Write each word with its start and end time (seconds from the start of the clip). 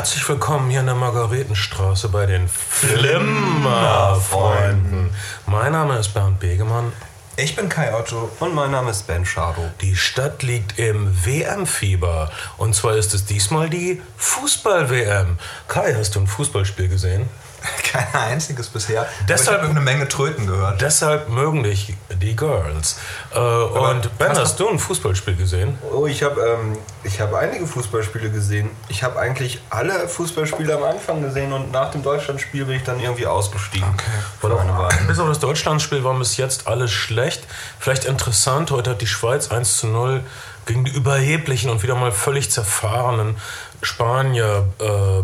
Herzlich 0.00 0.26
willkommen 0.30 0.70
hier 0.70 0.80
in 0.80 0.86
der 0.86 0.94
Margaretenstraße 0.94 2.08
bei 2.08 2.24
den 2.24 2.48
Flimmerfreunden. 2.48 5.10
Mein 5.44 5.72
Name 5.72 5.98
ist 5.98 6.14
Bernd 6.14 6.40
Begemann. 6.40 6.94
Ich 7.36 7.54
bin 7.54 7.68
Kai 7.68 7.94
Otto. 7.94 8.30
Und 8.40 8.54
mein 8.54 8.70
Name 8.70 8.92
ist 8.92 9.06
Ben 9.06 9.26
Schado. 9.26 9.60
Die 9.82 9.96
Stadt 9.96 10.42
liegt 10.42 10.78
im 10.78 11.14
WM-Fieber. 11.26 12.30
Und 12.56 12.74
zwar 12.74 12.96
ist 12.96 13.12
es 13.12 13.26
diesmal 13.26 13.68
die 13.68 14.00
Fußball-WM. 14.16 15.36
Kai, 15.68 15.94
hast 15.94 16.14
du 16.14 16.20
ein 16.20 16.26
Fußballspiel 16.26 16.88
gesehen? 16.88 17.28
Kein 17.92 18.06
einziges 18.14 18.68
bisher. 18.68 19.06
Deshalb- 19.28 19.48
Aber 19.48 19.56
ich 19.56 19.68
habe 19.68 19.70
eine 19.70 19.80
Menge 19.80 20.08
Tröten 20.08 20.46
gehört. 20.46 20.80
Deshalb 20.80 21.28
mögen 21.28 21.62
dich 21.62 21.94
die 22.20 22.36
Girls. 22.36 22.98
Äh, 23.34 23.38
und 23.38 24.18
Ben, 24.18 24.36
hast 24.36 24.58
du 24.60 24.68
ein 24.68 24.78
Fußballspiel 24.78 25.36
gesehen? 25.36 25.78
Oh, 25.92 26.06
ich 26.06 26.22
habe 26.22 26.40
ähm, 26.40 26.78
ich 27.04 27.20
hab 27.20 27.34
einige 27.34 27.66
Fußballspiele 27.66 28.30
gesehen. 28.30 28.70
Ich 28.88 29.02
habe 29.02 29.18
eigentlich 29.18 29.60
alle 29.70 30.08
Fußballspiele 30.08 30.74
am 30.76 30.84
Anfang 30.84 31.22
gesehen 31.22 31.52
und 31.52 31.72
nach 31.72 31.90
dem 31.90 32.02
Deutschlandspiel 32.02 32.64
bin 32.64 32.76
ich 32.76 32.84
dann 32.84 33.00
irgendwie 33.00 33.26
ausgestiegen. 33.26 33.88
Auch, 34.42 34.78
Weile. 34.78 35.06
bis 35.06 35.18
auf 35.18 35.28
das 35.28 35.38
Deutschlandspiel 35.38 36.04
war 36.04 36.14
bis 36.14 36.36
jetzt 36.36 36.66
alles 36.66 36.90
schlecht. 36.90 37.44
Vielleicht 37.78 38.04
interessant, 38.04 38.70
heute 38.70 38.90
hat 38.90 39.00
die 39.00 39.06
Schweiz 39.06 39.50
1 39.50 39.78
zu 39.78 39.86
0 39.86 40.22
gegen 40.66 40.84
die 40.84 40.92
überheblichen 40.92 41.70
und 41.70 41.82
wieder 41.82 41.94
mal 41.94 42.12
völlig 42.12 42.50
zerfahrenen 42.50 43.36
Spanier 43.82 44.68
äh, 44.78 45.22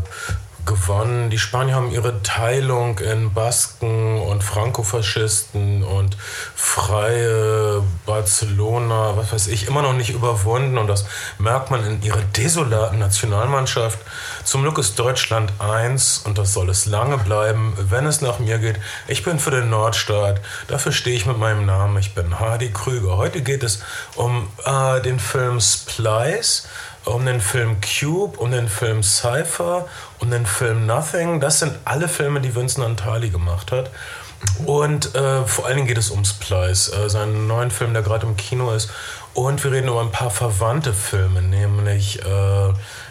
gewonnen. 0.67 1.31
Die 1.31 1.39
Spanier 1.39 1.75
haben 1.75 1.91
ihre 1.91 2.23
Teilung 2.23 2.99
in 2.99 3.33
Basken 3.33 4.21
und 4.21 4.45
Frankofaschisten 4.45 5.83
und 5.83 6.17
freie 6.55 7.83
Barcelona, 8.05 9.17
was 9.17 9.33
weiß 9.33 9.47
ich, 9.47 9.69
immer 9.69 9.83
noch 9.83 9.95
nicht 9.95 10.11
überwunden. 10.11 10.77
Und 10.77 10.89
das 10.89 11.07
merkt 11.39 11.71
man 11.71 11.85
in 11.87 12.03
ihrer 12.03 12.23
desolaten 12.37 12.99
Nationalmannschaft. 12.99 13.99
Zum 14.45 14.63
Glück 14.63 14.79
ist 14.79 14.99
Deutschland 14.99 15.53
eins 15.59 16.19
und 16.19 16.39
das 16.39 16.53
soll 16.53 16.69
es 16.69 16.87
lange 16.87 17.19
bleiben, 17.19 17.73
wenn 17.79 18.07
es 18.07 18.21
nach 18.21 18.39
mir 18.39 18.59
geht. 18.59 18.79
Ich 19.07 19.23
bin 19.23 19.39
für 19.39 19.51
den 19.51 19.71
Nordstaat. 19.71 20.41
Dafür 20.69 20.93
stehe 20.93 21.17
ich 21.17 21.27
mit 21.27 21.39
meinem 21.39 21.65
Namen. 21.65 21.97
Ich 21.99 22.15
bin 22.15 22.39
Hardy 22.39 22.71
Krüger. 22.73 23.17
Heute 23.17 23.43
geht 23.43 23.63
es 23.63 23.83
um 24.17 24.49
äh, 24.65 25.01
den 25.01 25.21
Film 25.21 25.61
Splice 25.61 26.69
um 27.07 27.25
den 27.25 27.41
Film 27.41 27.77
Cube, 27.81 28.39
um 28.39 28.51
den 28.51 28.69
Film 28.69 29.03
Cypher, 29.03 29.87
um 30.19 30.31
den 30.31 30.45
Film 30.45 30.87
Nothing. 30.87 31.41
Das 31.41 31.61
sind 31.61 31.75
alle 31.85 32.09
Filme, 32.09 32.41
die 32.41 32.55
Vincent 32.55 32.85
Antali 32.85 33.31
gemacht 33.31 33.73
hat. 33.73 33.91
Und 34.65 35.15
äh, 35.15 35.45
vor 35.45 35.67
allen 35.67 35.77
Dingen 35.77 35.89
geht 35.89 35.99
es 35.99 36.11
um 36.11 36.25
Splice, 36.25 36.93
äh, 36.93 37.09
seinen 37.09 37.47
neuen 37.47 37.71
Film, 37.71 37.95
der 37.95 38.03
gerade 38.03 38.27
im 38.27 38.37
Kino 38.37 38.73
ist. 38.73 38.91
Und 39.35 39.63
wir 39.65 39.73
reden 39.73 39.89
über 39.89 40.01
ein 40.01 40.13
paar 40.13 40.31
verwandte 40.31 40.93
Filme, 40.95 41.43
nämlich 41.43 42.23
äh, 42.25 42.69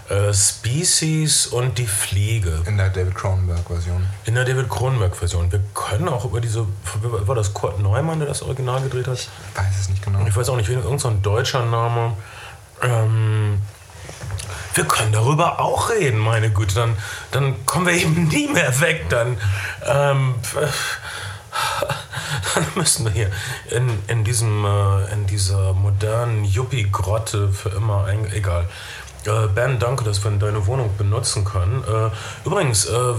äh, 0.10 0.34
Species 0.34 1.48
und 1.48 1.78
Die 1.78 1.88
Fliege. 1.88 2.62
In 2.66 2.78
der 2.78 2.90
David 2.90 3.16
Cronenberg-Version. 3.16 4.08
In 4.26 4.36
der 4.36 4.44
David 4.44 4.70
Cronenberg-Version. 4.70 5.52
Wir 5.52 5.62
können 5.74 6.10
auch 6.10 6.26
über 6.26 6.42
diese. 6.42 6.66
War 7.02 7.36
das 7.36 7.54
Kurt 7.54 7.80
Neumann, 7.80 8.20
der 8.20 8.28
das 8.28 8.42
Original 8.42 8.82
gedreht 8.82 9.08
hat? 9.08 9.18
Weiß 9.56 9.80
es 9.80 9.90
nicht 9.90 10.04
genau. 10.04 10.26
Ich 10.28 10.36
weiß 10.36 10.50
auch 10.50 10.58
nicht, 10.58 10.70
irgendein 10.70 11.00
so 11.00 11.08
ein 11.08 11.22
deutscher 11.22 11.64
Name. 11.66 12.14
Ähm, 12.82 13.62
wir 14.76 14.86
können 14.86 15.12
darüber 15.12 15.60
auch 15.60 15.90
reden, 15.90 16.20
meine 16.20 16.52
Güte. 16.52 16.76
Dann, 16.76 16.98
dann 17.32 17.66
kommen 17.66 17.88
wir 17.88 17.94
eben 17.94 18.28
nie 18.28 18.48
mehr 18.48 18.80
weg. 18.82 19.06
Dann, 19.10 19.38
ähm, 19.86 20.36
dann 22.54 22.66
müssen 22.76 23.06
wir 23.06 23.12
hier 23.12 23.32
in, 23.72 23.90
in, 24.08 24.24
diesem, 24.24 24.66
äh, 24.66 25.14
in 25.14 25.26
dieser 25.28 25.74
modernen 25.74 26.44
Yuppie-Grotte 26.44 27.50
für 27.50 27.70
immer 27.70 28.06
ein, 28.06 28.32
egal. 28.34 28.68
Äh, 29.26 29.48
ben, 29.48 29.80
danke, 29.80 30.04
dass 30.04 30.24
wir 30.24 30.32
deine 30.32 30.68
Wohnung 30.68 30.96
benutzen 30.98 31.46
können. 31.46 31.84
Äh, 31.84 32.48
übrigens, 32.48 32.86
äh, 32.86 33.14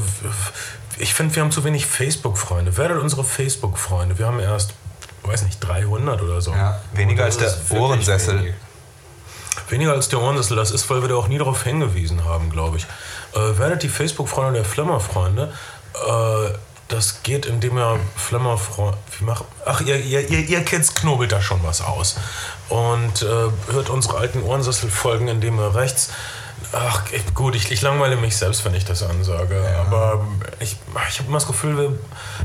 ich 0.98 1.14
finde, 1.14 1.34
wir 1.34 1.42
haben 1.42 1.50
zu 1.50 1.64
wenig 1.64 1.86
Facebook-Freunde. 1.86 2.76
Werdet 2.76 3.02
unsere 3.02 3.24
Facebook-Freunde. 3.24 4.18
Wir 4.18 4.26
haben 4.26 4.40
erst, 4.40 4.74
weiß 5.24 5.42
nicht, 5.42 5.58
300 5.60 6.22
oder 6.22 6.40
so. 6.40 6.52
Ja, 6.52 6.80
weniger 6.92 7.24
als 7.24 7.38
der 7.38 7.52
Ohrensessel. 7.70 8.40
wenig. 8.40 8.54
Weniger 9.68 9.92
als 9.92 10.08
der 10.08 10.20
Ohrensessel, 10.20 10.56
das 10.56 10.70
ist, 10.70 10.88
weil 10.90 11.02
wir 11.02 11.08
da 11.08 11.16
auch 11.16 11.28
nie 11.28 11.38
darauf 11.38 11.62
hingewiesen 11.64 12.24
haben, 12.24 12.50
glaube 12.50 12.76
ich. 12.76 12.86
Äh, 13.34 13.58
werdet 13.58 13.82
die 13.82 13.88
Facebook-Freunde 13.88 14.52
der 14.54 14.64
Flimmer-Freunde. 14.64 15.52
Äh, 15.94 16.50
das 16.88 17.22
geht, 17.24 17.46
indem 17.46 17.78
ihr 17.78 17.98
Flimmer-Freunde. 18.14 18.96
Wie 19.18 19.24
macht. 19.24 19.44
Ach, 19.64 19.80
ihr, 19.80 19.96
ihr, 19.96 20.28
ihr, 20.30 20.40
ihr 20.40 20.64
Kids 20.64 20.94
knobelt 20.94 21.32
da 21.32 21.40
schon 21.40 21.62
was 21.64 21.80
aus. 21.80 22.16
Und 22.68 23.22
äh, 23.22 23.72
hört 23.72 23.90
unsere 23.90 24.18
alten 24.18 24.42
Ohrensessel-Folgen, 24.42 25.28
indem 25.28 25.58
ihr 25.58 25.74
rechts. 25.74 26.10
Ach, 26.72 27.02
gut, 27.34 27.54
ich, 27.54 27.70
ich 27.70 27.82
langweile 27.82 28.16
mich 28.16 28.36
selbst, 28.36 28.64
wenn 28.64 28.74
ich 28.74 28.84
das 28.84 29.02
ansage. 29.02 29.62
Aber 29.80 30.26
ich, 30.60 30.76
ich 31.08 31.18
habe 31.18 31.28
immer 31.28 31.38
das 31.38 31.46
Gefühl, 31.46 31.76
wir 31.76 31.98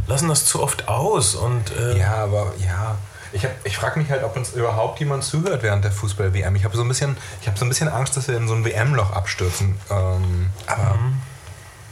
lassen 0.08 0.28
das 0.28 0.46
zu 0.46 0.62
oft 0.62 0.88
aus. 0.88 1.36
Und, 1.36 1.72
äh, 1.78 1.98
Ja, 2.00 2.24
aber 2.24 2.54
ja. 2.58 2.98
Ich, 3.34 3.44
hab- 3.46 3.52
ich 3.66 3.78
frage 3.78 4.00
mich 4.00 4.10
halt, 4.10 4.24
ob 4.24 4.36
uns 4.36 4.52
überhaupt 4.54 5.00
jemand 5.00 5.24
zuhört 5.24 5.64
während 5.64 5.84
der 5.86 5.92
Fußball-WM. 5.92 6.56
Ich 6.56 6.64
habe 6.66 6.76
so, 6.76 6.84
ein 6.84 6.88
bisschen- 6.88 7.18
ich 7.42 7.48
hab 7.48 7.58
so 7.58 7.66
ein 7.66 7.70
bisschen 7.70 7.88
Angst, 7.88 8.18
dass 8.18 8.28
wir 8.28 8.36
in 8.38 8.48
so 8.48 8.54
ein 8.54 8.66
WM-Loch 8.66 9.12
abstürzen. 9.12 9.80
Ähm, 9.90 10.50
aber 10.68 10.98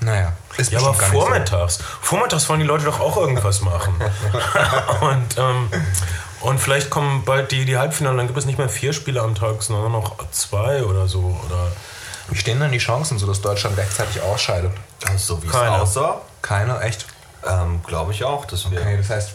naja, 0.02 0.34
ist 0.58 0.72
Ja, 0.72 0.80
aber 0.80 0.90
nicht 0.92 1.02
so. 1.02 1.06
vormittags. 1.22 1.80
Vormittags 2.02 2.48
wollen 2.50 2.60
die 2.62 2.66
Leute 2.66 2.86
doch 2.86 3.00
auch 3.00 3.18
irgendwas 3.18 3.62
machen. 3.62 3.94
und, 5.02 5.38
ähm, 5.38 5.70
und 6.42 6.60
vielleicht 6.60 6.90
kommen 6.90 7.24
bald 7.26 7.52
die, 7.52 7.66
die 7.66 7.78
Halbfinale, 7.78 8.16
dann 8.18 8.28
gibt 8.28 8.40
es 8.40 8.46
nicht 8.46 8.58
mehr 8.58 8.70
vier 8.70 8.94
Spiele 8.94 9.22
am 9.22 9.36
Tag, 9.36 9.62
sondern 9.62 9.92
noch 9.92 10.16
zwei 10.32 10.84
oder 10.84 11.08
so. 11.08 11.38
Oder 11.46 11.72
Wie 12.30 12.38
stehen 12.38 12.60
denn 12.60 12.72
die 12.72 12.78
Chancen, 12.78 13.18
so 13.20 13.28
dass 13.28 13.42
Deutschland 13.42 13.78
rechtzeitig 13.78 14.22
ausscheidet? 14.22 14.72
Also, 15.06 15.36
so 15.36 15.44
wie 15.44 15.48
es 15.48 15.54
Keiner. 15.54 15.82
aussah, 15.82 16.22
Keine, 16.42 16.80
echt? 16.82 17.06
ähm, 17.46 17.82
glaube 17.86 18.12
ich 18.14 18.24
auch, 18.24 18.46
dass 18.46 18.70
wir. 18.72 18.80
Okay, 18.80 18.98
das 18.98 19.10
heißt. 19.10 19.32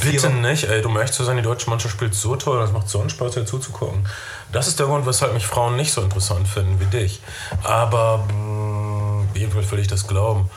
Bitte 0.00 0.30
nicht, 0.30 0.64
ey, 0.64 0.82
ehrlich 0.82 1.12
zu 1.12 1.24
sein, 1.24 1.36
die 1.36 1.42
deutsche 1.42 1.68
Mannschaft 1.70 1.94
spielt 1.94 2.14
so 2.14 2.36
toll, 2.36 2.60
das 2.60 2.72
macht 2.72 2.88
so 2.88 3.00
einen 3.00 3.10
Spaß, 3.10 3.34
hier 3.34 3.46
zuzugucken. 3.46 4.06
Das 4.52 4.68
ist 4.68 4.78
der 4.78 4.86
Grund, 4.86 5.06
weshalb 5.06 5.34
mich 5.34 5.46
Frauen 5.46 5.76
nicht 5.76 5.92
so 5.92 6.00
interessant 6.02 6.46
finden 6.46 6.80
wie 6.80 6.86
dich. 6.86 7.20
Aber 7.64 8.18
mh, 8.32 9.26
jedenfalls 9.34 9.70
will 9.70 9.78
ich 9.78 9.88
das 9.88 10.06
glauben. 10.06 10.48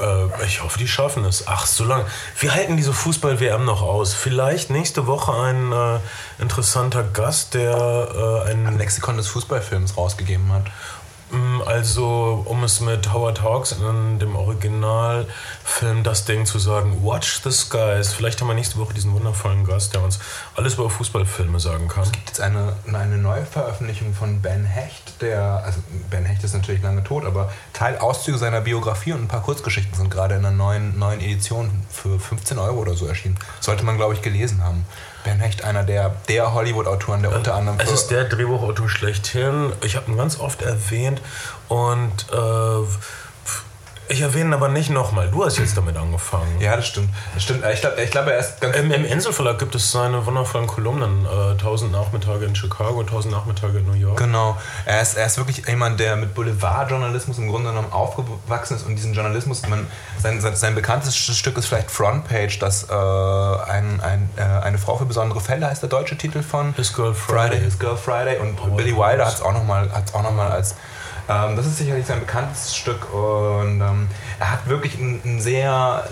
Äh, 0.00 0.46
ich 0.46 0.62
hoffe, 0.62 0.78
die 0.78 0.88
schaffen 0.88 1.24
es. 1.24 1.46
Ach, 1.46 1.66
so 1.66 1.84
lange. 1.84 2.06
Wir 2.38 2.54
halten 2.54 2.76
diese 2.76 2.92
Fußball-WM 2.92 3.64
noch 3.64 3.82
aus. 3.82 4.14
Vielleicht 4.14 4.70
nächste 4.70 5.06
Woche 5.06 5.32
ein 5.32 5.72
äh, 5.72 5.98
interessanter 6.42 7.02
Gast, 7.02 7.54
der 7.54 8.44
äh, 8.46 8.50
ein 8.50 8.78
Lexikon 8.78 9.16
des 9.16 9.28
Fußballfilms 9.28 9.96
rausgegeben 9.96 10.52
hat. 10.52 10.64
Mm, 11.34 11.62
Also, 11.66 12.44
um 12.46 12.62
es 12.62 12.80
mit 12.80 13.12
Howard 13.12 13.42
Hawks 13.42 13.72
in 13.72 14.18
dem 14.20 14.36
Originalfilm 14.36 16.04
das 16.04 16.24
Ding 16.24 16.46
zu 16.46 16.58
sagen, 16.58 17.04
Watch 17.04 17.40
the 17.42 17.50
Skies. 17.50 18.12
Vielleicht 18.12 18.40
haben 18.40 18.48
wir 18.48 18.54
nächste 18.54 18.78
Woche 18.78 18.94
diesen 18.94 19.12
wundervollen 19.12 19.64
Gast, 19.64 19.94
der 19.94 20.02
uns 20.02 20.20
alles 20.54 20.74
über 20.74 20.88
Fußballfilme 20.88 21.58
sagen 21.58 21.88
kann. 21.88 22.10
gibt 22.12 22.28
jetzt 22.28 22.40
eine, 22.40 22.74
eine 22.92 23.16
neue 23.16 23.44
Veröffentlichung 23.44 24.14
von 24.14 24.40
Ben 24.40 24.64
Hecht, 24.64 25.20
der, 25.20 25.62
also 25.64 25.80
Ben 26.10 26.24
Hecht 26.24 26.44
ist 26.44 26.54
natürlich 26.54 26.82
lange 26.82 27.02
tot, 27.02 27.24
aber 27.24 27.52
Teil 27.72 27.98
Auszüge 27.98 28.38
seiner 28.38 28.60
Biografie 28.60 29.12
und 29.12 29.22
ein 29.22 29.28
paar 29.28 29.42
Kurzgeschichten 29.42 29.94
sind 29.96 30.10
gerade 30.10 30.36
in 30.36 30.44
einer 30.44 30.54
neuen, 30.54 30.98
neuen 30.98 31.20
Edition 31.20 31.70
für 31.90 32.20
15 32.20 32.58
Euro 32.58 32.78
oder 32.78 32.94
so 32.94 33.06
erschienen. 33.06 33.38
Sollte 33.60 33.84
man, 33.84 33.96
glaube 33.96 34.14
ich, 34.14 34.22
gelesen 34.22 34.62
haben. 34.62 34.84
Ben 35.24 35.40
Hecht, 35.40 35.64
einer 35.64 35.82
der, 35.82 36.14
der 36.28 36.54
Hollywood-Autoren, 36.54 37.22
der 37.22 37.34
unter 37.34 37.54
anderem 37.54 37.78
Es 37.80 37.90
ist 37.90 38.08
der 38.08 38.24
Drehbuchautor 38.24 38.88
schlechthin. 38.88 39.72
Ich 39.82 39.96
habe 39.96 40.10
ihn 40.10 40.16
ganz 40.18 40.38
oft 40.38 40.62
erwähnt 40.62 41.20
und 41.68 42.26
äh, 42.30 42.86
ich 44.08 44.20
erwähne 44.20 44.54
aber 44.54 44.68
nicht 44.68 44.90
nochmal. 44.90 45.28
Du 45.30 45.44
hast 45.44 45.58
jetzt 45.58 45.76
damit 45.76 45.96
angefangen. 45.96 46.60
Ja, 46.60 46.76
das 46.76 46.86
stimmt. 46.86 47.10
Das 47.34 47.42
stimmt. 47.42 47.64
Ich 47.72 47.80
glaube, 47.80 48.02
ich 48.02 48.10
glaub, 48.10 48.26
er 48.26 48.38
ist 48.38 48.60
ganz 48.60 48.76
Im, 48.76 48.90
Im 48.90 49.04
Inselverlag 49.04 49.58
gibt 49.58 49.74
es 49.74 49.90
seine 49.92 50.24
wundervollen 50.26 50.66
Kolumnen. 50.66 51.26
Äh, 51.26 51.52
1000 51.52 51.92
Nachmittage 51.92 52.44
in 52.44 52.54
Chicago, 52.56 53.00
1000 53.00 53.32
Nachmittage 53.34 53.78
in 53.78 53.86
New 53.86 53.94
York. 53.94 54.16
Genau. 54.16 54.56
Er 54.84 55.02
ist, 55.02 55.16
er 55.16 55.26
ist 55.26 55.36
wirklich 55.38 55.66
jemand, 55.66 56.00
der 56.00 56.16
mit 56.16 56.34
Boulevardjournalismus 56.34 57.38
im 57.38 57.48
Grunde 57.48 57.70
genommen 57.70 57.92
aufgewachsen 57.92 58.76
ist 58.76 58.86
und 58.86 58.96
diesen 58.96 59.14
Journalismus, 59.14 59.66
man, 59.68 59.86
sein, 60.20 60.40
sein, 60.40 60.56
sein 60.56 60.74
bekanntestes 60.74 61.36
Stück 61.36 61.56
ist 61.58 61.66
vielleicht 61.66 61.90
Frontpage, 61.90 62.58
das 62.58 62.88
äh, 62.90 62.94
ein, 62.94 64.00
ein, 64.00 64.28
äh, 64.36 64.42
eine 64.42 64.78
Frau 64.78 64.96
für 64.96 65.06
besondere 65.06 65.40
Fälle 65.40 65.66
heißt 65.66 65.82
der 65.82 65.90
deutsche 65.90 66.16
Titel 66.16 66.42
von 66.42 66.74
His 66.74 66.92
Girl 66.92 67.14
Friday. 67.14 67.60
His 67.60 67.78
Girl 67.78 67.96
Friday 67.96 68.38
und 68.38 68.58
Oh, 68.64 68.70
Billy. 68.76 68.96
Wilder 68.96 69.26
hat 69.26 69.34
es 69.34 69.42
auch 69.42 69.52
nochmal 69.52 69.90
auch 70.12 70.22
noch 70.22 70.32
mal 70.32 70.50
als 70.50 70.74
ähm, 71.28 71.56
das 71.56 71.66
ist 71.66 71.78
sicherlich 71.78 72.06
sein 72.06 72.20
bekanntestes 72.20 72.76
Stück 72.76 73.12
und 73.12 73.80
ähm, 73.80 74.08
er 74.38 74.52
hat 74.52 74.68
wirklich 74.68 74.98
ein, 74.98 75.20
ein 75.24 75.40
sehr 75.40 76.08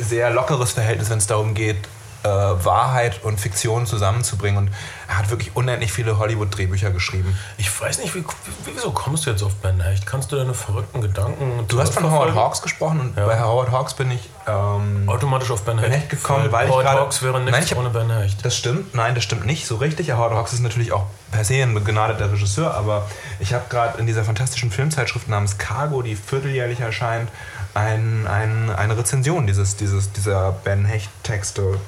sehr 0.00 0.30
lockeres 0.30 0.72
Verhältnis, 0.72 1.10
wenn 1.10 1.18
es 1.18 1.26
darum 1.26 1.54
geht, 1.54 1.76
äh, 2.24 2.28
Wahrheit 2.28 3.22
und 3.24 3.40
Fiktion 3.40 3.86
zusammenzubringen. 3.86 4.58
Und 4.58 4.70
er 5.08 5.18
hat 5.18 5.30
wirklich 5.30 5.54
unendlich 5.56 5.92
viele 5.92 6.18
Hollywood-Drehbücher 6.18 6.90
geschrieben. 6.90 7.36
Ich 7.58 7.80
weiß 7.80 7.98
nicht, 7.98 8.14
wie, 8.14 8.24
wieso 8.64 8.90
kommst 8.92 9.26
du 9.26 9.30
jetzt 9.30 9.42
auf 9.42 9.54
Ben 9.56 9.80
Hecht? 9.80 10.06
Kannst 10.06 10.32
du 10.32 10.36
deine 10.36 10.54
verrückten 10.54 11.00
Gedanken. 11.00 11.64
Du 11.68 11.80
hast 11.80 11.94
von 11.94 12.10
Howard 12.10 12.34
Hawks 12.34 12.62
gesprochen 12.62 13.00
und 13.00 13.16
Ja. 13.16 13.26
bei 13.26 13.40
Howard 13.40 13.70
Hawks 13.70 13.94
bin 13.94 14.10
ich. 14.10 14.28
Ähm, 14.46 15.04
automatisch 15.08 15.50
auf 15.50 15.62
Ben 15.62 15.78
Hecht, 15.78 15.90
Ben 15.90 15.98
Hecht 16.00 16.10
gekommen, 16.10 16.50
weil 16.50 16.66
ich 16.66 16.72
Howard 16.72 16.86
gerade- 16.86 17.00
Hawks 17.00 17.22
wäre 17.22 17.34
Nein, 17.40 17.44
nichts 17.46 17.66
ich 17.66 17.72
hab- 17.72 17.78
ohne 17.78 17.90
Ben 17.90 18.10
Hecht. 18.10 18.44
Das 18.44 18.56
stimmt, 18.56 18.94
nein, 18.94 19.14
das 19.14 19.22
stimmt 19.24 19.46
nicht 19.46 19.66
so 19.66 19.76
richtig. 19.76 20.10
Howard 20.12 20.32
Hawks 20.32 20.52
ist 20.52 20.60
natürlich 20.60 20.92
auch 20.92 21.04
per 21.30 21.44
se 21.44 21.62
ein 21.62 21.74
begnadeter 21.74 22.32
Regisseur, 22.32 22.74
aber 22.74 23.06
ich 23.38 23.54
habe 23.54 23.64
gerade 23.68 23.98
in 23.98 24.06
dieser 24.06 24.24
fantastischen 24.24 24.70
Filmzeitschrift 24.70 25.28
namens 25.28 25.58
Cargo, 25.58 26.02
die 26.02 26.16
vierteljährlich 26.16 26.80
erscheint, 26.80 27.28
ein, 27.74 28.26
ein, 28.26 28.70
eine 28.70 28.96
Rezension 28.96 29.46
dieses, 29.46 29.76
dieses, 29.76 30.12
dieser 30.12 30.52
Ben 30.52 30.84
Hecht-Texte. 30.84 31.78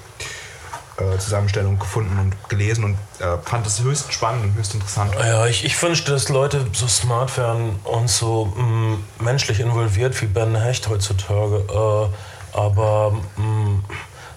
äh, 0.97 1.19
Zusammenstellung 1.19 1.79
gefunden 1.79 2.19
und 2.19 2.49
gelesen 2.49 2.85
und 2.85 2.97
äh, 3.19 3.37
fand 3.45 3.67
es 3.67 3.83
höchst 3.83 4.13
spannend 4.13 4.45
und 4.45 4.55
höchst 4.55 4.75
interessant. 4.75 5.13
Ja, 5.19 5.47
ich, 5.47 5.65
ich 5.65 5.81
wünschte, 5.83 6.13
dass 6.13 6.29
Leute 6.29 6.67
so 6.73 6.87
smart 6.87 7.37
wären 7.37 7.77
und 7.85 8.09
so 8.09 8.47
mh, 8.47 8.99
menschlich 9.19 9.59
involviert 9.61 10.21
wie 10.23 10.27
Ben 10.27 10.55
Hecht 10.55 10.89
heutzutage. 10.89 11.65
Äh, 11.69 12.57
aber 12.57 13.11
mh, 13.37 13.81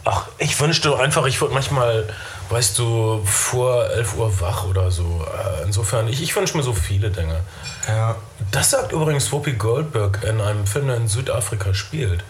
ach, 0.07 0.27
ich 0.37 0.59
wünschte 0.59 0.97
einfach, 0.97 1.25
ich 1.25 1.39
würde 1.41 1.53
manchmal, 1.53 2.07
weißt 2.49 2.79
du, 2.79 3.21
vor 3.25 3.89
11 3.89 4.17
Uhr 4.17 4.39
wach 4.39 4.65
oder 4.65 4.89
so. 4.89 5.25
Äh, 5.25 5.63
insofern, 5.65 6.07
ich, 6.07 6.21
ich 6.21 6.35
wünsche 6.35 6.55
mir 6.55 6.63
so 6.63 6.73
viele 6.73 7.09
Dinge. 7.09 7.41
Ja. 7.87 8.15
Das 8.51 8.71
sagt 8.71 8.91
übrigens 8.93 9.31
Whoopi 9.31 9.53
Goldberg 9.53 10.23
in 10.23 10.39
einem 10.39 10.65
Film, 10.65 10.87
der 10.87 10.97
in 10.97 11.07
Südafrika 11.07 11.73
spielt. 11.73 12.23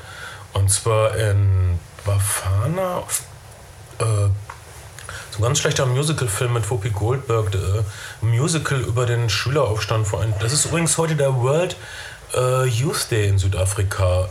Und 0.54 0.72
zwar 0.72 1.16
in 1.16 1.80
Bafana. 2.06 3.04
Äh, 4.00 4.04
so 5.32 5.40
ein 5.40 5.44
ganz 5.44 5.60
schlechter 5.60 5.86
Musical-Film 5.86 6.54
mit 6.54 6.70
Whoopi 6.70 6.90
Goldberg. 6.90 7.54
Äh, 7.54 8.26
Musical 8.26 8.80
über 8.80 9.06
den 9.06 9.30
Schüleraufstand 9.30 10.08
vor 10.08 10.22
ein. 10.22 10.34
Das 10.40 10.52
ist 10.52 10.66
übrigens 10.66 10.98
heute 10.98 11.16
der 11.16 11.36
World 11.36 11.76
äh, 12.34 12.66
Youth 12.66 13.12
Day 13.12 13.28
in 13.28 13.38
Südafrika. 13.38 14.28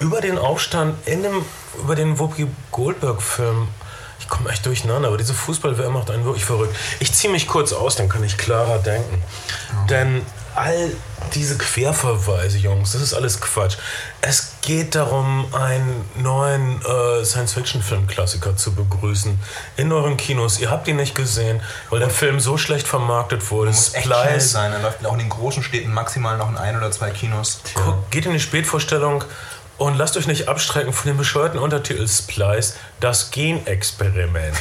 Über 0.00 0.20
den 0.20 0.38
Aufstand 0.38 1.06
in 1.06 1.22
dem, 1.22 1.44
über 1.82 1.94
den 1.94 2.18
Whoopi 2.18 2.46
Goldberg-Film. 2.70 3.68
Ich 4.20 4.28
komme 4.28 4.50
echt 4.50 4.66
durcheinander, 4.66 5.08
aber 5.08 5.16
diese 5.16 5.34
Fußball-WM 5.34 5.92
macht 5.92 6.10
einen 6.10 6.24
wirklich 6.24 6.44
verrückt. 6.44 6.76
Ich 7.00 7.12
ziehe 7.12 7.32
mich 7.32 7.48
kurz 7.48 7.72
aus, 7.72 7.96
dann 7.96 8.08
kann 8.08 8.22
ich 8.24 8.36
klarer 8.36 8.78
denken. 8.78 9.22
Denn 9.88 10.22
all 10.54 10.90
diese 11.34 11.56
Querverweise, 11.56 12.58
Jungs, 12.58 12.92
das 12.92 13.02
ist 13.02 13.14
alles 13.14 13.40
Quatsch. 13.40 13.76
Es 14.20 14.54
geht 14.62 14.94
darum, 14.94 15.46
einen 15.54 16.04
neuen 16.16 16.80
äh, 16.82 17.24
Science-Fiction-Film-Klassiker 17.24 18.56
zu 18.56 18.74
begrüßen 18.74 19.38
in 19.76 19.92
euren 19.92 20.16
Kinos. 20.16 20.58
Ihr 20.58 20.70
habt 20.70 20.88
ihn 20.88 20.96
nicht 20.96 21.14
gesehen, 21.14 21.60
weil 21.90 22.00
der 22.00 22.10
Film 22.10 22.40
so 22.40 22.58
schlecht 22.58 22.86
vermarktet 22.86 23.50
wurde. 23.50 23.70
Muss 23.70 23.94
echt 23.94 24.06
schnell 24.06 24.18
Splice, 24.18 24.50
sein. 24.50 24.72
Er 24.72 24.80
läuft 24.80 25.04
auch 25.06 25.12
in 25.12 25.20
den 25.20 25.28
großen 25.28 25.62
Städten 25.62 25.92
maximal 25.92 26.36
noch 26.38 26.48
in 26.48 26.56
ein 26.56 26.76
oder 26.76 26.90
zwei 26.90 27.10
Kinos. 27.10 27.60
Guckt, 27.74 28.10
geht 28.10 28.26
in 28.26 28.32
die 28.32 28.40
Spätvorstellung 28.40 29.24
und 29.78 29.96
lasst 29.96 30.16
euch 30.16 30.26
nicht 30.26 30.48
abstrecken 30.48 30.92
von 30.92 31.08
dem 31.08 31.16
bescheuerten 31.16 31.58
Untertitel 31.58 32.06
Splice, 32.06 32.74
das 33.00 33.30
Genexperiment. 33.30 34.56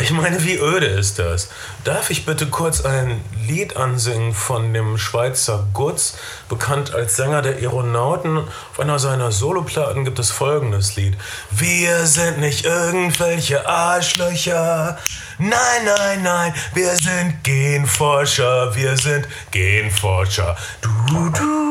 Ich 0.00 0.10
meine, 0.10 0.42
wie 0.44 0.56
öde 0.56 0.86
ist 0.86 1.18
das? 1.18 1.48
Darf 1.84 2.10
ich 2.10 2.24
bitte 2.24 2.46
kurz 2.46 2.84
ein 2.84 3.20
Lied 3.46 3.76
ansingen 3.76 4.32
von 4.34 4.72
dem 4.72 4.98
Schweizer 4.98 5.66
Gutz, 5.72 6.14
bekannt 6.48 6.94
als 6.94 7.16
Sänger 7.16 7.42
der 7.42 7.56
Aeronauten? 7.56 8.38
Auf 8.38 8.78
einer 8.78 8.98
seiner 8.98 9.32
Soloplatten 9.32 10.04
gibt 10.04 10.18
es 10.20 10.30
folgendes 10.30 10.94
Lied. 10.94 11.16
Wir 11.50 12.06
sind 12.06 12.38
nicht 12.38 12.64
irgendwelche 12.64 13.66
Arschlöcher. 13.66 14.98
Nein, 15.38 15.50
nein, 15.84 16.22
nein, 16.22 16.54
wir 16.74 16.94
sind 16.94 17.42
Genforscher, 17.42 18.74
wir 18.76 18.96
sind 18.96 19.26
Genforscher. 19.50 20.56
Du, 20.80 21.30
du, 21.30 21.61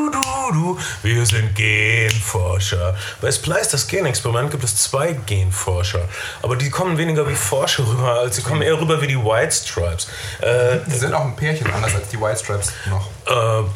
du, 0.52 0.80
wir 1.04 1.26
sind 1.26 1.56
Genforscher. 1.56 2.96
Bei 3.22 3.32
Splice, 3.32 3.70
das 3.70 3.88
Genexperiment, 3.88 4.52
gibt 4.52 4.64
es 4.64 4.76
zwei 4.76 5.14
Genforscher. 5.14 6.08
Aber 6.42 6.56
die 6.56 6.70
kommen 6.70 6.98
weniger 6.98 7.28
wie 7.28 7.36
Forscher 7.36 7.86
rüber, 7.88 8.20
als 8.20 8.36
sie 8.36 8.42
kommen 8.42 8.62
eher 8.62 8.80
rüber 8.80 9.02
wie 9.02 9.08
die 9.08 9.18
White 9.18 9.52
Stripes. 9.54 10.08
Äh, 10.42 10.78
Sie 10.88 10.98
sind 10.98 11.14
auch 11.14 11.26
ein 11.26 11.36
Pärchen, 11.36 11.72
anders 11.74 11.96
als 11.96 12.08
die 12.10 12.20
White 12.20 12.40
Stripes 12.44 12.72
noch. 12.90 13.08
äh, 13.28 13.32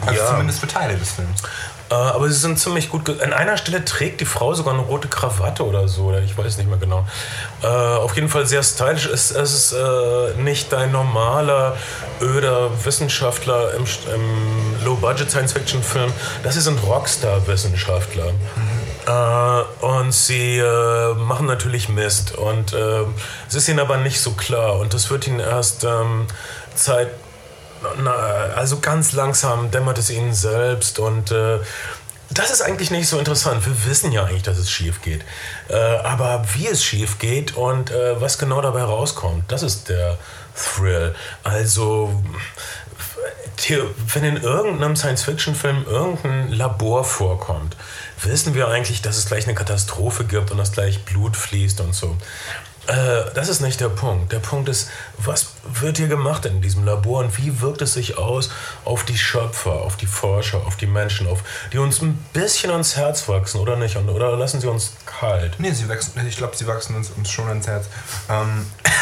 Also 0.08 0.20
ja. 0.22 0.28
zumindest 0.28 0.60
für 0.60 0.68
Teile 0.68 0.96
des 0.98 1.12
Films. 1.12 1.42
Äh, 1.90 1.94
aber 1.94 2.28
sie 2.30 2.40
sind 2.40 2.60
ziemlich 2.60 2.90
gut. 2.90 3.10
An 3.22 3.34
einer 3.34 3.58
Stelle 3.58 3.86
trägt 3.86 4.22
die 4.22 4.26
Frau 4.26 4.54
sogar 4.54 4.74
eine 4.74 4.84
rote 4.84 5.08
Krawatte 5.08 5.66
oder 5.66 5.88
so. 5.88 6.06
Oder 6.06 6.22
ich 6.22 6.38
weiß 6.38 6.58
nicht 6.58 6.70
mehr 6.70 6.80
genau. 6.80 7.06
Äh, 7.62 7.68
auf 7.68 8.16
jeden 8.16 8.30
Fall 8.30 8.46
sehr 8.46 8.64
stylisch. 8.64 9.06
Es, 9.06 9.32
es 9.32 9.54
ist 9.54 9.74
äh, 9.74 10.42
nicht 10.42 10.72
dein 10.72 10.92
normaler, 10.92 11.78
öder 12.22 12.70
Wissenschaftler 12.84 13.74
im, 13.76 13.86
im 14.14 14.86
Low-Budget-Science-Fiction-Film. 14.86 16.12
Das 16.44 16.54
hier 16.54 16.64
sind 16.64 16.82
Rockstar-Wissenschaftler. 16.84 18.32
Äh, 19.08 19.86
und 19.86 20.12
sie 20.12 20.58
äh, 20.58 21.14
machen 21.14 21.46
natürlich 21.46 21.90
Mist. 21.90 22.36
Und 22.36 22.74
äh, 22.74 23.04
es 23.48 23.56
ist 23.56 23.68
ihnen 23.68 23.80
aber 23.80 23.98
nicht 23.98 24.20
so 24.20 24.32
klar. 24.32 24.80
Und 24.80 24.94
das 24.94 25.12
wird 25.12 25.28
ihnen 25.28 25.40
erst 25.40 25.84
ähm, 25.84 26.26
Zeit 26.74 27.10
na, 28.02 28.12
also 28.56 28.80
ganz 28.80 29.14
langsam 29.14 29.72
dämmert 29.72 29.98
es 29.98 30.10
ihnen 30.10 30.34
selbst 30.34 31.00
und 31.00 31.32
äh, 31.32 31.60
das 32.32 32.52
ist 32.52 32.62
eigentlich 32.62 32.92
nicht 32.92 33.08
so 33.08 33.20
interessant. 33.20 33.66
Wir 33.66 33.86
wissen 33.86 34.12
ja 34.12 34.26
eigentlich, 34.26 34.44
dass 34.44 34.58
es 34.58 34.70
schief 34.70 35.02
geht. 35.02 35.24
Äh, 35.70 35.76
aber 35.76 36.44
wie 36.54 36.68
es 36.68 36.84
schief 36.84 37.20
geht 37.20 37.56
und 37.56 37.92
äh, 37.92 38.20
was 38.20 38.38
genau 38.38 38.62
dabei 38.62 38.84
rauskommt, 38.84 39.52
das 39.52 39.64
ist 39.64 39.90
der 39.90 40.18
Thrill. 40.56 41.14
Also, 41.44 42.24
wenn 44.14 44.24
in 44.24 44.38
irgendeinem 44.38 44.96
Science-Fiction-Film 44.96 45.86
irgendein 45.88 46.52
Labor 46.52 47.04
vorkommt, 47.04 47.76
wissen 48.22 48.54
wir 48.54 48.68
eigentlich, 48.68 49.02
dass 49.02 49.18
es 49.18 49.28
gleich 49.28 49.46
eine 49.46 49.56
Katastrophe 49.56 50.26
gibt 50.26 50.52
und 50.52 50.58
dass 50.58 50.72
gleich 50.72 51.06
Blut 51.06 51.38
fließt 51.38 51.80
und 51.82 51.94
so. 51.94 52.18
Äh, 52.88 53.24
das 53.34 53.50
ist 53.50 53.62
nicht 53.62 53.80
der 53.80 53.90
Punkt. 53.90 54.32
Der 54.32 54.40
Punkt 54.40 54.70
ist, 54.70 54.90
was 55.18 55.55
wird 55.74 55.98
hier 55.98 56.08
gemacht 56.08 56.46
in 56.46 56.62
diesem 56.62 56.86
Labor 56.86 57.20
und 57.20 57.38
wie 57.38 57.62
wirkt 57.62 57.82
es 57.82 57.94
sich 57.94 58.18
aus 58.18 58.50
auf 58.84 59.04
die 59.04 59.18
Schöpfer, 59.18 59.72
auf 59.74 59.96
die 59.98 60.06
Forscher, 60.06 60.62
auf 60.66 60.76
die 60.78 60.88
Menschen, 60.88 61.28
auf 61.28 61.44
die 61.74 61.78
uns 61.80 62.02
ein 62.02 62.18
bisschen 62.34 62.72
ans 62.72 62.96
Herz 62.96 63.28
wachsen 63.28 63.60
oder 63.60 63.76
nicht? 63.76 63.96
Und, 63.98 64.10
oder 64.10 64.36
lassen 64.38 64.62
sie 64.62 64.68
uns 64.68 64.94
kalt? 65.06 65.56
Nee, 65.60 65.72
sie 65.72 65.90
wachsen, 65.90 66.14
ich 66.28 66.38
glaube, 66.38 66.56
sie 66.56 66.68
wachsen 66.68 66.96
uns, 66.96 67.10
uns 67.12 67.30
schon 67.32 67.48
ans 67.48 67.68
Herz. 67.68 67.86
Ähm, 68.30 68.66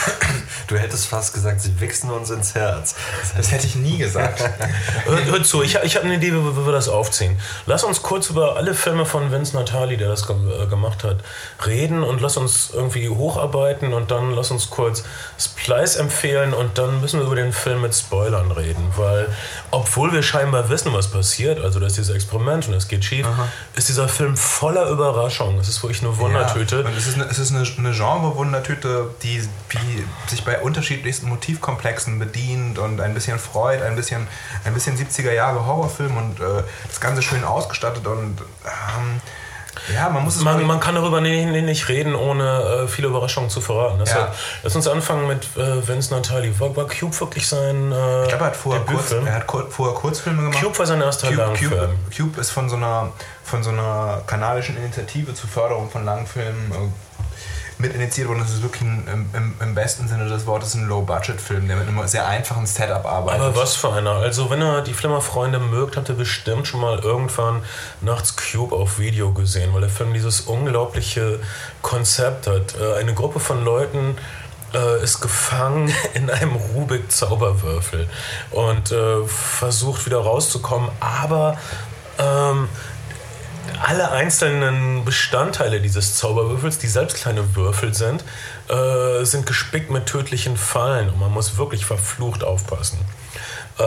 Du 0.68 0.78
hättest 0.78 1.08
fast 1.08 1.34
gesagt, 1.34 1.62
sie 1.62 1.80
wichsen 1.82 2.10
uns 2.10 2.30
ins 2.30 2.56
Herz. 2.56 2.96
das 3.38 3.52
hätte 3.52 3.68
ich 3.68 3.76
nie 3.76 3.98
gesagt. 3.98 4.40
Hört, 5.06 5.26
hört 5.26 5.46
zu, 5.46 5.62
ich, 5.62 5.76
ich 5.84 5.96
habe 5.96 6.06
eine 6.06 6.16
Idee, 6.16 6.28
wie, 6.32 6.44
wir- 6.44 6.58
wie 6.58 6.66
wir 6.66 6.72
das 6.72 6.88
aufziehen. 6.90 7.38
Lass 7.66 7.84
uns 7.84 8.02
kurz 8.02 8.30
über 8.30 8.56
alle 8.56 8.74
Filme 8.74 9.06
von 9.06 9.32
Vince 9.32 9.56
Natali, 9.56 9.98
der 9.98 10.08
das 10.10 10.24
äh, 10.30 10.66
gemacht 10.68 11.04
hat, 11.04 11.18
reden 11.66 12.04
und 12.04 12.22
lass 12.22 12.38
uns 12.38 12.72
irgendwie 12.74 13.10
hocharbeiten 13.10 13.94
und 13.94 14.12
dann 14.12 14.32
lass 14.32 14.52
uns 14.52 14.70
kurz 14.70 15.04
Splice 15.38 15.98
empfehlen 15.98 16.53
und 16.54 16.78
dann 16.78 17.02
müssen 17.02 17.20
wir 17.20 17.28
über 17.28 17.36
den 17.36 17.54
Film 17.54 17.82
mit 17.82 17.96
Spoilern 17.96 18.52
reden, 18.52 18.92
weil 18.96 19.28
obwohl 19.72 20.12
wir 20.14 20.24
scheinbar 20.24 20.70
wissen, 20.70 20.94
was 20.94 21.10
passiert, 21.10 21.60
also 21.60 21.80
das 21.80 21.94
ist 21.94 21.98
dieses 21.98 22.16
Experiment 22.16 22.68
und 22.68 22.74
es 22.74 22.88
geht 22.88 23.04
schief, 23.04 23.28
ist 23.76 23.90
dieser 23.90 24.08
Film 24.08 24.38
voller 24.38 24.90
Überraschungen. 24.90 25.60
Es 25.60 25.70
ist 25.70 25.84
wirklich 25.84 26.02
eine 26.02 26.18
Wundertüte. 26.18 26.82
Ja, 26.82 26.88
und 26.88 26.98
es 26.98 27.08
ist 27.08 27.16
eine, 27.16 27.26
es 27.26 27.40
ist 27.40 27.52
eine, 27.52 27.68
eine 27.78 27.96
Genre-Wundertüte, 27.96 29.10
die, 29.24 29.42
die 29.74 30.06
sich 30.28 30.44
bei 30.44 30.60
unterschiedlichsten 30.60 31.28
Motivkomplexen 31.30 32.20
bedient 32.20 32.80
und 32.80 33.02
ein 33.02 33.14
bisschen 33.14 33.40
Freud, 33.40 33.84
ein 33.84 33.96
bisschen, 33.96 34.28
ein 34.64 34.74
bisschen 34.74 34.98
70er 34.98 35.32
Jahre 35.32 35.66
Horrorfilm 35.66 36.18
und 36.18 36.40
äh, 36.40 36.64
das 36.88 37.00
Ganze 37.00 37.22
schön 37.22 37.44
ausgestattet 37.44 38.06
und 38.08 38.42
ähm, 38.66 39.22
ja, 39.94 40.10
man 40.10 40.24
muss 40.24 40.36
es 40.36 40.44
Man, 40.44 40.66
man 40.66 40.80
kann 40.80 40.96
darüber 40.96 41.22
nicht, 41.22 41.46
nicht 41.46 41.90
reden, 41.90 42.16
ohne 42.16 42.84
äh, 42.84 42.88
viele 42.88 43.08
Überraschungen 43.08 43.50
zu 43.50 43.62
verraten. 43.62 43.98
Ja. 43.98 44.04
Deshalb, 44.04 44.36
lass 44.64 44.76
uns 44.76 44.88
anfangen 44.88 45.28
mit 45.28 45.48
äh, 45.58 45.88
Vince 45.88 46.14
Natali. 46.14 46.60
War, 46.60 46.76
war 46.76 46.88
Cube 46.88 47.20
wirklich 47.20 47.48
sein 47.48 47.92
äh, 47.92 48.24
ich 48.24 48.30
glaube, 48.30 48.44
er 48.44 48.48
hat 48.48 48.56
vorher, 48.56 48.82
kurz, 48.84 49.12
er 49.12 49.34
hat 49.34 49.46
vorher 49.70 49.96
Kurzfilme 49.96 50.44
gemacht. 50.44 50.64
Cube 50.64 50.78
war 50.78 50.86
sein 50.86 51.02
erster 51.02 51.28
Cube, 51.28 51.42
Langfilm. 51.42 51.72
Cube, 51.72 51.96
Cube 52.16 52.42
ist 52.42 52.52
von 52.52 52.70
so, 52.70 52.76
einer, 52.76 53.12
von 53.44 53.64
so 53.64 53.72
einer 53.72 54.22
kanadischen 54.28 54.78
Initiative 54.78 55.34
zur 55.34 55.50
Förderung 55.50 55.90
von 55.90 56.06
Langfilmen 56.06 56.72
äh, 56.72 57.13
mit 57.80 57.94
initiiert 57.94 58.28
worden. 58.28 58.40
Das 58.40 58.52
ist 58.52 58.62
wirklich 58.62 58.84
ein, 58.84 59.28
im, 59.34 59.54
im, 59.60 59.76
besten 59.76 60.08
Sinne 60.08 60.28
des 60.28 60.46
Wortes 60.46 60.76
ein 60.76 60.88
Low-Budget-Film, 60.88 61.68
der 61.68 61.78
mit 61.78 61.88
einem 61.88 62.08
sehr 62.08 62.28
einfachen 62.28 62.66
Setup 62.66 63.06
arbeitet. 63.06 63.42
Aber 63.42 63.56
was 63.56 63.76
für 63.76 63.92
einer. 63.92 64.12
Also, 64.12 64.50
wenn 64.50 64.62
ihr 64.62 64.82
die 64.82 64.94
Flimmerfreunde 64.94 65.60
mögt, 65.60 65.98
habt 65.98 66.10
ihr 66.10 66.16
bestimmt 66.16 66.68
schon 66.68 66.82
mal 66.82 67.00
irgendwann 67.00 67.64
nachts 68.02 68.36
Cube 68.36 68.76
auf 68.76 69.00
Video 69.00 69.32
gesehen, 69.32 69.74
weil 69.74 69.82
der 69.82 69.90
Film 69.90 70.14
dieses 70.14 70.42
unglaubliche 70.42 71.40
Konzept 71.82 72.48
hat. 72.48 72.76
Äh, 72.80 73.00
Eine 73.00 73.14
Gruppe 73.14 73.40
von 73.40 73.64
Leuten 73.64 74.18
äh, 74.74 75.04
ist 75.04 75.22
gefangen 75.22 75.94
in 76.14 76.30
einem 76.30 76.56
Rubik-Zauberwürfel 76.56 78.08
und 78.52 78.92
äh, 78.92 79.26
versucht 79.26 80.06
wieder 80.06 80.20
rauszukommen, 80.20 80.90
aber. 81.00 81.58
Ähm, 82.20 82.70
alle 83.82 84.12
einzelnen 84.12 85.06
Bestandteile 85.06 85.82
dieses 85.82 86.16
Zauberwürfels, 86.16 86.78
die 86.78 86.88
selbst 86.88 87.18
kleine 87.18 87.56
Würfel 87.56 87.94
sind, 87.94 88.24
äh, 88.70 89.24
sind 89.24 89.46
gespickt 89.46 89.90
mit 89.90 90.06
tödlichen 90.06 90.58
Fallen 90.58 91.10
und 91.10 91.20
man 91.20 91.32
muss 91.32 91.58
wirklich 91.58 91.86
verflucht 91.86 92.44
aufpassen. 92.44 93.00
Äh, 93.80 93.84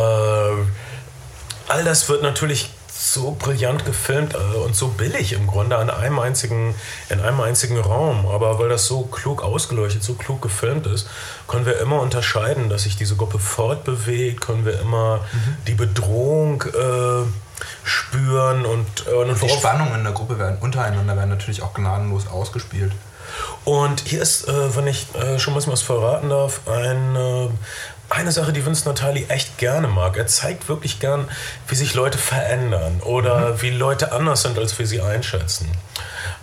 all 1.68 1.84
das 1.84 2.08
wird 2.08 2.22
natürlich 2.22 2.70
so 2.98 3.36
brillant 3.38 3.84
gefilmt 3.84 4.34
äh, 4.34 4.56
und 4.56 4.74
so 4.74 4.88
billig 4.88 5.32
im 5.32 5.46
Grunde 5.46 5.76
an 5.76 5.90
einem 5.90 6.18
einzigen, 6.18 6.74
in 7.08 7.20
einem 7.20 7.40
einzigen 7.40 7.78
Raum. 7.78 8.26
Aber 8.26 8.58
weil 8.58 8.68
das 8.68 8.86
so 8.86 9.02
klug 9.02 9.42
ausgeleuchtet, 9.42 10.02
so 10.02 10.14
klug 10.14 10.42
gefilmt 10.42 10.86
ist, 10.86 11.08
können 11.46 11.66
wir 11.66 11.78
immer 11.80 12.00
unterscheiden, 12.00 12.68
dass 12.68 12.84
sich 12.84 12.96
diese 12.96 13.16
Gruppe 13.16 13.38
fortbewegt, 13.38 14.40
können 14.40 14.64
wir 14.64 14.80
immer 14.80 15.18
mhm. 15.32 15.56
die 15.66 15.74
Bedrohung 15.74 16.62
äh, 16.62 17.26
spüren 17.84 18.66
und, 18.66 19.06
äh, 19.06 19.14
und 19.14 19.42
die 19.42 19.48
Spannungen 19.48 19.94
in 19.94 20.04
der 20.04 20.12
Gruppe 20.12 20.38
werden 20.38 20.58
untereinander 20.60 21.16
werden 21.16 21.30
natürlich 21.30 21.62
auch 21.62 21.74
gnadenlos 21.74 22.26
ausgespielt. 22.26 22.92
Und 23.64 24.00
hier 24.00 24.22
ist, 24.22 24.48
äh, 24.48 24.76
wenn 24.76 24.86
ich 24.86 25.14
äh, 25.14 25.38
schon 25.38 25.54
was 25.54 25.82
verraten 25.82 26.30
darf, 26.30 26.60
ein, 26.66 27.16
äh, 27.16 27.48
eine 28.08 28.30
Sache, 28.30 28.52
die 28.52 28.64
Vince 28.64 28.88
Natali 28.88 29.26
echt 29.28 29.58
gerne 29.58 29.88
mag. 29.88 30.16
Er 30.16 30.26
zeigt 30.26 30.68
wirklich 30.68 31.00
gern, 31.00 31.28
wie 31.66 31.74
sich 31.74 31.94
Leute 31.94 32.18
verändern 32.18 33.00
oder 33.04 33.52
mhm. 33.52 33.62
wie 33.62 33.70
Leute 33.70 34.12
anders 34.12 34.42
sind, 34.42 34.58
als 34.58 34.78
wir 34.78 34.86
sie 34.86 35.00
einschätzen. 35.00 35.70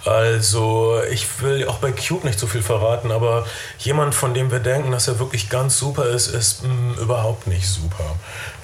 Also 0.05 1.01
ich 1.09 1.41
will 1.41 1.67
auch 1.67 1.77
bei 1.77 1.93
Cube 1.93 2.27
nicht 2.27 2.37
so 2.37 2.45
viel 2.45 2.61
verraten, 2.61 3.11
aber 3.11 3.45
jemand, 3.79 4.13
von 4.13 4.33
dem 4.33 4.51
wir 4.51 4.59
denken, 4.59 4.91
dass 4.91 5.07
er 5.07 5.17
wirklich 5.19 5.49
ganz 5.49 5.77
super 5.77 6.05
ist, 6.07 6.27
ist 6.27 6.63
mh, 6.63 6.73
mm, 6.73 6.93
überhaupt 6.99 7.47
nicht 7.47 7.67
super. 7.67 8.03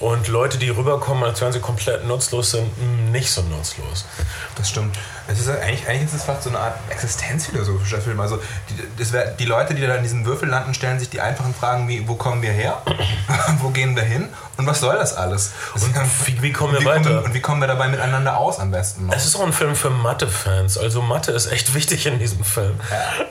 Und 0.01 0.27
Leute, 0.27 0.57
die 0.57 0.69
rüberkommen, 0.69 1.23
als 1.23 1.39
wären 1.39 1.53
sie 1.53 1.61
komplett 1.61 2.05
nutzlos, 2.05 2.51
sind 2.51 2.77
mh, 2.77 2.85
mm, 2.85 3.11
nicht 3.11 3.31
so 3.31 3.41
nutzlos. 3.43 4.05
Das 4.55 4.69
stimmt. 4.69 4.97
Es 5.27 5.39
ist 5.39 5.47
eigentlich, 5.47 5.87
eigentlich 5.87 6.05
ist 6.05 6.15
es 6.15 6.23
fast 6.23 6.43
so 6.43 6.49
eine 6.49 6.59
Art 6.59 6.75
existenzphilosophischer 6.89 8.01
Film. 8.01 8.19
Also 8.19 8.39
die, 8.97 9.13
wär, 9.13 9.31
die 9.31 9.45
Leute, 9.45 9.75
die 9.75 9.81
da 9.81 9.95
in 9.95 10.03
diesem 10.03 10.25
Würfel 10.25 10.49
landen, 10.49 10.73
stellen 10.73 10.99
sich 10.99 11.09
die 11.09 11.21
einfachen 11.21 11.53
Fragen 11.53 11.87
wie, 11.87 12.07
wo 12.07 12.15
kommen 12.15 12.41
wir 12.41 12.51
her? 12.51 12.81
wo 13.59 13.69
gehen 13.69 13.95
wir 13.95 14.03
hin? 14.03 14.27
Und 14.57 14.65
was 14.65 14.81
soll 14.81 14.95
das 14.95 15.15
alles? 15.15 15.53
Und 15.75 15.95
wie, 16.25 16.41
wie 16.41 16.51
kommen 16.51 16.73
wir 16.73 16.81
wie 16.81 16.85
weiter? 16.85 17.09
Kommen, 17.09 17.25
und 17.25 17.33
wie 17.33 17.39
kommen 17.39 17.61
wir 17.61 17.67
dabei 17.67 17.87
miteinander 17.87 18.37
aus 18.37 18.59
am 18.59 18.71
besten? 18.71 19.05
Noch? 19.05 19.15
Es 19.15 19.25
ist 19.25 19.35
auch 19.37 19.45
ein 19.45 19.53
Film 19.53 19.75
für 19.75 19.89
Mathe-Fans. 19.89 20.78
Also 20.79 21.01
Mathe 21.01 21.31
ist 21.31 21.51
echt 21.51 21.73
wichtig 21.75 22.05
in 22.05 22.19
diesem 22.19 22.43
Film. 22.43 22.79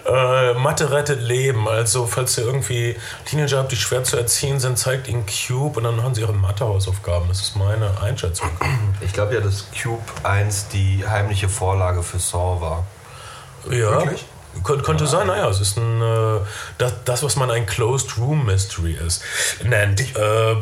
Ja. 0.06 0.50
Äh, 0.50 0.54
Mathe 0.54 0.90
rettet 0.90 1.20
Leben. 1.20 1.68
Also 1.68 2.06
falls 2.06 2.36
ihr 2.38 2.44
irgendwie 2.44 2.96
Teenager 3.24 3.58
habt, 3.58 3.72
die 3.72 3.76
schwer 3.76 4.04
zu 4.04 4.16
erziehen 4.16 4.60
sind, 4.60 4.78
zeigt 4.78 5.08
ihnen 5.08 5.24
Cube 5.26 5.78
und 5.78 5.84
dann 5.84 5.96
machen 5.96 6.14
sie 6.14 6.22
ihre 6.22 6.32
Mathe-Hausaufgaben. 6.32 7.28
Das 7.28 7.40
ist 7.40 7.56
meine 7.56 8.00
Einschätzung. 8.00 8.50
Ich 9.00 9.12
glaube 9.12 9.34
ja, 9.34 9.40
dass 9.40 9.66
Cube 9.70 10.02
1 10.24 10.68
die 10.68 11.04
heimliche 11.06 11.48
Vorlage 11.48 12.02
für 12.02 12.18
Saw 12.18 12.60
war. 12.60 12.86
Ja. 13.70 13.92
Wirklich? 13.92 14.26
Kön 14.64 14.82
könnte 14.82 15.04
ja. 15.04 15.10
sein, 15.10 15.26
naja, 15.26 15.48
es 15.48 15.60
ist 15.60 15.76
ein, 15.76 16.02
äh, 16.02 16.40
das, 16.78 16.92
das, 17.04 17.22
was 17.22 17.36
man 17.36 17.50
ein 17.50 17.66
Closed 17.66 18.18
Room 18.18 18.44
Mystery 18.44 18.94
ist, 18.94 19.22
nennt. 19.62 20.00
Äh, 20.00 20.56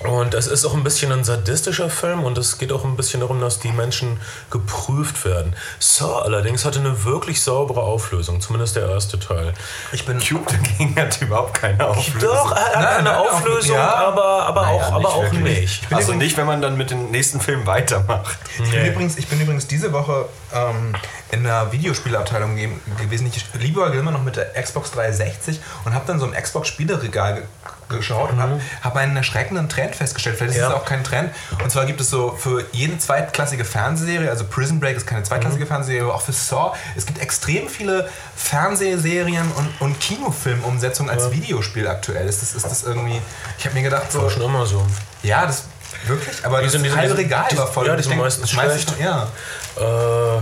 und 0.00 0.34
es 0.34 0.46
ist 0.46 0.66
auch 0.66 0.74
ein 0.74 0.84
bisschen 0.84 1.10
ein 1.10 1.24
sadistischer 1.24 1.88
Film 1.88 2.22
und 2.24 2.36
es 2.36 2.58
geht 2.58 2.70
auch 2.70 2.84
ein 2.84 2.96
bisschen 2.96 3.20
darum, 3.20 3.40
dass 3.40 3.60
die 3.60 3.72
Menschen 3.72 4.20
geprüft 4.50 5.24
werden. 5.24 5.54
Saw 5.78 6.22
allerdings 6.22 6.64
hatte 6.66 6.80
eine 6.80 7.04
wirklich 7.04 7.42
saubere 7.42 7.80
Auflösung, 7.80 8.40
zumindest 8.40 8.76
der 8.76 8.88
erste 8.88 9.18
Teil. 9.18 9.54
Ich 9.92 10.04
bin 10.04 10.20
Cube 10.20 10.44
dagegen 10.50 10.94
hat 11.00 11.20
überhaupt 11.22 11.54
keine 11.54 11.86
Auflösung. 11.86 12.20
Doch, 12.20 12.52
er 12.52 12.64
hat 12.64 12.74
nein, 12.74 12.84
eine 12.86 13.02
nein, 13.04 13.16
Auflösung, 13.16 13.76
ja. 13.76 13.94
aber, 13.94 14.46
aber 14.46 14.62
naja, 14.62 14.86
auch, 14.86 14.92
aber 14.92 15.14
auch 15.14 15.32
nicht. 15.32 15.82
Also 15.90 16.12
nicht, 16.12 16.36
wenn 16.36 16.46
man 16.46 16.60
dann 16.60 16.76
mit 16.76 16.90
dem 16.90 17.10
nächsten 17.10 17.40
Film 17.40 17.66
weitermacht. 17.66 18.38
Ich, 18.62 18.70
bin, 18.70 18.86
übrigens, 18.86 19.16
ich 19.16 19.28
bin 19.28 19.40
übrigens 19.40 19.66
diese 19.66 19.92
Woche 19.92 20.28
ähm, 20.52 20.94
in 21.30 21.44
der 21.44 21.72
Videospielabteilung 21.72 22.56
gewesen. 23.00 23.26
Ich 23.34 23.44
liebe 23.54 23.80
immer 23.86 24.10
noch 24.10 24.22
mit 24.22 24.36
der 24.36 24.52
Xbox 24.60 24.90
360 24.92 25.58
und 25.84 25.94
habe 25.94 26.04
dann 26.06 26.18
so 26.18 26.26
ein 26.26 26.32
Xbox-Spieleregal 26.32 27.42
geschaut 27.88 28.32
mhm. 28.32 28.38
und 28.38 28.42
habe 28.42 28.60
hab 28.82 28.96
einen 28.96 29.16
erschreckenden 29.16 29.68
Trend 29.68 29.94
festgestellt. 29.94 30.36
Vielleicht 30.36 30.56
ist 30.56 30.62
es 30.62 30.70
auch 30.70 30.84
kein 30.84 31.04
Trend. 31.04 31.30
Und 31.62 31.70
zwar 31.70 31.86
gibt 31.86 32.00
es 32.00 32.10
so 32.10 32.32
für 32.32 32.64
jede 32.72 32.98
zweitklassige 32.98 33.64
Fernsehserie, 33.64 34.30
also 34.30 34.44
Prison 34.44 34.80
Break 34.80 34.96
ist 34.96 35.06
keine 35.06 35.22
zweitklassige 35.22 35.64
mhm. 35.64 35.68
Fernsehserie, 35.68 36.04
aber 36.04 36.14
auch 36.14 36.22
für 36.22 36.32
Saw, 36.32 36.74
es 36.96 37.06
gibt 37.06 37.20
extrem 37.20 37.68
viele 37.68 38.08
Fernsehserien 38.34 39.50
und, 39.52 39.80
und 39.80 40.00
Kinofilmumsetzungen 40.00 41.10
als 41.12 41.24
ja. 41.24 41.32
Videospiel 41.32 41.86
aktuell. 41.88 42.28
Ist 42.28 42.42
das, 42.42 42.54
ist 42.54 42.66
das 42.66 42.82
irgendwie. 42.82 43.20
Ich 43.58 43.64
habe 43.64 43.74
mir 43.74 43.82
gedacht, 43.82 44.10
so. 44.10 44.18
Das 44.18 44.24
war 44.24 44.30
schon 44.30 44.42
immer 44.42 44.66
so. 44.66 44.86
Ja, 45.22 45.46
das 45.46 45.64
wirklich, 46.06 46.44
aber 46.44 46.58
die 46.58 46.64
das 46.64 46.72
sind, 46.72 46.96
halbe 46.96 47.16
Regal 47.16 47.46
war 47.54 47.66
voll. 47.66 47.86
Ja, 47.86 47.96
die 47.96 48.02
sind 48.02 48.16
meistens 48.16 48.50
schlecht. 48.50 48.92
Ja. 49.00 49.28
Äh, 49.76 50.40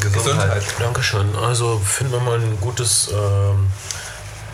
Gesundheit. 0.00 0.12
Gesundheit. 0.12 0.62
Dankeschön. 0.78 1.36
Also 1.36 1.78
finden 1.78 2.12
wir 2.12 2.20
mal 2.20 2.38
ein 2.38 2.58
gutes. 2.60 3.08
Ähm, 3.12 3.68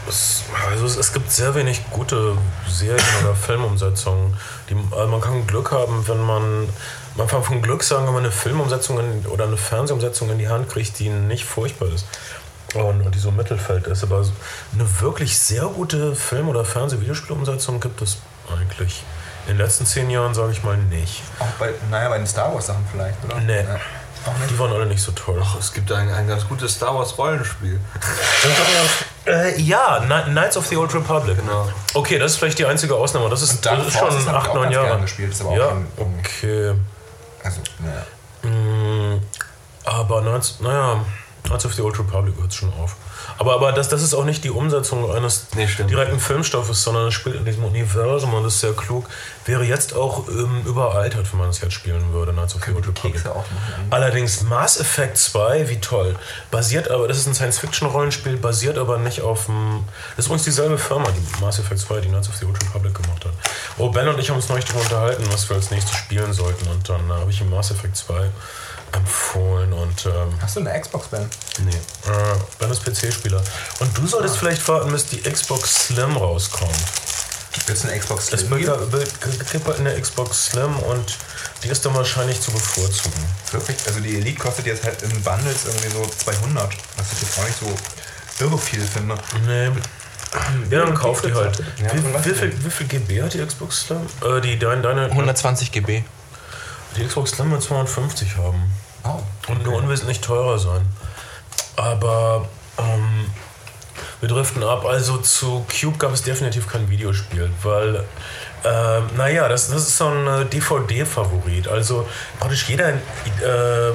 es, 0.09 0.45
also 0.71 0.87
es, 0.87 0.97
es, 0.97 1.13
gibt 1.13 1.31
sehr 1.31 1.55
wenig 1.55 1.83
gute 1.91 2.37
Serien 2.69 3.05
oder 3.23 3.35
Filmumsetzungen. 3.35 4.35
Die, 4.69 4.77
also 4.93 5.09
man 5.09 5.21
kann 5.21 5.47
Glück 5.47 5.73
haben, 5.73 6.07
wenn 6.09 6.25
man. 6.25 6.69
Man 7.17 7.27
kann 7.27 7.43
von 7.43 7.61
Glück 7.63 7.83
sagen, 7.83 8.07
wenn 8.07 8.15
man 8.15 8.23
eine 8.23 8.33
Filmumsetzung 8.33 9.01
in, 9.01 9.27
oder 9.27 9.45
eine 9.45 9.57
Fernsehumsetzung 9.57 10.31
in 10.31 10.39
die 10.39 10.49
Hand 10.49 10.69
kriegt, 10.69 10.99
die 11.01 11.09
nicht 11.09 11.45
furchtbar 11.45 11.89
ist. 11.89 12.07
Und, 12.75 13.01
und 13.01 13.15
die 13.15 13.19
so 13.19 13.31
im 13.31 13.37
Mittelfeld 13.37 13.87
ist. 13.87 14.05
Aber 14.05 14.25
eine 14.73 15.01
wirklich 15.01 15.39
sehr 15.39 15.65
gute 15.65 16.15
Film- 16.15 16.49
oder 16.49 16.65
Fernseh-Videospielumsetzung 16.65 17.81
gibt 17.81 18.03
es 18.03 18.19
eigentlich. 18.57 19.03
In 19.47 19.55
den 19.55 19.65
letzten 19.65 19.87
zehn 19.87 20.11
Jahren 20.11 20.35
sage 20.35 20.53
ich 20.53 20.63
mal 20.63 20.77
nicht. 20.77 21.23
Auch 21.39 21.47
bei, 21.59 21.71
naja, 21.91 22.09
bei 22.11 22.19
den 22.19 22.27
Star 22.27 22.55
Wars-Sachen 22.55 22.87
vielleicht, 22.93 23.25
oder? 23.25 23.41
Nee. 23.41 23.63
Ja. 23.63 23.81
Die 24.51 24.59
waren 24.59 24.73
alle 24.73 24.87
nicht 24.87 25.03
so 25.03 25.13
toll. 25.13 25.41
Ach, 25.43 25.59
es 25.59 25.73
gibt 25.73 25.91
ein, 25.93 26.11
ein 26.11 26.27
ganz 26.29 26.47
gutes 26.49 26.75
Star 26.75 26.95
Wars 26.95 27.17
Rollenspiel. 27.19 27.81
äh, 29.27 29.61
ja, 29.61 30.01
Knights 30.27 30.57
of 30.57 30.67
the 30.67 30.77
Old 30.77 30.95
Republic. 30.95 31.37
Genau. 31.39 31.69
Okay, 31.95 32.19
das 32.19 32.33
ist 32.33 32.39
vielleicht 32.39 32.59
die 32.59 32.67
einzige 32.67 32.95
Ausnahme. 32.95 33.29
Das 33.29 33.43
ist, 33.43 33.65
das 33.65 33.87
ist 33.87 33.99
schon 33.99 34.35
8, 34.35 34.55
9 34.55 34.71
Jahre. 34.71 35.01
Gespielt, 35.01 35.33
ist 35.33 35.41
aber 35.41 35.57
ja, 35.57 35.73
okay. 35.97 36.75
Also, 37.43 37.61
naja. 37.79 38.53
Mm, 38.55 39.21
aber 39.85 40.21
Knights, 40.23 40.59
naja, 40.61 41.05
Knights 41.45 41.65
of 41.67 41.75
the 41.75 41.83
Old 41.83 41.99
Republic 41.99 42.35
hört 42.41 42.53
schon 42.53 42.73
auf. 42.75 42.97
Aber, 43.39 43.55
aber 43.55 43.73
das, 43.73 43.89
das 43.89 44.03
ist 44.03 44.15
auch 44.15 44.25
nicht 44.25 44.43
die 44.45 44.51
Umsetzung 44.51 45.11
eines 45.15 45.47
nee, 45.55 45.67
direkten 45.67 46.19
Filmstoffes, 46.19 46.83
sondern 46.83 47.09
es 47.09 47.15
spielt 47.15 47.37
in 47.37 47.45
diesem 47.45 47.65
Universum 47.65 48.35
und 48.35 48.45
ist 48.45 48.61
sehr 48.61 48.73
klug. 48.73 49.05
Wäre 49.45 49.65
jetzt 49.65 49.95
auch 49.95 50.29
ähm, 50.29 50.63
überaltert, 50.67 51.33
wenn 51.33 51.41
man 51.41 51.51
es 51.51 51.61
jetzt 51.61 51.73
spielen 51.73 52.13
würde, 52.13 52.33
Knights 52.33 52.55
of 52.57 52.65
the 52.65 52.73
Old 52.73 52.87
Republic. 52.87 53.23
Allerdings 53.91 54.43
Mass 54.43 54.81
Effect 54.81 55.17
2, 55.17 55.69
wie 55.69 55.81
toll. 55.81 56.17
Basiert 56.51 56.91
aber, 56.91 57.07
das 57.07 57.19
ist 57.19 57.27
ein 57.27 57.35
Science-Fiction-Rollenspiel, 57.35 58.37
basiert 58.37 58.77
aber 58.77 58.99
nicht 58.99 59.21
auf 59.21 59.47
dem. 59.47 59.85
Das 60.17 60.25
ist 60.25 60.27
übrigens 60.27 60.45
dieselbe 60.45 60.79
Firma, 60.79 61.09
die 61.11 61.41
Mass 61.41 61.59
Effect 61.59 61.81
2, 61.81 62.01
die 62.01 62.09
Knights 62.09 62.29
of 62.29 62.37
the 62.37 62.45
Old 62.45 62.61
Republic 62.61 62.95
gemacht 62.95 63.25
hat. 63.25 63.33
Oh, 63.79 63.91
Ben 63.91 64.09
und 64.09 64.19
ich 64.19 64.29
haben 64.31 64.37
uns 64.37 64.49
neulich 64.49 64.65
darüber 64.65 64.83
unterhalten, 64.83 65.25
was 65.31 65.49
wir 65.49 65.57
als 65.57 65.71
nächstes 65.71 65.97
spielen 65.97 66.33
sollten. 66.33 66.69
Und 66.69 66.89
dann 66.89 67.09
äh, 67.09 67.13
habe 67.13 67.31
ich 67.31 67.41
ihm 67.41 67.51
Mass 67.51 67.71
Effect 67.71 67.97
2 67.97 68.31
empfohlen 68.93 69.73
und. 69.73 70.07
Ähm, 70.07 70.35
Hast 70.41 70.57
du 70.57 70.61
eine 70.61 70.81
Xbox, 70.81 71.09
Ben? 71.09 71.29
Nee. 71.65 71.71
Äh, 71.71 72.37
ben 72.59 72.71
ist 72.71 72.85
PC-Spieler. 72.85 73.43
Und 73.81 73.97
du 73.97 74.07
solltest 74.07 74.37
ah. 74.37 74.39
vielleicht 74.39 74.67
warten, 74.69 74.93
bis 74.93 75.07
die 75.07 75.21
Xbox 75.21 75.87
Slim 75.87 76.17
rauskommt. 76.17 76.73
Gibt 77.53 77.71
es 77.71 77.85
eine 77.85 77.99
Xbox 77.99 78.27
Slim? 78.27 78.53
Es 78.53 79.51
gibt 79.51 79.65
bald 79.65 79.81
eine 79.81 80.01
Xbox 80.01 80.47
Slim 80.47 80.77
und 80.81 81.19
die 81.63 81.69
ist 81.69 81.85
dann 81.85 81.95
wahrscheinlich 81.95 82.41
zu 82.41 82.53
bevorzugen. 82.53 83.25
Wirklich? 83.51 83.77
Also 83.87 84.01
die 84.01 84.17
Elite 84.17 84.39
kostet 84.39 84.67
jetzt 84.67 84.85
halt 84.85 85.03
in 85.03 85.11
Bundles 85.23 85.65
irgendwie 85.67 85.89
so 85.89 86.07
200, 86.07 86.73
was 86.97 87.13
ich 87.13 87.23
jetzt 87.23 87.39
auch 87.39 87.45
nicht 87.45 87.59
so 87.59 88.45
irre 88.45 88.59
viel 88.59 88.83
finde. 88.83 89.17
Nee. 89.47 89.71
Ja, 90.71 90.85
dann 90.85 90.95
kauf 90.95 91.23
die 91.23 91.33
halt. 91.33 91.59
Ja, 91.83 91.93
wie, 91.95 92.25
wie, 92.25 92.35
viel, 92.35 92.65
wie 92.65 92.71
viel 92.71 92.87
GB 92.87 93.23
hat 93.23 93.35
die 93.35 93.45
Xbox 93.45 93.87
Slim? 93.87 94.07
Äh, 94.23 94.41
die, 94.41 94.59
deine, 94.59 94.83
deine, 94.83 95.07
120 95.07 95.73
GB. 95.73 96.05
Die 96.97 97.05
Xbox 97.05 97.31
Slim 97.33 97.51
wird 97.51 97.63
250 97.63 98.37
haben. 98.37 98.73
Oh, 99.05 99.09
okay. 99.09 99.53
Und 99.53 99.65
nur 99.65 99.77
unwesentlich 99.77 100.21
teurer 100.21 100.59
sein. 100.59 100.87
Aber 101.77 102.49
ähm, 102.79 103.31
wir 104.21 104.29
driften 104.29 104.63
ab. 104.63 104.85
Also 104.85 105.19
zu 105.19 105.65
Cube 105.69 105.99
gab 105.99 106.13
es 106.13 106.23
definitiv 106.23 106.67
kein 106.67 106.91
Videospiel, 106.91 107.51
weil, 107.63 108.05
äh, 108.65 109.01
naja, 109.17 109.49
das, 109.49 109.69
das 109.69 109.83
ist 109.83 109.97
so 109.97 110.09
ein 110.09 110.27
äh, 110.27 110.45
DVD-Favorit. 110.47 111.69
Also 111.69 112.09
praktisch 112.41 112.69
jeder 112.69 112.89
äh, 112.89 113.91
äh, 113.91 113.95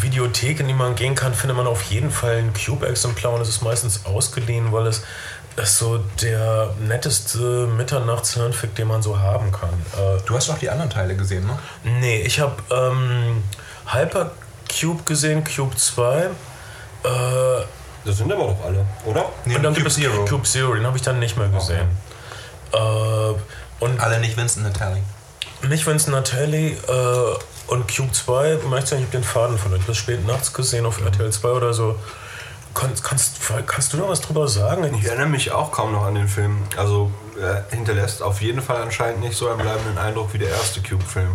Videothek, 0.00 0.60
in 0.60 0.68
die 0.68 0.74
man 0.74 0.94
gehen 0.94 1.14
kann, 1.14 1.34
findet 1.34 1.56
man 1.56 1.66
auf 1.66 1.82
jeden 1.82 2.10
Fall 2.10 2.36
ein 2.36 2.52
Cube-Exemplar 2.52 3.32
und 3.32 3.40
es 3.40 3.48
ist 3.48 3.62
meistens 3.62 4.06
ausgeliehen, 4.06 4.72
weil 4.72 4.86
es 4.86 5.02
ist 5.56 5.78
so 5.78 5.98
der 6.20 6.74
netteste 6.80 7.66
Mitternachtshirnfick, 7.66 8.74
den 8.74 8.88
man 8.88 9.02
so 9.02 9.18
haben 9.18 9.50
kann. 9.52 9.72
Äh, 9.94 10.20
du 10.26 10.36
hast 10.36 10.48
doch 10.48 10.58
die 10.58 10.68
anderen 10.68 10.90
Teile 10.90 11.16
gesehen, 11.16 11.46
ne? 11.46 11.58
Nee, 11.84 12.22
ich 12.22 12.40
habe 12.40 12.56
ähm, 12.70 13.42
Hypercube 13.86 15.04
gesehen, 15.04 15.44
Cube 15.44 15.76
2. 15.76 16.24
Äh, 16.24 16.28
das 18.04 18.18
sind 18.18 18.30
aber 18.32 18.44
doch 18.44 18.64
alle, 18.64 18.84
oder? 19.04 19.26
Nee, 19.44 19.56
und 19.56 19.62
dann 19.62 19.72
Cube 19.72 19.84
gibt 19.84 19.88
es 19.88 19.94
Zero. 19.94 20.24
Cube 20.26 20.44
Zero, 20.44 20.74
den 20.74 20.86
habe 20.86 20.96
ich 20.96 21.02
dann 21.02 21.18
nicht 21.18 21.36
mehr 21.36 21.48
gesehen. 21.48 21.88
Okay. 22.70 23.32
Äh, 23.32 23.84
und 23.84 24.00
alle 24.00 24.20
nicht 24.20 24.36
Vincent 24.36 24.64
Natali. 24.64 25.02
Nicht 25.68 25.86
Vincent 25.86 26.14
Natali. 26.14 26.72
Äh, 26.72 27.36
und 27.68 27.88
Cube 27.94 28.12
2, 28.12 28.58
möchte 28.68 28.94
ich 28.94 29.02
habe 29.02 29.10
den 29.10 29.24
Faden 29.24 29.58
von 29.58 29.72
euch 29.74 29.82
bis 29.82 29.96
spät 29.96 30.24
nachts 30.26 30.52
gesehen 30.52 30.86
auf 30.86 31.00
RTL 31.00 31.32
2 31.32 31.48
oder 31.48 31.72
so. 31.72 31.98
Kannst, 32.76 33.02
kannst, 33.02 33.40
kannst 33.66 33.94
du 33.94 33.96
noch 33.96 34.10
was 34.10 34.20
drüber 34.20 34.48
sagen? 34.48 34.84
Ich 35.00 35.06
erinnere 35.06 35.28
mich 35.28 35.50
auch 35.50 35.72
kaum 35.72 35.92
noch 35.92 36.04
an 36.04 36.14
den 36.14 36.28
Film. 36.28 36.58
Also 36.76 37.10
er 37.40 37.64
hinterlässt 37.70 38.20
auf 38.22 38.42
jeden 38.42 38.60
Fall 38.60 38.82
anscheinend 38.82 39.20
nicht 39.20 39.34
so 39.34 39.48
einen 39.48 39.62
bleibenden 39.62 39.96
Eindruck 39.96 40.34
wie 40.34 40.38
der 40.38 40.50
erste 40.50 40.82
Cube-Film. 40.82 41.30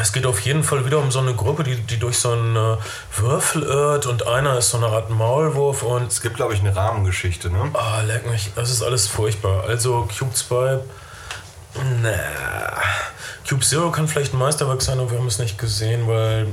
Es 0.00 0.14
geht 0.14 0.24
auf 0.24 0.40
jeden 0.40 0.64
Fall 0.64 0.86
wieder 0.86 0.98
um 0.98 1.10
so 1.10 1.18
eine 1.18 1.34
Gruppe, 1.34 1.62
die, 1.62 1.76
die 1.76 1.98
durch 1.98 2.18
so 2.18 2.30
einen 2.30 2.56
äh, 2.56 2.76
Würfel 3.16 3.64
irrt 3.64 4.06
und 4.06 4.26
einer 4.26 4.56
ist 4.56 4.70
so 4.70 4.78
eine 4.78 4.86
Art 4.86 5.10
Maulwurf 5.10 5.82
und. 5.82 6.10
Es 6.10 6.22
gibt, 6.22 6.36
glaube 6.36 6.54
ich, 6.54 6.60
eine 6.60 6.74
Rahmengeschichte, 6.74 7.50
ne? 7.50 7.70
Ah, 7.74 8.00
leck 8.00 8.26
mich, 8.30 8.50
das 8.54 8.70
ist 8.70 8.82
alles 8.82 9.08
furchtbar. 9.08 9.64
Also 9.64 10.08
Cube 10.16 10.32
2. 10.32 10.78
Na. 12.02 12.10
Cube 13.48 13.64
Zero 13.64 13.90
kann 13.90 14.06
vielleicht 14.08 14.34
ein 14.34 14.38
Meisterwerk 14.38 14.82
sein, 14.82 14.98
aber 15.00 15.10
wir 15.10 15.18
haben 15.18 15.26
es 15.26 15.38
nicht 15.38 15.56
gesehen, 15.56 16.06
weil. 16.06 16.48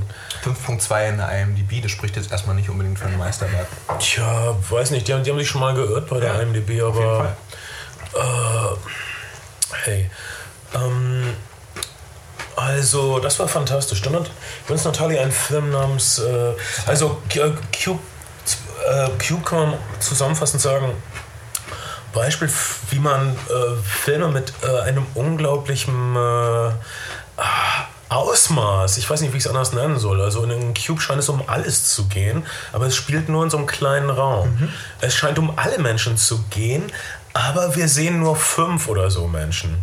5.2 0.46 1.10
in 1.10 1.18
der 1.18 1.42
IMDb, 1.42 1.82
das 1.82 1.92
spricht 1.92 2.16
jetzt 2.16 2.32
erstmal 2.32 2.56
nicht 2.56 2.70
unbedingt 2.70 2.98
für 2.98 3.06
ein 3.06 3.18
Meisterwerk. 3.18 3.68
Tja, 4.00 4.56
weiß 4.70 4.92
nicht, 4.92 5.08
die 5.08 5.14
haben, 5.14 5.24
die 5.24 5.32
haben 5.32 5.38
sich 5.38 5.50
schon 5.50 5.60
mal 5.60 5.74
geirrt 5.74 6.08
bei 6.08 6.20
der 6.22 6.36
Ja, 6.36 6.42
IMDb, 6.42 6.82
aber. 6.82 7.36
Äh, 8.14 8.76
hey. 9.84 10.10
Ähm, 10.74 11.34
also, 12.56 13.20
das 13.20 13.40
war 13.40 13.50
fantastisch. 13.50 14.02
Dann 14.02 14.16
hat 14.16 14.32
Vince 14.68 14.88
Natalie 14.88 15.20
einen 15.20 15.34
Film 15.34 15.72
namens. 15.72 16.20
Äh, 16.20 16.54
also, 16.86 17.22
Cube, 17.30 18.00
äh, 18.88 19.10
Cube 19.28 19.44
kann 19.44 19.72
man 19.72 19.80
zusammenfassend 20.00 20.62
sagen. 20.62 20.94
Beispiel, 22.16 22.50
wie 22.90 23.00
man 23.00 23.34
äh, 23.34 23.76
Filme 23.84 24.30
mit 24.30 24.52
äh, 24.64 24.80
einem 24.82 25.06
unglaublichen 25.14 26.16
äh, 26.16 26.72
Ausmaß, 28.10 28.98
ich 28.98 29.10
weiß 29.10 29.22
nicht, 29.22 29.34
wie 29.34 29.38
ich 29.38 29.46
es 29.46 29.50
anders 29.50 29.74
nennen 29.74 30.00
soll. 30.00 30.22
Also 30.22 30.44
in 30.44 30.52
einem 30.52 30.74
Cube 30.74 31.02
scheint 31.02 31.20
es 31.20 31.28
um 31.30 31.44
alles 31.48 31.88
zu 31.94 32.08
gehen, 32.08 32.46
aber 32.72 32.86
es 32.88 32.96
spielt 32.96 33.30
nur 33.30 33.44
in 33.44 33.50
so 33.50 33.58
einem 33.58 33.68
kleinen 33.68 34.10
Raum. 34.10 34.70
Es 35.02 35.16
scheint 35.16 35.38
um 35.38 35.58
alle 35.58 35.80
Menschen 35.80 36.16
zu 36.16 36.44
gehen, 36.50 36.92
aber 37.34 37.76
wir 37.76 37.88
sehen 37.90 38.20
nur 38.20 38.36
fünf 38.36 38.88
oder 38.88 39.12
so 39.12 39.28
Menschen. 39.28 39.78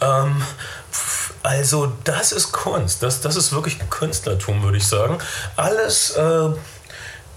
Ähm, 0.00 0.42
f- 0.90 1.34
also 1.44 1.92
das 2.04 2.32
ist 2.32 2.50
Kunst, 2.50 3.02
das, 3.02 3.20
das 3.20 3.36
ist 3.36 3.52
wirklich 3.52 3.78
Künstlertum, 3.90 4.62
würde 4.62 4.78
ich 4.78 4.86
sagen. 4.86 5.18
Alles 5.56 6.16
äh, 6.16 6.48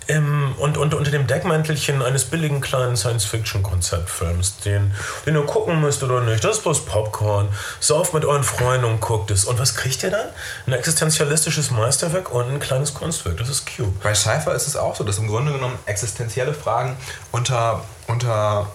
im, 0.07 0.55
und, 0.57 0.77
und 0.77 0.93
unter 0.93 1.11
dem 1.11 1.27
Deckmäntelchen 1.27 2.01
eines 2.01 2.25
billigen 2.25 2.61
kleinen 2.61 2.95
Science-Fiction-Konzeptfilms, 2.95 4.59
den, 4.59 4.93
den 5.25 5.35
ihr 5.35 5.45
gucken 5.45 5.81
müsst 5.81 6.01
oder 6.03 6.21
nicht. 6.21 6.43
Das 6.43 6.57
ist 6.57 6.63
bloß 6.63 6.85
Popcorn. 6.85 7.49
Sauft 7.79 8.13
mit 8.13 8.25
euren 8.25 8.43
Freunden 8.43 8.85
und 8.85 9.01
guckt 9.01 9.31
es. 9.31 9.45
Und 9.45 9.59
was 9.59 9.75
kriegt 9.75 10.03
ihr 10.03 10.11
dann? 10.11 10.27
Ein 10.65 10.73
existenzialistisches 10.73 11.71
Meisterwerk 11.71 12.31
und 12.31 12.49
ein 12.49 12.59
kleines 12.59 12.93
Kunstwerk. 12.93 13.37
Das 13.37 13.49
ist 13.49 13.65
Cube. 13.65 13.93
Bei 14.01 14.13
Cypher 14.13 14.55
ist 14.55 14.67
es 14.67 14.75
auch 14.75 14.95
so, 14.95 15.03
dass 15.03 15.17
im 15.17 15.27
Grunde 15.27 15.51
genommen 15.51 15.77
existenzielle 15.85 16.53
Fragen 16.53 16.95
unter, 17.31 17.83
unter 18.07 18.67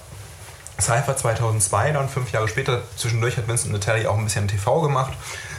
Cypher 0.81 1.17
2002, 1.17 1.93
dann 1.93 2.09
fünf 2.09 2.33
Jahre 2.33 2.49
später, 2.49 2.83
zwischendurch 2.97 3.37
hat 3.37 3.47
Vincent 3.49 3.73
Natali 3.73 4.07
auch 4.07 4.19
ein 4.19 4.25
bisschen 4.25 4.49
TV 4.49 4.81
gemacht, 4.83 5.13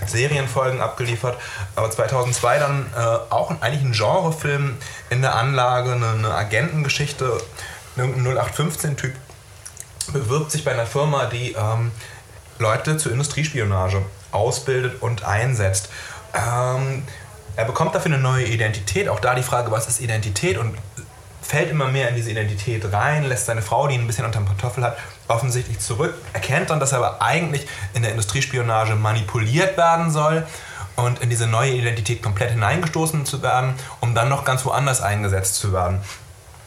Serienfolgen 0.09 0.81
abgeliefert, 0.81 1.37
aber 1.75 1.89
2002 1.89 2.59
dann 2.59 2.85
äh, 2.95 2.99
auch 3.29 3.51
eigentlich 3.61 3.83
ein 3.83 3.91
Genrefilm 3.91 4.77
in 5.09 5.21
der 5.21 5.35
Anlage, 5.35 5.93
eine, 5.93 6.09
eine 6.09 6.33
Agentengeschichte, 6.33 7.41
irgendein 7.95 8.37
0815-Typ 8.37 9.13
bewirbt 10.11 10.51
sich 10.51 10.65
bei 10.65 10.71
einer 10.71 10.85
Firma, 10.85 11.25
die 11.25 11.53
ähm, 11.53 11.91
Leute 12.59 12.97
zur 12.97 13.11
Industriespionage 13.11 14.01
ausbildet 14.31 15.01
und 15.01 15.23
einsetzt. 15.23 15.89
Ähm, 16.33 17.03
er 17.55 17.65
bekommt 17.65 17.93
dafür 17.93 18.13
eine 18.13 18.21
neue 18.21 18.45
Identität. 18.45 19.07
Auch 19.09 19.19
da 19.19 19.35
die 19.35 19.43
Frage, 19.43 19.71
was 19.71 19.87
ist 19.87 20.01
Identität? 20.01 20.57
Und 20.57 20.75
fällt 21.43 21.69
immer 21.69 21.87
mehr 21.87 22.09
in 22.09 22.15
diese 22.15 22.31
Identität 22.31 22.91
rein, 22.91 23.23
lässt 23.23 23.45
seine 23.45 23.61
Frau, 23.61 23.87
die 23.87 23.95
ihn 23.95 24.01
ein 24.01 24.07
bisschen 24.07 24.25
unter 24.25 24.39
dem 24.39 24.47
Kartoffel 24.47 24.83
hat, 24.83 24.97
offensichtlich 25.27 25.79
zurück, 25.79 26.15
erkennt 26.33 26.69
dann, 26.69 26.79
dass 26.79 26.91
er 26.91 26.99
aber 26.99 27.21
eigentlich 27.21 27.67
in 27.93 28.01
der 28.01 28.11
Industriespionage 28.11 28.95
manipuliert 28.95 29.77
werden 29.77 30.09
soll 30.11 30.45
und 30.95 31.21
in 31.21 31.29
diese 31.29 31.47
neue 31.47 31.71
Identität 31.71 32.21
komplett 32.21 32.51
hineingestoßen 32.51 33.25
zu 33.25 33.41
werden, 33.41 33.73
um 33.99 34.15
dann 34.15 34.29
noch 34.29 34.45
ganz 34.45 34.65
woanders 34.65 35.01
eingesetzt 35.01 35.55
zu 35.55 35.73
werden. 35.73 35.99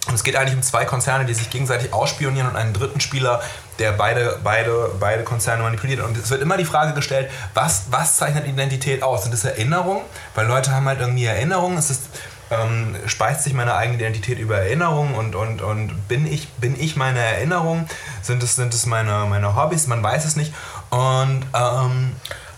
Und 0.08 0.14
es 0.14 0.22
geht 0.22 0.36
eigentlich 0.36 0.54
um 0.54 0.62
zwei 0.62 0.84
Konzerne, 0.84 1.24
die 1.24 1.34
sich 1.34 1.50
gegenseitig 1.50 1.92
ausspionieren 1.92 2.48
und 2.48 2.56
einen 2.56 2.72
dritten 2.72 3.00
Spieler, 3.00 3.42
der 3.80 3.90
beide, 3.92 4.38
beide, 4.42 4.90
beide 5.00 5.24
Konzerne 5.24 5.64
manipuliert. 5.64 6.00
Und 6.00 6.16
es 6.16 6.30
wird 6.30 6.42
immer 6.42 6.56
die 6.56 6.64
Frage 6.64 6.94
gestellt, 6.94 7.28
was, 7.54 7.86
was 7.90 8.16
zeichnet 8.16 8.46
Identität 8.46 9.02
aus? 9.02 9.24
Sind 9.24 9.34
es 9.34 9.44
Erinnerungen? 9.44 10.02
Weil 10.36 10.46
Leute 10.46 10.70
haben 10.70 10.86
halt 10.86 11.00
irgendwie 11.00 11.24
Erinnerungen. 11.24 11.76
Es 11.76 11.90
ist, 11.90 12.04
ähm, 12.50 12.96
speist 13.06 13.44
sich 13.44 13.52
meine 13.54 13.74
eigene 13.74 13.98
Identität 13.98 14.38
über 14.38 14.58
Erinnerungen 14.58 15.14
und, 15.14 15.34
und, 15.34 15.62
und 15.62 16.08
bin, 16.08 16.26
ich, 16.26 16.48
bin 16.54 16.78
ich 16.78 16.96
meine 16.96 17.18
Erinnerung? 17.18 17.88
Sind 18.22 18.42
es, 18.42 18.56
sind 18.56 18.72
es 18.74 18.86
meine, 18.86 19.26
meine 19.28 19.56
Hobbys? 19.56 19.86
Man 19.86 20.02
weiß 20.02 20.24
es 20.24 20.36
nicht. 20.36 20.52
Und 20.90 21.44
ähm, 21.54 22.12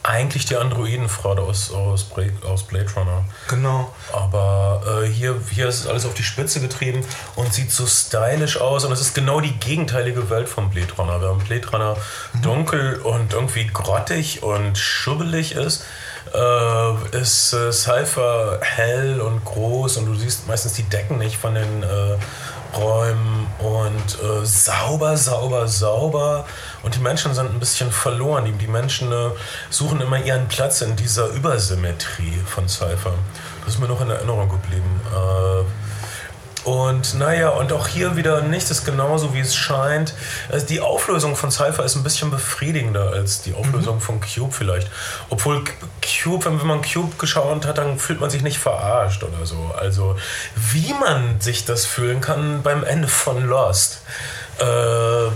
Eigentlich 0.09 0.47
die 0.47 0.57
Androidenfrau 0.57 1.33
aus, 1.33 1.71
aus, 1.71 2.05
Blade, 2.05 2.33
aus 2.47 2.63
Blade 2.63 2.87
Runner. 2.97 3.25
genau. 3.49 3.93
Aber 4.11 5.03
äh, 5.03 5.07
hier, 5.07 5.39
hier 5.51 5.69
ist 5.69 5.81
es 5.81 5.87
alles 5.87 6.07
auf 6.07 6.15
die 6.15 6.23
Spitze 6.23 6.61
getrieben 6.61 7.05
und 7.37 7.53
sieht 7.53 7.71
so 7.71 7.85
stylisch 7.87 8.59
aus. 8.59 8.87
Und 8.87 8.93
es 8.93 9.03
ist 9.03 9.15
genau 9.15 9.41
die 9.41 9.53
gegenteilige 9.59 10.31
Welt 10.31 10.49
von 10.49 10.71
Blade 10.71 10.95
Runner. 10.97 11.21
Während 11.21 11.47
Blade 11.47 11.69
Runner 11.71 11.97
dunkel 12.43 13.03
und 13.03 13.35
irgendwie 13.35 13.67
grottig 13.67 14.43
und 14.43 14.79
schubbelig 14.79 15.53
ist, 15.53 15.85
äh, 16.35 17.17
ist 17.19 17.53
äh, 17.53 17.73
Cypher 17.73 18.61
hell 18.63 19.21
und 19.21 19.45
groß 19.45 19.97
und 19.99 20.07
du 20.07 20.15
siehst 20.15 20.47
meistens 20.47 20.75
die 20.75 20.83
Decken 20.85 21.19
nicht 21.19 21.37
von 21.37 21.55
den 21.55 21.83
äh, 21.83 22.17
Räumen 22.77 23.47
und 23.59 24.23
äh, 24.23 24.45
sauber, 24.45 25.17
sauber, 25.17 25.67
sauber. 25.69 26.45
Und 26.83 26.95
die 26.95 27.01
Menschen 27.01 27.35
sind 27.35 27.51
ein 27.51 27.59
bisschen 27.59 27.91
verloren. 27.91 28.45
Die, 28.45 28.53
die 28.53 28.67
Menschen 28.67 29.11
äh, 29.11 29.31
suchen 29.71 30.01
immer 30.01 30.19
ihren 30.19 30.49
Platz 30.49 30.83
in 30.83 30.95
dieser 30.95 31.29
Übersymmetrie 31.29 32.39
von 32.47 32.69
Cypher. 32.69 33.15
Das 33.65 33.75
ist 33.75 33.81
mir 33.81 33.89
noch 33.89 34.01
in 34.01 34.11
Erinnerung 34.11 34.49
geblieben. 34.49 35.01
Und 36.65 37.15
naja, 37.15 37.51
und 37.51 37.73
auch 37.73 37.87
hier 37.87 38.17
wieder 38.17 38.43
nichts 38.43 38.71
ist 38.71 38.85
genauso, 38.85 39.33
wie 39.35 39.41
es 39.41 39.55
scheint. 39.55 40.15
Also 40.51 40.67
die 40.67 40.81
Auflösung 40.81 41.37
von 41.37 41.51
Cypher 41.51 41.85
ist 41.85 41.97
ein 41.97 42.03
bisschen 42.03 42.31
befriedigender 42.31 43.13
als 43.13 43.43
die 43.43 43.55
Auflösung 43.55 44.01
von 44.01 44.21
Cube 44.21 44.53
vielleicht. 44.53 44.91
Obwohl 45.31 45.65
Cube, 46.03 46.45
wenn 46.45 46.67
man 46.67 46.83
Cube 46.83 47.17
geschaut 47.19 47.67
hat, 47.67 47.79
dann 47.79 47.99
fühlt 47.99 48.21
man 48.21 48.31
sich 48.31 48.43
nicht 48.43 48.59
verarscht 48.59 49.23
oder 49.23 49.47
so. 49.47 49.73
Also 49.79 50.17
wie 50.73 50.93
man 50.95 51.41
sich 51.41 51.65
das 51.65 51.87
fühlen 51.87 52.21
kann 52.21 52.63
beim 52.63 52.85
Ende 52.85 53.09
von 53.09 53.47
Lost. 53.47 54.03
Äh, 54.59 55.31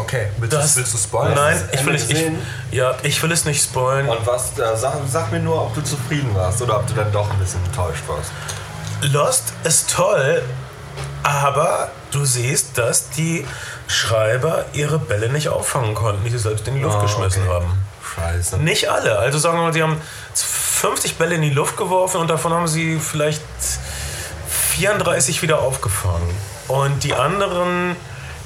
Okay. 0.00 0.28
Willst, 0.38 0.52
das, 0.52 0.74
du, 0.74 0.80
willst 0.80 0.94
du 0.94 0.98
spoilern? 0.98 1.34
Nein, 1.34 1.68
ich 1.72 1.84
will, 1.84 1.94
es, 1.94 2.08
ich, 2.08 2.24
ja, 2.70 2.94
ich 3.02 3.20
will 3.22 3.32
es 3.32 3.44
nicht 3.44 3.62
spoilen. 3.62 4.08
Und 4.08 4.24
was, 4.26 4.56
äh, 4.58 4.76
sag, 4.76 4.94
sag 5.10 5.32
mir 5.32 5.40
nur, 5.40 5.60
ob 5.60 5.74
du 5.74 5.80
zufrieden 5.82 6.32
warst 6.34 6.62
oder 6.62 6.78
ob 6.78 6.86
du 6.86 6.94
dann 6.94 7.10
doch 7.12 7.30
ein 7.30 7.38
bisschen 7.38 7.64
enttäuscht 7.64 8.02
warst. 8.06 8.30
Lost 9.02 9.52
ist 9.64 9.90
toll, 9.90 10.42
aber 11.22 11.90
du 12.10 12.24
siehst, 12.24 12.78
dass 12.78 13.10
die 13.10 13.46
Schreiber 13.88 14.64
ihre 14.72 14.98
Bälle 14.98 15.28
nicht 15.28 15.48
auffangen 15.48 15.94
konnten, 15.94 16.24
die 16.24 16.30
sie 16.30 16.38
selbst 16.38 16.66
in 16.68 16.74
die 16.76 16.80
Luft 16.82 16.96
Ah, 16.98 17.02
geschmissen 17.02 17.42
okay. 17.42 17.52
haben. 17.52 17.82
Scheiße. 18.14 18.58
Nicht 18.58 18.88
alle. 18.90 19.18
Also 19.18 19.38
sagen 19.38 19.58
wir 19.58 19.62
mal, 19.64 19.72
sie 19.72 19.82
haben 19.82 20.00
50 20.34 21.16
Bälle 21.16 21.34
in 21.34 21.42
die 21.42 21.50
Luft 21.50 21.76
geworfen 21.76 22.20
und 22.20 22.28
davon 22.28 22.52
haben 22.52 22.66
sie 22.68 22.98
vielleicht 22.98 23.42
34 24.48 25.42
wieder 25.42 25.60
aufgefangen. 25.60 26.34
Und 26.68 27.04
die 27.04 27.14
anderen, 27.14 27.96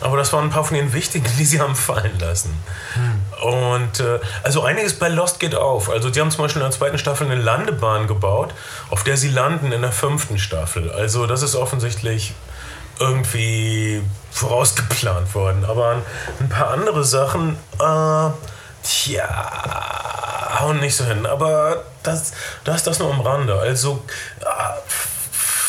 aber 0.00 0.16
das 0.16 0.32
waren 0.32 0.44
ein 0.44 0.50
paar 0.50 0.64
von 0.64 0.76
den 0.76 0.92
wichtigen, 0.92 1.26
die 1.38 1.44
sie 1.44 1.60
haben 1.60 1.74
fallen 1.76 2.18
lassen. 2.18 2.54
Und 3.42 4.00
äh, 4.00 4.18
also 4.42 4.62
einiges 4.62 4.98
bei 4.98 5.08
Lost 5.08 5.40
geht 5.40 5.54
auf. 5.54 5.90
Also 5.90 6.10
die 6.10 6.20
haben 6.20 6.30
zum 6.30 6.42
Beispiel 6.42 6.62
in 6.62 6.68
der 6.68 6.76
zweiten 6.76 6.98
Staffel 6.98 7.26
eine 7.26 7.40
Landebahn 7.40 8.06
gebaut, 8.06 8.54
auf 8.90 9.04
der 9.04 9.16
sie 9.16 9.28
landen 9.28 9.72
in 9.72 9.82
der 9.82 9.92
fünften 9.92 10.38
Staffel. 10.38 10.90
Also 10.90 11.26
das 11.26 11.42
ist 11.42 11.54
offensichtlich 11.54 12.34
irgendwie 12.98 14.02
vorausgeplant 14.30 15.34
worden. 15.34 15.64
Aber 15.64 15.96
ein 16.38 16.48
paar 16.48 16.70
andere 16.70 17.04
Sachen, 17.04 17.56
äh, 17.78 18.30
tja, 18.82 20.60
hauen 20.60 20.80
nicht 20.80 20.96
so 20.96 21.04
hin. 21.04 21.26
Aber 21.26 21.84
das, 22.02 22.32
das, 22.64 22.82
das 22.82 22.98
nur 22.98 23.12
am 23.12 23.20
Rande. 23.20 23.58
Also 23.58 24.02
äh, 24.40 24.44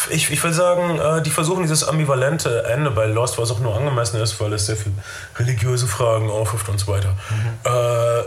ich, 0.10 0.32
ich 0.32 0.44
will 0.44 0.54
sagen, 0.54 1.00
äh, 1.00 1.22
die 1.22 1.30
versuchen 1.30 1.64
dieses 1.64 1.84
ambivalente 1.84 2.64
Ende 2.66 2.92
bei 2.92 3.06
Lost, 3.06 3.38
was 3.38 3.52
auch 3.52 3.60
nur 3.60 3.76
angemessen 3.76 4.22
ist, 4.22 4.40
weil 4.40 4.54
es 4.54 4.66
sehr 4.66 4.78
viel 4.78 4.94
religiöse 5.38 5.88
Fragen 5.88 6.30
aufwirft 6.30 6.70
und 6.70 6.80
so 6.80 6.88
weiter, 6.88 7.16
äh, 7.64 8.24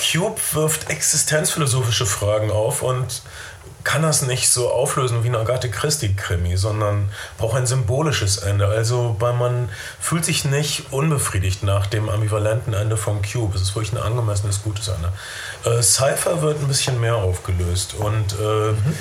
Cube 0.00 0.40
wirft 0.52 0.88
existenzphilosophische 0.88 2.06
Fragen 2.06 2.50
auf 2.50 2.82
und 2.82 3.22
kann 3.84 4.02
das 4.02 4.22
nicht 4.22 4.50
so 4.50 4.70
auflösen 4.70 5.24
wie 5.24 5.28
ein 5.28 5.36
Agathe 5.36 5.70
Christie-Krimi, 5.70 6.56
sondern 6.56 7.08
braucht 7.38 7.56
ein 7.56 7.66
symbolisches 7.66 8.38
Ende. 8.38 8.66
Also 8.66 9.16
weil 9.18 9.32
man 9.32 9.68
fühlt 9.98 10.24
sich 10.24 10.44
nicht 10.44 10.92
unbefriedigt 10.92 11.62
nach 11.62 11.86
dem 11.86 12.08
ambivalenten 12.08 12.74
Ende 12.74 12.96
vom 12.96 13.22
Cube. 13.22 13.56
Es 13.56 13.62
ist 13.62 13.74
wirklich 13.74 13.92
ein 13.92 14.02
angemessenes, 14.02 14.62
gutes 14.62 14.88
Ende. 14.88 15.12
Äh, 15.64 15.82
Cypher 15.82 16.42
wird 16.42 16.60
ein 16.60 16.68
bisschen 16.68 17.00
mehr 17.00 17.16
aufgelöst 17.16 17.94
und 17.94 18.34
äh, 18.38 18.72
mhm. 18.72 18.94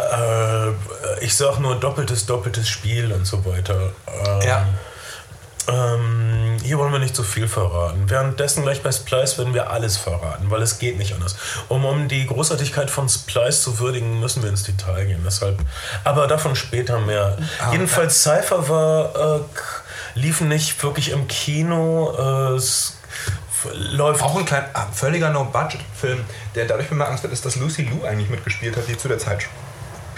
Äh, 0.00 1.24
ich 1.24 1.36
sag 1.36 1.58
nur 1.58 1.76
doppeltes, 1.76 2.26
doppeltes 2.26 2.68
Spiel 2.68 3.12
und 3.12 3.26
so 3.26 3.44
weiter. 3.44 3.92
Ähm, 4.08 4.42
ja. 4.46 4.66
Ähm, 5.68 6.56
hier 6.62 6.78
wollen 6.78 6.92
wir 6.92 6.98
nicht 6.98 7.14
so 7.14 7.22
viel 7.22 7.46
verraten. 7.46 8.08
Währenddessen 8.08 8.62
gleich 8.62 8.82
bei 8.82 8.90
Splice 8.90 9.38
werden 9.38 9.54
wir 9.54 9.70
alles 9.70 9.96
verraten, 9.96 10.50
weil 10.50 10.62
es 10.62 10.78
geht 10.78 10.98
nicht 10.98 11.14
anders. 11.14 11.36
Um, 11.68 11.84
um 11.84 12.08
die 12.08 12.26
Großartigkeit 12.26 12.90
von 12.90 13.08
Splice 13.08 13.62
zu 13.62 13.78
würdigen, 13.78 14.20
müssen 14.20 14.42
wir 14.42 14.50
ins 14.50 14.64
Detail 14.64 15.06
gehen. 15.06 15.22
Deshalb, 15.24 15.58
aber 16.04 16.26
davon 16.26 16.56
später 16.56 16.98
mehr. 16.98 17.36
Ah, 17.60 17.72
Jedenfalls 17.72 18.24
ja. 18.24 18.36
Cypher 18.36 18.68
war, 18.68 19.36
äh, 19.36 19.40
liefen 20.14 20.48
nicht 20.48 20.82
wirklich 20.82 21.10
im 21.10 21.28
Kino. 21.28 22.14
Äh, 22.18 22.56
es 22.56 22.96
läuft. 23.74 24.22
Auch 24.22 24.36
ein 24.36 24.44
kleiner, 24.44 24.68
ah, 24.72 24.86
völliger 24.92 25.30
No-Budget-Film, 25.30 26.24
der 26.54 26.64
dadurch 26.64 26.88
bemerkenswert 26.88 27.32
ist, 27.32 27.44
dass 27.44 27.56
Lucy 27.56 27.82
Liu 27.82 28.04
eigentlich 28.04 28.30
mitgespielt 28.30 28.76
hat, 28.76 28.88
die 28.88 28.96
zu 28.96 29.08
der 29.08 29.18
Zeit 29.18 29.42
schon 29.42 29.52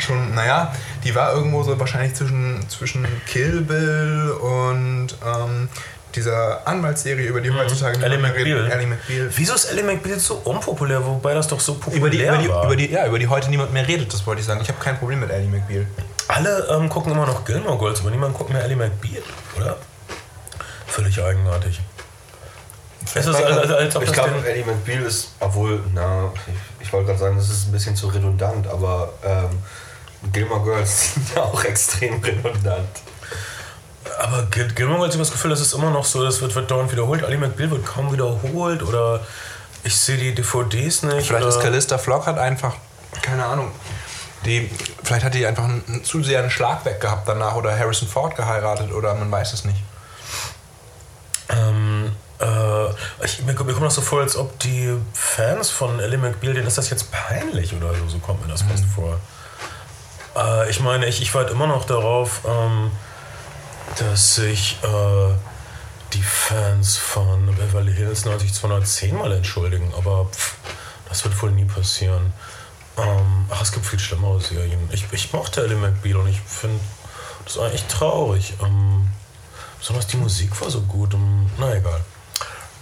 schon, 0.02 0.34
naja, 0.34 0.74
die 1.04 1.14
war 1.14 1.32
irgendwo 1.34 1.62
so 1.62 1.78
wahrscheinlich 1.78 2.14
zwischen, 2.14 2.68
zwischen 2.68 3.06
Kill 3.26 3.62
Bill 3.62 4.30
und 4.40 5.08
ähm, 5.24 5.68
dieser 6.14 6.66
Anwaltsserie, 6.66 7.26
über 7.26 7.40
die 7.40 7.50
mhm. 7.50 7.58
heutzutage 7.58 8.04
Ellie 8.04 8.18
McBeal. 8.18 8.70
Ellie 8.70 8.86
McBeal. 8.86 9.30
Wieso 9.34 9.54
ist 9.54 9.64
Ellie 9.66 9.82
McBeal 9.82 10.18
so 10.18 10.34
unpopulär, 10.44 11.04
wobei 11.04 11.34
das 11.34 11.48
doch 11.48 11.60
so 11.60 11.74
populär 11.74 11.98
über 11.98 12.10
die, 12.10 12.22
über 12.22 12.38
die, 12.38 12.48
war? 12.48 12.64
Über 12.66 12.76
die, 12.76 12.90
ja, 12.90 13.06
über 13.06 13.18
die 13.18 13.28
heute 13.28 13.50
niemand 13.50 13.72
mehr 13.72 13.86
redet, 13.86 14.12
das 14.12 14.26
wollte 14.26 14.40
ich 14.40 14.46
sagen. 14.46 14.60
Ich 14.60 14.68
habe 14.68 14.78
kein 14.78 14.98
Problem 14.98 15.20
mit 15.20 15.30
Ellie 15.30 15.48
McBeal. 15.48 15.86
Alle 16.28 16.68
ähm, 16.70 16.88
gucken 16.88 17.12
immer 17.12 17.26
noch 17.26 17.44
Gilmore 17.44 17.78
Girls, 17.78 18.00
aber 18.00 18.10
niemand 18.10 18.34
guckt 18.34 18.50
mehr 18.50 18.62
Ellie 18.62 18.76
McBeal, 18.76 19.22
oder? 19.56 19.76
Völlig 20.86 21.22
eigenartig. 21.22 21.80
Es 23.14 23.26
ist, 23.26 23.34
als, 23.34 23.70
als, 23.70 23.96
als 23.96 24.08
ich 24.08 24.12
glaube, 24.12 24.46
Ellie 24.46 24.64
McBeal 24.64 25.02
ist, 25.02 25.32
obwohl, 25.40 25.80
na, 25.92 26.32
ich, 26.46 26.86
ich 26.86 26.92
wollte 26.92 27.08
gerade 27.08 27.18
sagen, 27.18 27.36
das 27.36 27.50
ist 27.50 27.68
ein 27.68 27.72
bisschen 27.72 27.96
zu 27.96 28.08
redundant, 28.08 28.66
aber 28.66 29.12
ähm, 29.24 29.58
Gilmore 30.32 30.62
Girls 30.62 31.14
sind 31.14 31.35
ja 31.35 31.42
auch 31.42 31.64
extrem 31.64 32.22
redundant. 32.22 32.88
Aber 34.18 34.44
Gilmore 34.44 34.98
Girls, 35.00 35.14
ich 35.14 35.14
habe 35.14 35.18
das 35.18 35.32
Gefühl, 35.32 35.50
das 35.50 35.61
ist 35.61 35.72
immer 35.72 35.90
noch 35.90 36.04
so, 36.04 36.22
das 36.22 36.40
wird, 36.40 36.54
wird 36.54 36.70
dauernd 36.70 36.92
wiederholt. 36.92 37.24
Ali 37.24 37.37
McBeal 37.37 37.70
wird 37.70 37.87
kaum 37.87 38.12
wiederholt 38.12 38.82
oder 38.82 39.20
ich 39.85 39.96
sehe 39.96 40.16
die 40.16 40.35
DVDs 40.35 41.02
nicht. 41.02 41.26
Vielleicht 41.26 41.46
ist 41.46 41.61
Calista 41.61 41.98
Flock 41.98 42.26
hat 42.26 42.38
einfach, 42.38 42.74
keine 43.22 43.44
Ahnung, 43.44 43.70
die, 44.44 44.70
vielleicht 45.02 45.24
hat 45.24 45.35
die 45.35 45.46
einfach 45.46 45.64
einen, 45.64 45.85
einen, 45.87 46.04
zu 46.04 46.22
sehr 46.22 46.40
einen 46.40 46.50
Schlag 46.50 46.85
weg 46.85 47.00
gehabt 47.00 47.28
danach 47.28 47.54
oder 47.56 47.76
Harrison 47.76 48.08
Ford 48.08 48.37
geheiratet 48.37 48.92
oder 48.92 49.14
man 49.14 49.30
weiß 49.30 49.52
es 49.52 49.64
nicht. 49.64 49.82
Ähm, 51.48 52.12
äh, 52.40 53.24
ich, 53.24 53.42
mir, 53.44 53.52
mir 53.52 53.72
kommt 53.72 53.82
das 53.82 53.94
so 53.94 54.02
vor, 54.02 54.20
als 54.20 54.37
ob 54.37 54.58
die 54.61 54.96
Fans 55.12 55.70
von 55.70 56.00
Ellie 56.00 56.18
McBeal, 56.18 56.54
denen 56.54 56.66
ist 56.66 56.78
das 56.78 56.90
jetzt 56.90 57.11
peinlich 57.12 57.74
oder 57.74 57.94
so, 57.94 58.08
so 58.08 58.18
kommt 58.18 58.44
mir 58.44 58.52
das 58.52 58.64
mhm. 58.64 58.70
fast 58.70 58.85
vor. 58.85 59.18
Äh, 60.36 60.70
ich 60.70 60.80
meine, 60.80 61.06
ich, 61.06 61.22
ich 61.22 61.34
warte 61.34 61.52
immer 61.52 61.66
noch 61.66 61.84
darauf, 61.84 62.42
ähm, 62.46 62.90
dass 63.98 64.34
sich 64.34 64.78
äh, 64.82 65.34
die 66.12 66.22
Fans 66.22 66.96
von 66.96 67.46
Beverly 67.54 67.94
Hills 67.94 68.24
90210 68.24 69.16
mal 69.16 69.32
entschuldigen, 69.32 69.92
aber 69.96 70.26
pff, 70.26 70.56
das 71.08 71.24
wird 71.24 71.40
wohl 71.42 71.52
nie 71.52 71.64
passieren. 71.64 72.32
Ähm, 72.96 73.46
ach, 73.50 73.62
es 73.62 73.72
gibt 73.72 73.86
viel 73.86 73.98
schlimmere 73.98 74.40
Serien. 74.40 74.88
Ich, 74.92 75.06
ich 75.12 75.32
mochte 75.32 75.62
Ellie 75.62 75.76
McBeal 75.76 76.16
und 76.16 76.28
ich 76.28 76.40
finde 76.40 76.80
das 77.44 77.58
eigentlich 77.58 77.84
traurig. 77.84 78.54
Ähm, 78.62 79.08
besonders 79.78 80.06
die 80.06 80.18
Musik 80.18 80.60
war 80.60 80.70
so 80.70 80.82
gut. 80.82 81.14
Um, 81.14 81.50
na 81.58 81.74
egal. 81.74 82.00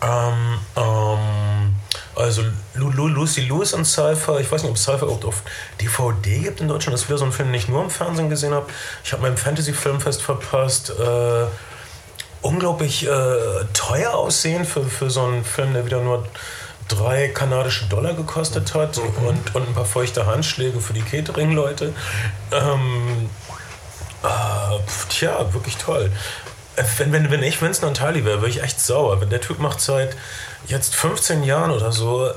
Ähm, 0.02 0.58
ähm, 0.76 1.74
also 2.20 2.42
Lucy 2.74 3.42
Lewis 3.42 3.72
und 3.72 3.84
Cypher, 3.84 4.40
ich 4.40 4.50
weiß 4.50 4.62
nicht, 4.62 4.70
ob 4.70 4.76
es 4.76 4.84
Cypher 4.84 5.02
überhaupt 5.02 5.24
auf 5.24 5.42
DVD 5.80 6.38
gibt 6.38 6.60
in 6.60 6.68
Deutschland. 6.68 6.94
Das 6.94 7.08
wieder 7.08 7.18
so 7.18 7.24
ein 7.24 7.32
Film, 7.32 7.48
den 7.48 7.56
ich 7.56 7.68
nur 7.68 7.82
im 7.82 7.90
Fernsehen 7.90 8.30
gesehen 8.30 8.54
habe. 8.54 8.66
Ich 9.04 9.12
habe 9.12 9.22
meinen 9.22 9.36
Fantasy-Filmfest 9.36 10.22
verpasst. 10.22 10.90
Äh, 10.90 11.46
unglaublich 12.42 13.06
äh, 13.06 13.64
teuer 13.72 14.14
aussehen 14.14 14.64
für, 14.64 14.84
für 14.84 15.10
so 15.10 15.22
einen 15.22 15.44
Film, 15.44 15.74
der 15.74 15.84
wieder 15.84 16.00
nur 16.00 16.26
drei 16.88 17.28
kanadische 17.28 17.86
Dollar 17.86 18.14
gekostet 18.14 18.74
hat 18.74 18.96
mhm. 18.96 19.26
und, 19.26 19.54
und 19.54 19.68
ein 19.68 19.74
paar 19.74 19.84
feuchte 19.84 20.26
Handschläge 20.26 20.80
für 20.80 20.92
die 20.92 21.02
Catering-Leute. 21.02 21.92
Ähm, 22.52 23.30
äh, 24.22 24.78
tja, 25.08 25.52
wirklich 25.52 25.76
toll. 25.76 26.10
Wenn, 26.98 27.12
wenn, 27.12 27.30
wenn 27.30 27.42
ich 27.42 27.60
Vince 27.60 27.84
Natali 27.84 28.24
wäre, 28.24 28.38
wäre 28.38 28.50
ich 28.50 28.62
echt 28.62 28.80
sauer. 28.80 29.20
Wenn 29.20 29.30
der 29.30 29.40
Typ 29.40 29.58
macht 29.58 29.80
seit 29.80 30.16
jetzt 30.66 30.94
15 30.94 31.42
Jahren 31.42 31.70
oder 31.70 31.92
so 31.92 32.26
äh, 32.26 32.32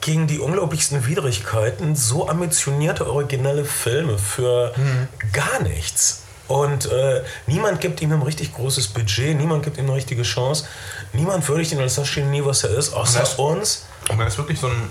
gegen 0.00 0.26
die 0.26 0.38
unglaublichsten 0.38 1.06
Widrigkeiten 1.06 1.96
so 1.96 2.28
ambitionierte, 2.28 3.10
originelle 3.10 3.64
Filme 3.64 4.18
für 4.18 4.72
mhm. 4.76 5.08
gar 5.32 5.62
nichts. 5.62 6.22
Und 6.46 6.90
äh, 6.92 7.22
niemand 7.46 7.80
gibt 7.80 8.02
ihm 8.02 8.12
ein 8.12 8.22
richtig 8.22 8.54
großes 8.54 8.88
Budget, 8.88 9.36
niemand 9.36 9.62
gibt 9.64 9.78
ihm 9.78 9.86
eine 9.86 9.94
richtige 9.94 10.22
Chance, 10.22 10.66
niemand 11.14 11.48
würdigt 11.48 11.72
ihn 11.72 11.80
als 11.80 11.94
das 11.94 12.12
Genie, 12.12 12.44
was 12.44 12.64
er 12.64 12.70
ist, 12.76 12.92
außer 12.92 13.20
und 13.20 13.22
das, 13.22 13.34
uns. 13.36 13.86
Und 14.10 14.18
wenn 14.18 14.26
es 14.26 14.36
wirklich 14.36 14.60
so 14.60 14.66
ein, 14.66 14.90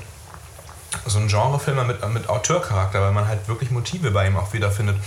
so 1.06 1.20
ein 1.20 1.28
Genrefilm 1.28 1.88
mit, 1.88 2.08
mit 2.10 2.30
Auteurcharakter, 2.30 3.02
weil 3.02 3.12
man 3.12 3.28
halt 3.28 3.48
wirklich 3.48 3.72
Motive 3.72 4.12
bei 4.12 4.28
ihm 4.28 4.38
auch 4.38 4.54
wiederfindet. 4.54 4.98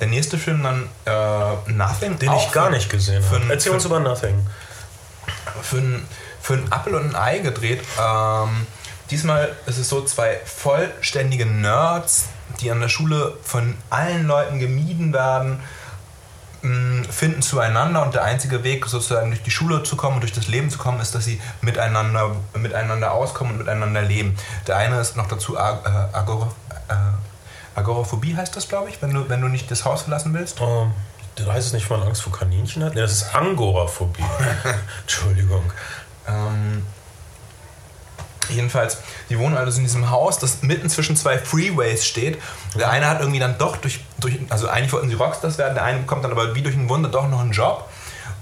Der 0.00 0.08
nächste 0.08 0.38
Film 0.38 0.62
dann 0.62 0.88
äh, 1.04 1.72
Nothing. 1.72 2.18
Den 2.18 2.32
ich 2.32 2.52
gar 2.52 2.70
nicht 2.70 2.90
gesehen 2.90 3.24
habe. 3.30 3.42
Erzähl 3.48 3.72
uns 3.72 3.84
über 3.84 4.00
Nothing. 4.00 4.46
Für 5.62 5.78
ein 5.78 6.06
für 6.46 6.54
ein 6.54 6.66
Apple 6.70 6.96
und 6.96 7.14
ein 7.14 7.16
Ei 7.16 7.38
gedreht. 7.38 7.80
Ähm, 8.00 8.66
diesmal 9.10 9.56
ist 9.66 9.78
es 9.78 9.88
so 9.88 10.04
zwei 10.04 10.38
vollständige 10.44 11.44
Nerds, 11.44 12.26
die 12.60 12.70
an 12.70 12.80
der 12.80 12.88
Schule 12.88 13.36
von 13.42 13.76
allen 13.90 14.28
Leuten 14.28 14.60
gemieden 14.60 15.12
werden, 15.12 15.60
finden 17.10 17.42
zueinander 17.42 18.02
und 18.02 18.14
der 18.14 18.24
einzige 18.24 18.64
Weg, 18.64 18.86
sozusagen 18.86 19.30
durch 19.30 19.42
die 19.42 19.50
Schule 19.50 19.82
zu 19.82 19.96
kommen 19.96 20.16
und 20.16 20.20
durch 20.22 20.32
das 20.32 20.48
Leben 20.48 20.70
zu 20.70 20.78
kommen, 20.78 21.00
ist, 21.00 21.14
dass 21.14 21.24
sie 21.24 21.40
miteinander, 21.60 22.36
miteinander 22.54 23.12
auskommen 23.12 23.52
und 23.52 23.58
miteinander 23.58 24.02
leben. 24.02 24.36
Der 24.66 24.76
eine 24.76 25.00
ist 25.00 25.16
noch 25.16 25.28
dazu 25.28 25.58
Ag 25.58 25.84
äh, 25.84 26.16
Agor 26.16 26.54
äh, 26.88 26.94
Agoraphobie 27.78 28.34
heißt 28.34 28.56
das, 28.56 28.68
glaube 28.68 28.88
ich, 28.88 29.02
wenn 29.02 29.12
du, 29.12 29.28
wenn 29.28 29.42
du 29.42 29.48
nicht 29.48 29.70
das 29.70 29.84
Haus 29.84 30.02
verlassen 30.02 30.32
willst. 30.32 30.60
Um, 30.60 30.94
das 31.34 31.46
heißt 31.46 31.66
es 31.66 31.72
nicht, 31.74 31.90
wenn 31.90 31.98
man 31.98 32.08
Angst 32.08 32.22
vor 32.22 32.32
Kaninchen 32.32 32.82
hat? 32.82 32.94
Nee, 32.94 33.02
das 33.02 33.12
ist 33.12 33.34
Angoraphobie. 33.34 34.24
Entschuldigung. 35.02 35.70
Ähm, 36.26 36.86
jedenfalls, 38.50 38.98
die 39.30 39.38
wohnen 39.38 39.56
also 39.56 39.78
in 39.78 39.84
diesem 39.84 40.10
Haus, 40.10 40.38
das 40.38 40.62
mitten 40.62 40.88
zwischen 40.88 41.16
zwei 41.16 41.38
Freeways 41.38 42.06
steht. 42.06 42.38
Der 42.78 42.90
eine 42.90 43.08
hat 43.08 43.20
irgendwie 43.20 43.38
dann 43.38 43.58
doch 43.58 43.76
durch, 43.76 44.00
durch 44.18 44.38
also 44.48 44.68
eigentlich 44.68 44.92
wollten 44.92 45.08
sie 45.08 45.14
Rockstars 45.14 45.58
werden, 45.58 45.74
der 45.74 45.84
eine 45.84 45.98
bekommt 45.98 46.24
dann 46.24 46.32
aber 46.32 46.54
wie 46.54 46.62
durch 46.62 46.74
ein 46.74 46.88
Wunder 46.88 47.08
doch 47.08 47.28
noch 47.28 47.40
einen 47.40 47.52
Job 47.52 47.88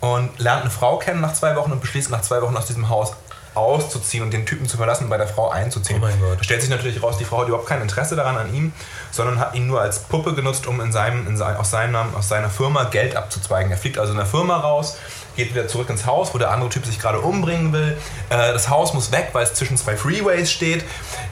und 0.01 0.39
lernt 0.39 0.63
eine 0.63 0.71
Frau 0.71 0.99
kennen 0.99 1.21
nach 1.21 1.33
zwei 1.33 1.57
Wochen 1.57 1.73
und 1.73 1.81
beschließt 1.81 2.11
nach 2.11 2.23
zwei 2.23 2.43
Wochen 2.43 2.57
aus 2.57 2.67
diesem 2.67 2.89
Haus 2.89 3.15
auszuziehen 3.55 4.25
und 4.25 4.33
den 4.33 4.47
Typen 4.47 4.69
zu 4.69 4.77
verlassen 4.77 5.05
und 5.05 5.11
bei 5.11 5.17
der 5.17 5.29
Frau 5.29 5.49
einzuziehen. 5.49 5.99
Oh 5.99 6.07
mein 6.07 6.21
Gott. 6.21 6.39
Da 6.39 6.45
stellt 6.45 6.61
sich 6.61 6.71
natürlich 6.71 7.03
raus, 7.03 7.17
die 7.19 7.25
Frau 7.25 7.41
hat 7.41 7.49
überhaupt 7.49 7.69
kein 7.69 7.81
Interesse 7.81 8.17
daran 8.17 8.37
an 8.37 8.55
ihm, 8.55 8.73
sondern 9.11 9.39
hat 9.39 9.55
ihn 9.55 9.67
nur 9.67 9.81
als 9.81 10.01
Puppe 10.01 10.35
genutzt, 10.35 10.67
um 10.67 10.81
in 10.81 10.93
seinem, 10.93 11.27
in 11.27 11.37
sein, 11.37 11.57
aus, 11.57 11.71
seinem, 11.71 12.15
aus 12.15 12.29
seiner 12.29 12.51
Firma 12.51 12.85
Geld 12.85 13.17
abzuzweigen. 13.17 13.71
Er 13.71 13.79
fliegt 13.79 13.99
also 13.99 14.13
in 14.13 14.19
der 14.19 14.27
Firma 14.27 14.57
raus, 14.57 14.99
geht 15.37 15.55
wieder 15.55 15.69
zurück 15.69 15.89
ins 15.91 16.07
Haus, 16.07 16.35
wo 16.35 16.39
der 16.39 16.51
andere 16.51 16.69
Typ 16.69 16.85
sich 16.85 16.99
gerade 16.99 17.21
umbringen 17.21 17.73
will. 17.73 17.97
Äh, 18.29 18.53
das 18.53 18.69
Haus 18.69 18.93
muss 18.93 19.13
weg, 19.13 19.31
weil 19.33 19.45
es 19.45 19.55
zwischen 19.55 19.77
zwei 19.77 19.97
Freeways 19.97 20.51
steht. 20.51 20.85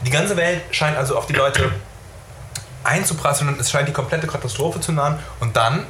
Die 0.05 0.11
ganze 0.11 0.37
Welt 0.37 0.63
scheint 0.71 0.97
also 0.97 1.17
auf 1.17 1.27
die 1.27 1.35
Leute 1.35 1.73
einzuprasseln 2.85 3.49
und 3.49 3.61
es 3.61 3.71
scheint 3.71 3.89
die 3.89 3.93
komplette 3.93 4.27
Katastrophe 4.27 4.81
zu 4.81 4.93
nahen. 4.93 5.19
Und 5.41 5.57
dann, 5.57 5.87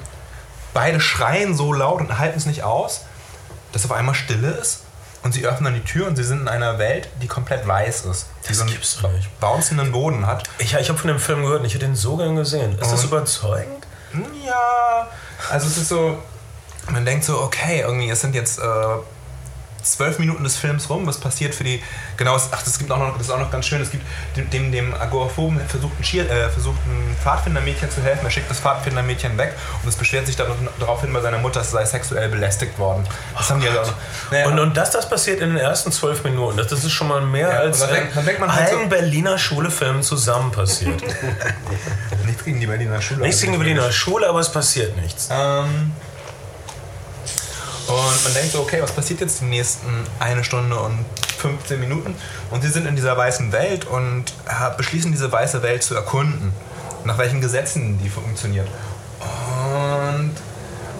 beide 0.75 1.01
schreien 1.01 1.55
so 1.55 1.73
laut 1.73 2.01
und 2.01 2.18
halten 2.18 2.38
es 2.38 2.47
nicht 2.47 2.62
aus, 2.62 3.03
dass 3.73 3.85
auf 3.85 3.92
einmal 3.92 4.14
Stille 4.14 4.51
ist. 4.51 4.85
Und 5.23 5.33
sie 5.33 5.47
öffnen 5.47 5.65
dann 5.65 5.75
die 5.75 5.85
Tür 5.85 6.09
und 6.09 6.17
sie 6.17 6.25
sind 6.25 6.41
in 6.41 6.49
einer 6.49 6.79
Welt, 6.79 7.09
die 7.23 7.29
komplett 7.29 7.67
weiß 7.67 8.07
ist. 8.07 8.27
Die 8.45 8.49
das 8.49 8.57
so 8.57 8.63
einen 8.65 8.73
gibt's 8.73 9.03
nicht. 9.03 9.41
bouncenden 9.41 9.93
Boden 9.93 10.27
hat. 10.27 10.43
Ich, 10.59 10.75
ich 10.75 10.89
habe 10.89 10.99
von 10.99 11.09
dem 11.09 11.21
Film 11.21 11.43
gehört 11.43 11.61
und 11.61 11.67
ich 11.67 11.75
hätte 11.75 11.85
ihn 11.85 11.95
so 11.95 12.17
gern 12.17 12.35
gesehen. 12.35 12.73
Ist 12.73 12.85
und 12.87 12.93
das 12.93 13.05
überzeugend? 13.05 13.87
Ja, 14.45 15.09
also 15.51 15.67
es 15.67 15.79
ist 15.79 15.89
so, 15.89 16.19
man 16.91 17.05
denkt 17.05 17.25
so, 17.25 17.41
okay, 17.41 17.81
irgendwie, 17.81 18.11
es 18.11 18.21
sind 18.21 18.35
jetzt 18.35 18.59
äh, 18.59 18.63
zwölf 19.83 20.18
Minuten 20.18 20.45
des 20.45 20.57
Films 20.57 20.88
rum. 20.90 21.07
Was 21.07 21.18
passiert 21.18 21.55
für 21.55 21.64
die. 21.64 21.83
Genau, 22.16 22.37
ach, 22.37 22.62
das 22.62 22.79
gibt 22.79 22.90
auch 22.90 22.99
noch, 22.99 23.16
das 23.16 23.27
ist 23.27 23.33
auch 23.33 23.38
noch 23.38 23.51
ganz 23.51 23.66
schön. 23.66 23.81
Es 23.81 23.90
gibt 23.90 24.05
dem, 24.37 24.73
dem, 24.73 24.95
Agoraphoben 24.95 25.61
versucht 25.66 25.99
ein, 25.99 26.05
Schier, 26.05 26.31
äh, 26.31 26.49
versucht 26.49 26.79
ein 26.87 27.16
Pfadfindermädchen 27.23 27.90
zu 27.90 28.03
helfen. 28.03 28.25
Er 28.25 28.31
schickt 28.31 28.51
das 28.51 28.61
Pfadfindermädchen 28.61 29.37
weg 29.38 29.55
und 29.83 29.88
es 29.88 29.97
beschwert 29.97 30.27
sich 30.27 30.37
darauf 30.37 31.01
hin 31.01 31.12
bei 31.12 31.21
seiner 31.21 31.38
Mutter, 31.38 31.61
es 31.61 31.71
sei 31.71 31.85
sexuell 31.85 32.29
belästigt 32.29 32.79
worden. 32.79 33.07
Das 33.37 33.47
oh 33.47 33.51
haben 33.51 33.61
die 33.61 33.68
also 33.68 33.81
auch 33.81 33.87
noch. 33.87 33.95
Naja, 34.31 34.47
und, 34.47 34.59
und 34.59 34.77
dass 34.77 34.90
das 34.90 35.09
passiert 35.09 35.40
in 35.40 35.51
den 35.51 35.59
ersten 35.59 35.92
zwölf 35.92 36.25
Minuten, 36.25 36.57
das, 36.57 36.68
das 36.68 36.85
ist 36.85 36.92
schon 36.92 37.09
mal 37.09 37.21
mehr 37.21 37.49
ja, 37.49 37.59
als 37.59 37.83
in 37.83 37.90
denkt, 37.90 38.16
denkt 38.16 38.40
halt 38.40 38.73
allen 38.73 38.83
so 38.85 38.88
Berliner 38.88 39.38
Schulefilmen 39.38 40.03
zusammen 40.03 40.51
passiert. 40.53 41.03
nichts 42.27 42.45
gegen 42.45 42.61
die 42.61 42.66
Berliner 42.66 43.01
Schule. 43.01 43.23
Nichts 43.23 43.40
gegen 43.40 43.53
die 43.53 43.59
Berliner 43.59 43.90
Schule, 43.92 44.29
aber 44.29 44.40
es 44.40 44.51
passiert 44.51 44.97
nichts. 44.97 45.29
Ähm, 45.31 45.92
und 47.88 48.25
man 48.25 48.35
denkt 48.35 48.53
so, 48.53 48.61
okay, 48.61 48.81
was 48.81 48.92
passiert 48.92 49.21
jetzt 49.21 49.40
die 49.40 49.47
nächsten 49.47 49.88
eine 50.18 50.45
Stunde 50.45 50.77
und 50.77 51.05
15 51.38 51.81
Minuten? 51.81 52.14
Und 52.51 52.62
sie 52.62 52.68
sind 52.68 52.87
in 52.87 52.97
dieser 52.97 53.16
weißen 53.16 53.53
Welt 53.53 53.87
und 53.87 54.25
beschließen, 54.77 55.11
diese 55.12 55.31
weiße 55.31 55.62
Welt 55.62 55.83
zu 55.83 55.95
erkunden. 55.95 56.53
Nach 57.05 57.18
welchen 57.18 57.40
Gesetzen 57.40 57.99
die 57.99 58.09
funktioniert. 58.09 58.68
Und 59.21 60.33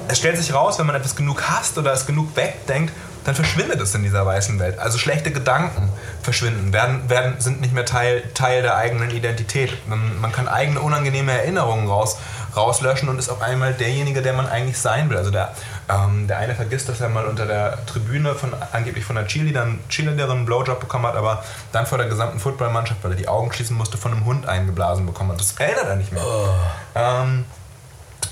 es 0.09 0.19
stellt 0.19 0.37
sich 0.37 0.53
raus, 0.53 0.79
wenn 0.79 0.87
man 0.87 0.97
etwas 0.97 1.15
genug 1.15 1.43
hasst 1.49 1.79
oder 1.79 1.93
es 1.93 2.07
genug 2.07 2.35
wegdenkt, 2.37 2.93
dann 3.25 3.35
verschwindet 3.35 3.81
es 3.81 3.95
in 3.95 4.03
dieser 4.03 4.27
weißen 4.27 4.59
Welt. 4.59 4.79
Also 4.79 4.99
schlechte 4.99 5.31
Gedanken 5.31 5.91
verschwinden, 6.23 6.73
werden, 6.73 7.09
werden, 7.09 7.37
sind 7.39 7.61
nicht 7.61 7.73
mehr 7.73 7.85
Teil, 7.85 8.23
Teil 8.35 8.63
der 8.63 8.77
eigenen 8.77 9.11
Identität. 9.11 9.71
Man, 9.89 10.21
man 10.21 10.33
kann 10.33 10.49
eigene 10.49 10.81
unangenehme 10.81 11.33
Erinnerungen 11.33 11.87
raus, 11.87 12.19
rauslöschen 12.57 13.09
und 13.09 13.19
ist 13.19 13.29
auf 13.29 13.41
einmal 13.41 13.75
derjenige, 13.75 14.23
der 14.23 14.33
man 14.33 14.47
eigentlich 14.47 14.79
sein 14.79 15.09
will. 15.09 15.17
Also 15.17 15.31
der, 15.31 15.55
ähm, 15.89 16.27
der 16.27 16.39
eine 16.39 16.55
vergisst, 16.55 16.89
dass 16.89 17.01
er 17.01 17.09
mal 17.09 17.27
unter 17.27 17.47
der 17.47 17.85
Tribüne 17.87 18.35
von, 18.35 18.53
angeblich 18.73 19.05
von 19.05 19.19
einer 19.19 19.27
Cheerleaderin, 19.27 19.81
Cheerleaderin 19.89 20.39
einen 20.39 20.47
Blowjob 20.47 20.81
bekommen 20.81 21.07
hat, 21.07 21.17
aber 21.17 21.45
dann 21.73 21.87
vor 21.87 21.99
der 21.99 22.09
gesamten 22.09 22.39
Footballmannschaft, 22.39 23.03
weil 23.03 23.13
er 23.13 23.17
die 23.17 23.29
Augen 23.29 23.53
schließen 23.53 23.77
musste, 23.77 23.99
von 23.99 24.13
einem 24.13 24.25
Hund 24.25 24.47
eingeblasen 24.47 25.07
bekommen 25.07 25.33
hat. 25.33 25.41
Das 25.41 25.53
erinnert 25.59 25.87
er 25.87 25.97
nicht 25.97 26.13
mehr. 26.13 26.25
Oh. 26.25 26.49
Ähm, 26.95 27.45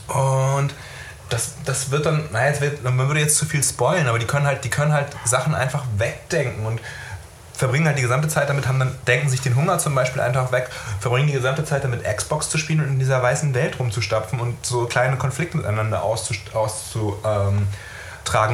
und 0.09 0.75
das, 1.29 1.55
das 1.65 1.91
wird 1.91 2.07
dann, 2.07 2.29
naja, 2.33 2.61
wird, 2.61 2.83
man 2.83 3.07
würde 3.07 3.21
jetzt 3.21 3.37
zu 3.37 3.47
viel 3.47 3.63
spoilen, 3.63 4.09
aber 4.09 4.19
die 4.19 4.27
können 4.27 4.47
halt, 4.47 4.65
die 4.65 4.71
können 4.71 4.93
halt 4.93 5.09
Sachen 5.25 5.55
einfach 5.55 5.85
wegdenken 5.97 6.67
und 6.67 6.81
verbringen 7.61 7.87
halt 7.87 7.99
die 7.99 8.03
gesamte 8.03 8.27
Zeit 8.27 8.49
damit, 8.49 8.67
haben 8.67 8.79
dann, 8.79 8.95
denken 9.07 9.29
sich 9.29 9.43
den 9.43 9.55
Hunger 9.55 9.79
zum 9.79 9.95
Beispiel 9.95 10.23
einfach 10.23 10.51
weg, 10.51 10.71
verbringen 10.99 11.27
die 11.27 11.35
gesamte 11.35 11.63
Zeit 11.63 11.85
damit, 11.85 12.05
Xbox 12.05 12.49
zu 12.49 12.57
spielen 12.57 12.81
und 12.81 12.89
in 12.89 12.99
dieser 12.99 13.23
weißen 13.23 13.53
Welt 13.53 13.79
rumzustapfen 13.79 14.41
und 14.41 14.65
so 14.65 14.87
kleine 14.87 15.19
Konflikte 15.19 15.59
miteinander 15.59 16.03
auszutragen. 16.03 16.59
Auszu, 16.59 17.19
ähm, 17.25 17.69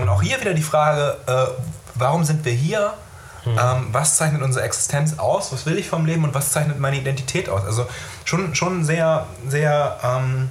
und 0.02 0.08
auch 0.08 0.22
hier 0.22 0.40
wieder 0.40 0.54
die 0.54 0.62
Frage, 0.62 1.16
äh, 1.26 1.46
warum 1.94 2.24
sind 2.24 2.44
wir 2.44 2.52
hier? 2.52 2.94
Mhm. 3.44 3.52
Ähm, 3.52 3.86
was 3.92 4.16
zeichnet 4.16 4.42
unsere 4.42 4.64
Existenz 4.64 5.18
aus? 5.18 5.52
Was 5.52 5.66
will 5.66 5.78
ich 5.78 5.88
vom 5.88 6.04
Leben 6.04 6.24
und 6.24 6.34
was 6.34 6.50
zeichnet 6.50 6.80
meine 6.80 6.96
Identität 6.96 7.48
aus? 7.48 7.64
Also 7.64 7.86
schon, 8.24 8.56
schon 8.56 8.84
sehr, 8.84 9.26
sehr 9.46 10.00
ähm, 10.02 10.50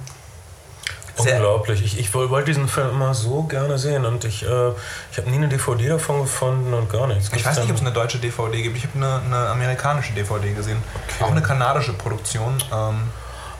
Unglaublich. 1.18 1.82
Ich, 1.82 1.98
ich 1.98 2.12
wollte 2.14 2.46
diesen 2.46 2.68
Film 2.68 2.90
immer 2.90 3.14
so 3.14 3.44
gerne 3.44 3.78
sehen 3.78 4.04
und 4.04 4.24
ich, 4.24 4.42
äh, 4.42 4.70
ich 5.10 5.18
habe 5.18 5.30
nie 5.30 5.36
eine 5.36 5.48
DVD 5.48 5.88
davon 5.88 6.20
gefunden 6.22 6.74
und 6.74 6.90
gar 6.90 7.06
nichts. 7.06 7.30
Ich 7.34 7.44
weiß 7.44 7.58
nicht, 7.58 7.70
ob 7.70 7.76
es 7.76 7.82
eine 7.82 7.92
deutsche 7.92 8.18
DVD 8.18 8.62
gibt. 8.62 8.76
Ich 8.76 8.84
habe 8.84 8.96
eine, 8.96 9.20
eine, 9.24 9.48
amerikanische 9.48 10.12
DVD 10.12 10.52
gesehen. 10.52 10.82
Okay. 10.94 11.24
Auch 11.24 11.30
eine 11.30 11.42
kanadische 11.42 11.94
Produktion. 11.94 12.62
Ähm 12.72 13.08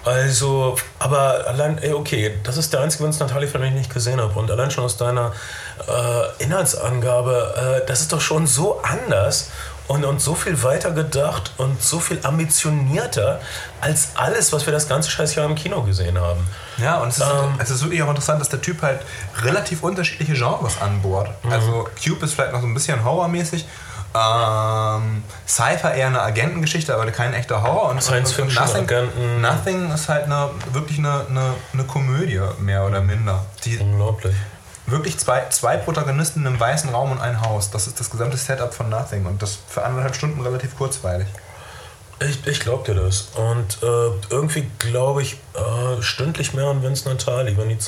also, 0.06 0.76
aber 1.00 1.48
allein, 1.48 1.80
okay, 1.92 2.38
das 2.44 2.56
ist 2.56 2.72
der 2.72 2.80
einzige 2.80 3.02
Vince 3.02 3.24
Natali-Film, 3.24 3.64
den 3.64 3.72
ich 3.72 3.78
nicht 3.78 3.92
gesehen 3.92 4.20
habe. 4.20 4.38
Und 4.38 4.48
allein 4.52 4.70
schon 4.70 4.84
aus 4.84 4.96
deiner 4.96 5.32
äh, 5.88 6.44
Inhaltsangabe, 6.44 7.80
äh, 7.82 7.86
das 7.88 8.02
ist 8.02 8.12
doch 8.12 8.20
schon 8.20 8.46
so 8.46 8.80
anders 8.82 9.50
und, 9.88 10.04
und 10.04 10.20
so 10.20 10.34
viel 10.34 10.62
weiter 10.62 10.90
gedacht 10.90 11.52
und 11.58 11.82
so 11.82 12.00
viel 12.00 12.18
ambitionierter 12.22 13.40
als 13.80 14.10
alles, 14.14 14.52
was 14.52 14.66
wir 14.66 14.72
das 14.72 14.88
ganze 14.88 15.10
Scheißjahr 15.10 15.46
im 15.46 15.54
Kino 15.54 15.82
gesehen 15.82 16.18
haben. 16.18 16.46
Ja, 16.78 16.98
und 16.98 17.08
es 17.08 17.18
ist, 17.18 17.24
ähm, 17.24 17.54
es 17.58 17.70
ist 17.70 17.82
wirklich 17.82 18.02
auch 18.02 18.08
interessant, 18.08 18.40
dass 18.40 18.48
der 18.48 18.60
Typ 18.60 18.82
halt 18.82 19.00
relativ 19.42 19.82
unterschiedliche 19.82 20.34
Genres 20.34 20.80
anbohrt. 20.80 21.30
Mhm. 21.44 21.52
Also 21.52 21.88
Cube 22.02 22.24
ist 22.24 22.34
vielleicht 22.34 22.52
noch 22.52 22.60
so 22.60 22.66
ein 22.66 22.74
bisschen 22.74 23.04
horrormäßig. 23.04 23.66
Ähm, 24.14 25.22
Cypher 25.46 25.94
eher 25.94 26.06
eine 26.06 26.22
Agentengeschichte, 26.22 26.94
aber 26.94 27.10
kein 27.10 27.34
echter 27.34 27.62
Horror. 27.62 27.90
Und 27.90 28.02
Science 28.02 28.32
Fiction 28.32 28.64
Nothing, 28.64 28.82
Agenten. 28.82 29.40
Nothing 29.42 29.92
ist 29.92 30.08
halt 30.08 30.24
eine, 30.24 30.50
wirklich 30.72 30.98
eine, 30.98 31.26
eine, 31.28 31.54
eine 31.74 31.84
Komödie, 31.84 32.40
mehr 32.58 32.86
oder 32.86 33.02
minder. 33.02 33.44
Die, 33.64 33.76
Unglaublich 33.76 34.34
wirklich 34.86 35.18
zwei, 35.18 35.48
zwei 35.50 35.76
Protagonisten 35.76 36.40
in 36.40 36.46
einem 36.46 36.60
weißen 36.60 36.90
Raum 36.90 37.12
und 37.12 37.20
ein 37.20 37.40
Haus. 37.40 37.70
Das 37.70 37.86
ist 37.86 37.98
das 38.00 38.10
gesamte 38.10 38.36
Setup 38.36 38.72
von 38.72 38.88
Nothing 38.88 39.26
und 39.26 39.42
das 39.42 39.58
für 39.68 39.84
anderthalb 39.84 40.14
Stunden 40.14 40.40
relativ 40.40 40.76
kurzweilig. 40.76 41.26
Ich, 42.18 42.46
ich 42.46 42.60
glaube 42.60 42.84
dir 42.84 43.00
das. 43.00 43.28
Und 43.34 43.82
äh, 43.82 44.10
irgendwie 44.30 44.70
glaube 44.78 45.22
ich 45.22 45.34
äh, 45.54 46.00
stündlich 46.00 46.54
mehr 46.54 46.66
an 46.66 46.82
Vince 46.82 47.08
Natali. 47.08 47.56
Wenn 47.58 47.68
die 47.68 47.78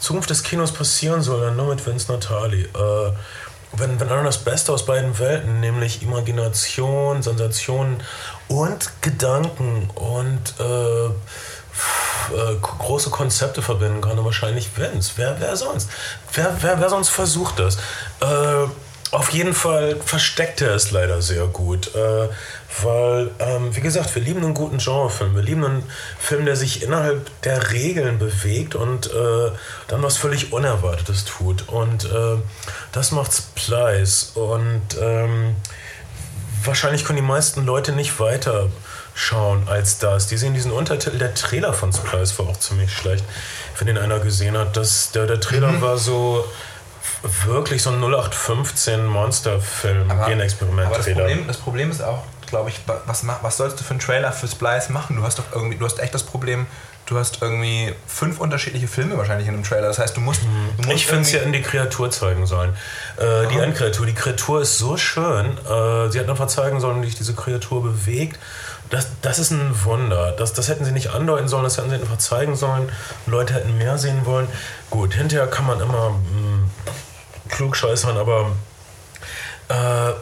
Zukunft 0.00 0.30
des 0.30 0.42
Kinos 0.42 0.72
passieren 0.72 1.22
soll, 1.22 1.40
dann 1.40 1.56
nur 1.56 1.66
mit 1.66 1.86
Vince 1.86 2.10
Natali. 2.10 2.62
Äh, 2.62 3.12
wenn, 3.72 4.00
wenn 4.00 4.08
einer 4.08 4.24
das 4.24 4.38
Beste 4.38 4.72
aus 4.72 4.86
beiden 4.86 5.18
Welten, 5.18 5.60
nämlich 5.60 6.02
Imagination, 6.02 7.22
Sensation 7.22 8.02
und 8.48 8.90
Gedanken 9.02 9.90
und 9.94 10.54
äh, 10.58 11.10
äh, 12.32 12.54
große 12.60 13.10
Konzepte 13.10 13.62
verbinden 13.62 14.00
kann, 14.00 14.24
wahrscheinlich 14.24 14.76
Vince. 14.76 15.12
Wer, 15.16 15.36
wer 15.38 15.56
sonst? 15.56 15.88
Wer, 16.32 16.56
wer, 16.60 16.80
wer 16.80 16.88
sonst 16.88 17.08
versucht 17.08 17.58
das? 17.58 17.76
Äh, 18.20 18.68
auf 19.12 19.30
jeden 19.30 19.54
Fall 19.54 19.96
versteckt 20.04 20.60
er 20.60 20.74
es 20.74 20.90
leider 20.90 21.22
sehr 21.22 21.46
gut, 21.46 21.94
äh, 21.94 22.28
weil, 22.82 23.30
ähm, 23.38 23.74
wie 23.74 23.80
gesagt, 23.80 24.14
wir 24.14 24.22
lieben 24.22 24.42
einen 24.42 24.52
guten 24.52 24.78
Genrefilm. 24.78 25.34
Wir 25.34 25.42
lieben 25.42 25.64
einen 25.64 25.84
Film, 26.18 26.44
der 26.44 26.56
sich 26.56 26.82
innerhalb 26.82 27.30
der 27.42 27.70
Regeln 27.70 28.18
bewegt 28.18 28.74
und 28.74 29.06
äh, 29.06 29.50
dann 29.86 30.02
was 30.02 30.16
völlig 30.16 30.52
Unerwartetes 30.52 31.24
tut. 31.24 31.68
Und 31.68 32.04
äh, 32.04 32.36
das 32.92 33.12
macht 33.12 33.32
Splice. 33.32 34.32
Und 34.34 34.82
ähm, 35.00 35.54
wahrscheinlich 36.64 37.04
können 37.04 37.16
die 37.16 37.22
meisten 37.22 37.64
Leute 37.64 37.92
nicht 37.92 38.18
weiter 38.18 38.68
schauen 39.16 39.66
als 39.66 39.98
das. 39.98 40.26
Die 40.26 40.36
sehen 40.36 40.54
diesen 40.54 40.70
Untertitel, 40.70 41.18
der 41.18 41.34
Trailer 41.34 41.72
von 41.72 41.92
Splice 41.92 42.38
war 42.38 42.48
auch 42.48 42.58
ziemlich 42.58 42.92
schlecht, 42.92 43.24
wenn 43.78 43.86
den 43.86 43.98
einer 43.98 44.20
gesehen 44.20 44.56
hat. 44.56 44.76
Das, 44.76 45.10
der, 45.10 45.26
der 45.26 45.40
Trailer 45.40 45.72
mhm. 45.72 45.80
war 45.80 45.96
so 45.96 46.44
wirklich 47.46 47.82
so 47.82 47.90
ein 47.90 47.96
0815 47.96 49.06
Monsterfilm, 49.06 50.08
Genexperiment-Trailer. 50.26 50.96
Das 50.98 51.06
Problem, 51.06 51.46
das 51.46 51.56
Problem 51.56 51.90
ist 51.90 52.02
auch, 52.02 52.24
glaube 52.46 52.68
ich, 52.68 52.80
was, 53.06 53.26
was 53.26 53.56
sollst 53.56 53.80
du 53.80 53.84
für 53.84 53.90
einen 53.90 54.00
Trailer 54.00 54.32
für 54.32 54.48
Splice 54.48 54.90
machen? 54.90 55.16
Du 55.16 55.22
hast 55.22 55.38
doch 55.38 55.46
irgendwie, 55.52 55.78
du 55.78 55.86
hast 55.86 55.98
echt 55.98 56.12
das 56.12 56.22
Problem, 56.22 56.66
du 57.06 57.18
hast 57.18 57.40
irgendwie 57.40 57.94
fünf 58.06 58.38
unterschiedliche 58.38 58.88
Filme 58.88 59.16
wahrscheinlich 59.16 59.48
in 59.48 59.54
einem 59.54 59.62
Trailer. 59.62 59.88
Das 59.88 59.98
heißt, 59.98 60.16
du 60.16 60.20
musst. 60.20 60.42
Mhm. 60.42 60.76
Du 60.76 60.82
musst 60.82 60.94
ich 60.94 61.06
finde, 61.06 61.24
sie 61.24 61.38
hätten 61.38 61.52
die 61.52 61.62
Kreatur 61.62 62.10
zeigen 62.10 62.46
sollen. 62.46 62.76
Äh, 63.16 63.46
die 63.48 63.58
Endkreatur. 63.58 64.06
Die 64.06 64.14
Kreatur 64.14 64.60
ist 64.60 64.78
so 64.78 64.96
schön. 64.96 65.56
Äh, 65.58 66.10
sie 66.10 66.18
hätten 66.18 66.30
einfach 66.30 66.48
zeigen 66.48 66.80
sollen, 66.80 67.00
wie 67.02 67.06
sich 67.06 67.16
diese 67.16 67.34
Kreatur 67.34 67.82
bewegt. 67.82 68.38
Das, 68.90 69.08
das 69.22 69.38
ist 69.38 69.50
ein 69.50 69.84
Wunder. 69.84 70.32
Das, 70.32 70.52
das 70.52 70.68
hätten 70.68 70.84
sie 70.84 70.92
nicht 70.92 71.10
andeuten 71.10 71.48
sollen, 71.48 71.64
das 71.64 71.76
hätten 71.76 71.90
sie 71.90 71.96
einfach 71.96 72.18
zeigen 72.18 72.56
sollen. 72.56 72.90
Leute 73.26 73.54
hätten 73.54 73.76
mehr 73.76 73.98
sehen 73.98 74.24
wollen. 74.24 74.48
Gut, 74.90 75.14
hinterher 75.14 75.46
kann 75.48 75.66
man 75.66 75.80
immer 75.80 76.10
mh, 76.10 76.18
hm, 76.30 76.70
klug 77.48 77.76
scheißern, 77.76 78.16
aber. 78.16 78.52
Äh, 79.68 80.12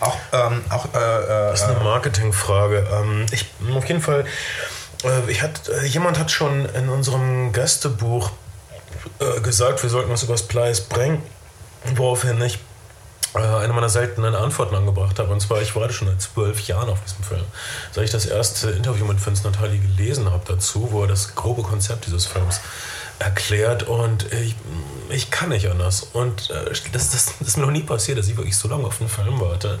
auch, 0.00 0.16
ähm, 0.32 0.64
auch 0.68 0.86
äh, 0.94 0.98
äh, 0.98 1.50
das 1.50 1.62
ist 1.62 1.68
eine 1.68 1.84
Marketingfrage. 1.84 2.88
Ähm, 2.92 3.26
ich, 3.30 3.46
auf 3.72 3.86
jeden 3.86 4.00
Fall, 4.00 4.24
äh, 5.04 5.30
ich 5.30 5.42
hat, 5.42 5.68
äh, 5.68 5.84
jemand 5.86 6.18
hat 6.18 6.32
schon 6.32 6.66
in 6.74 6.88
unserem 6.88 7.52
Gästebuch 7.52 8.32
äh, 9.20 9.40
gesagt, 9.40 9.80
wir 9.82 9.90
sollten 9.90 10.10
was 10.10 10.24
über 10.24 10.36
Splice 10.36 10.80
bringen, 10.88 11.22
woraufhin 11.94 12.42
ich 12.42 12.56
äh, 12.56 12.58
eine 13.34 13.72
meiner 13.72 13.88
seltenen 13.88 14.34
Antworten 14.34 14.74
angebracht 14.74 15.18
habe. 15.18 15.32
Und 15.32 15.40
zwar, 15.40 15.62
ich 15.62 15.74
warte 15.74 15.94
schon 15.94 16.08
seit 16.08 16.20
zwölf 16.20 16.60
Jahren 16.66 16.88
auf 16.88 17.02
diesem 17.02 17.24
Film. 17.24 17.44
Seit 17.92 18.04
ich 18.04 18.10
das 18.10 18.26
erste 18.26 18.70
Interview 18.70 19.04
mit 19.06 19.24
Vince 19.24 19.44
Natali 19.44 19.78
gelesen 19.78 20.30
habe 20.30 20.44
dazu, 20.46 20.88
wo 20.90 21.02
er 21.02 21.08
das 21.08 21.34
grobe 21.34 21.62
Konzept 21.62 22.06
dieses 22.06 22.26
Films 22.26 22.60
erklärt 23.22 23.84
und 23.84 24.32
ich, 24.32 24.56
ich 25.08 25.30
kann 25.30 25.50
nicht 25.50 25.68
anders. 25.68 26.08
Und 26.12 26.50
äh, 26.50 26.72
das, 26.92 27.10
das, 27.10 27.26
das 27.38 27.48
ist 27.48 27.56
mir 27.56 27.64
noch 27.64 27.72
nie 27.72 27.82
passiert, 27.82 28.18
dass 28.18 28.28
ich 28.28 28.36
wirklich 28.36 28.56
so 28.56 28.68
lange 28.68 28.84
auf 28.84 29.00
einen 29.00 29.08
Film 29.08 29.40
warte. 29.40 29.78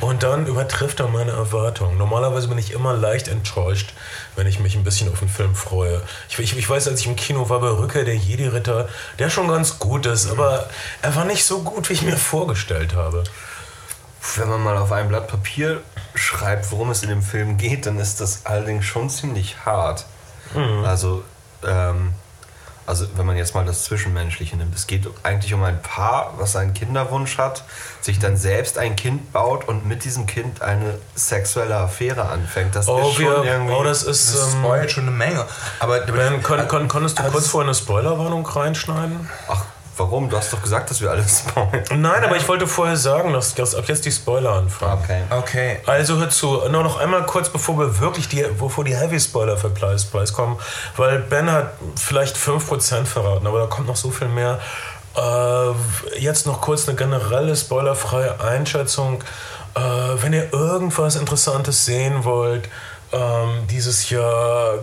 Und 0.00 0.22
dann 0.22 0.46
übertrifft 0.46 1.00
er 1.00 1.08
meine 1.08 1.32
Erwartungen. 1.32 1.96
Normalerweise 1.96 2.48
bin 2.48 2.58
ich 2.58 2.72
immer 2.72 2.94
leicht 2.94 3.28
enttäuscht, 3.28 3.94
wenn 4.36 4.46
ich 4.46 4.58
mich 4.60 4.76
ein 4.76 4.84
bisschen 4.84 5.10
auf 5.10 5.20
einen 5.20 5.30
Film 5.30 5.54
freue. 5.54 6.02
Ich, 6.28 6.38
ich, 6.38 6.56
ich 6.56 6.68
weiß, 6.68 6.88
als 6.88 7.00
ich 7.00 7.06
im 7.06 7.16
Kino 7.16 7.48
war 7.48 7.60
bei 7.60 7.68
Rückkehr 7.68 8.04
der 8.04 8.16
Jedi-Ritter, 8.16 8.88
der 9.18 9.30
schon 9.30 9.48
ganz 9.48 9.78
gut 9.78 10.06
ist, 10.06 10.30
aber 10.30 10.68
er 11.02 11.14
war 11.14 11.24
nicht 11.24 11.44
so 11.44 11.62
gut, 11.62 11.88
wie 11.88 11.94
ich 11.94 12.02
mir 12.02 12.16
vorgestellt 12.16 12.94
habe. 12.94 13.24
Wenn 14.36 14.48
man 14.48 14.62
mal 14.62 14.76
auf 14.76 14.92
einem 14.92 15.08
Blatt 15.08 15.28
Papier 15.28 15.82
schreibt, 16.14 16.70
worum 16.70 16.90
es 16.90 17.02
in 17.02 17.08
dem 17.08 17.22
Film 17.22 17.56
geht, 17.56 17.86
dann 17.86 17.98
ist 17.98 18.20
das 18.20 18.46
allerdings 18.46 18.84
schon 18.84 19.10
ziemlich 19.10 19.64
hart. 19.64 20.06
Mhm. 20.54 20.84
Also, 20.84 21.24
ähm, 21.66 22.14
also 22.86 23.06
wenn 23.16 23.26
man 23.26 23.36
jetzt 23.36 23.54
mal 23.54 23.64
das 23.64 23.84
Zwischenmenschliche 23.84 24.56
nimmt, 24.56 24.74
es 24.74 24.86
geht 24.86 25.08
eigentlich 25.22 25.54
um 25.54 25.62
ein 25.62 25.80
Paar, 25.82 26.34
was 26.38 26.56
einen 26.56 26.74
Kinderwunsch 26.74 27.38
hat, 27.38 27.64
sich 28.00 28.18
dann 28.18 28.36
selbst 28.36 28.78
ein 28.78 28.96
Kind 28.96 29.32
baut 29.32 29.68
und 29.68 29.86
mit 29.86 30.04
diesem 30.04 30.26
Kind 30.26 30.62
eine 30.62 30.98
sexuelle 31.14 31.76
Affäre 31.76 32.28
anfängt. 32.28 32.74
Das 32.74 32.88
oh, 32.88 33.08
ist 33.08 33.14
schon 33.14 33.24
wir, 33.24 33.44
irgendwie. 33.44 33.74
Oh, 33.74 33.84
das 33.84 34.02
ist. 34.02 34.34
Das 34.34 34.54
ähm, 34.54 34.88
schon 34.88 35.04
eine 35.04 35.12
Menge. 35.12 35.44
Aber 35.78 36.00
ben, 36.00 36.42
kon, 36.42 36.66
kon, 36.68 36.88
konntest 36.88 37.18
du 37.18 37.22
kurz 37.24 37.48
vorher 37.48 37.68
eine 37.68 37.74
Spoilerwarnung 37.74 38.46
reinschneiden? 38.46 39.28
Ach, 39.48 39.64
Warum? 39.96 40.30
Du 40.30 40.36
hast 40.36 40.52
doch 40.52 40.62
gesagt, 40.62 40.90
dass 40.90 41.00
wir 41.00 41.10
alles 41.10 41.40
spoilern. 41.40 42.00
Nein, 42.00 42.24
aber 42.24 42.36
ich 42.36 42.48
wollte 42.48 42.66
vorher 42.66 42.96
sagen, 42.96 43.32
dass, 43.32 43.54
dass 43.54 43.74
ab 43.74 43.84
jetzt 43.88 44.04
die 44.06 44.12
Spoiler 44.12 44.52
anfangen. 44.52 45.02
Okay. 45.02 45.22
okay. 45.30 45.80
Also 45.86 46.16
hör 46.16 46.30
zu, 46.30 46.62
nur 46.70 46.82
noch 46.82 46.98
einmal 46.98 47.24
kurz, 47.26 47.50
bevor 47.50 47.78
wir 47.78 48.00
wirklich 48.00 48.28
die, 48.28 48.42
bevor 48.58 48.84
die 48.84 48.96
Heavy 48.96 49.20
Spoiler 49.20 49.56
für 49.56 49.68
Price 49.70 50.04
Price 50.04 50.32
kommen, 50.32 50.58
weil 50.96 51.18
Ben 51.18 51.50
hat 51.50 51.74
vielleicht 51.96 52.36
5% 52.36 53.04
verraten, 53.04 53.46
aber 53.46 53.60
da 53.60 53.66
kommt 53.66 53.86
noch 53.86 53.96
so 53.96 54.10
viel 54.10 54.28
mehr. 54.28 54.60
Äh, 55.14 56.18
jetzt 56.18 56.46
noch 56.46 56.60
kurz 56.62 56.88
eine 56.88 56.96
generelle 56.96 57.54
spoilerfreie 57.54 58.40
Einschätzung. 58.40 59.22
Äh, 59.74 59.80
wenn 60.22 60.32
ihr 60.32 60.52
irgendwas 60.52 61.16
Interessantes 61.16 61.84
sehen 61.84 62.24
wollt, 62.24 62.68
ähm, 63.12 63.66
dieses 63.70 64.08
Jahr, 64.10 64.78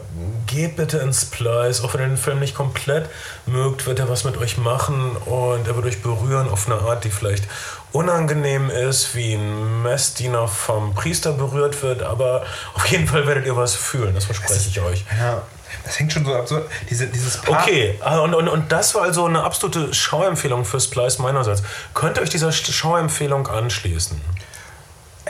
geht 0.46 0.76
bitte 0.76 1.00
ins 1.00 1.24
Splice, 1.24 1.84
auch 1.84 1.94
wenn 1.94 2.02
ihr 2.02 2.08
den 2.08 2.18
Film 2.18 2.39
nicht 2.39 2.56
komplett 2.56 3.10
mögt, 3.46 3.86
wird 3.86 4.00
er 4.00 4.10
was 4.10 4.24
mit 4.24 4.38
euch 4.38 4.58
machen 4.58 5.15
und 5.26 5.68
er 5.68 5.76
wird 5.76 5.86
euch 5.86 6.02
berühren 6.02 6.50
auf 6.50 6.68
eine 6.68 6.80
Art, 6.80 7.04
die 7.04 7.10
vielleicht 7.10 7.46
unangenehm 7.92 8.70
ist, 8.70 9.15
wie 9.15 9.34
ein 9.34 9.82
Messdiener 9.82 10.48
vom 10.48 10.94
Priester 10.94 11.34
berührt 11.34 11.82
wird, 11.82 12.04
aber 12.04 12.46
auf 12.76 12.86
jeden 12.86 13.08
Fall 13.08 13.26
werdet 13.26 13.46
ihr 13.46 13.58
was 13.58 13.76
fühlen, 13.76 14.13
das 14.13 14.26
verspreche 14.26 14.70
ich 14.70 14.80
euch. 14.80 15.06
Ja. 15.18 15.42
Das 15.84 16.00
hängt 16.00 16.12
schon 16.12 16.26
so 16.26 16.36
absurd. 16.36 16.70
Diese, 16.89 17.08
dieses 17.08 17.38
Paar 17.38 17.62
okay, 17.62 17.98
ah, 18.02 18.20
und, 18.20 18.34
und, 18.34 18.48
und 18.48 18.72
das 18.72 18.96
war 18.96 19.04
also 19.04 19.26
eine 19.26 19.44
absolute 19.44 19.94
Schauempfehlung 19.94 20.65
für 20.65 20.80
Splice 20.80 21.20
meinerseits. 21.20 21.63
Könnt 21.94 22.18
ihr 22.18 22.24
euch 22.24 22.30
dieser 22.30 22.52
Schauempfehlung 22.52 23.48
anschließen? 23.48 24.20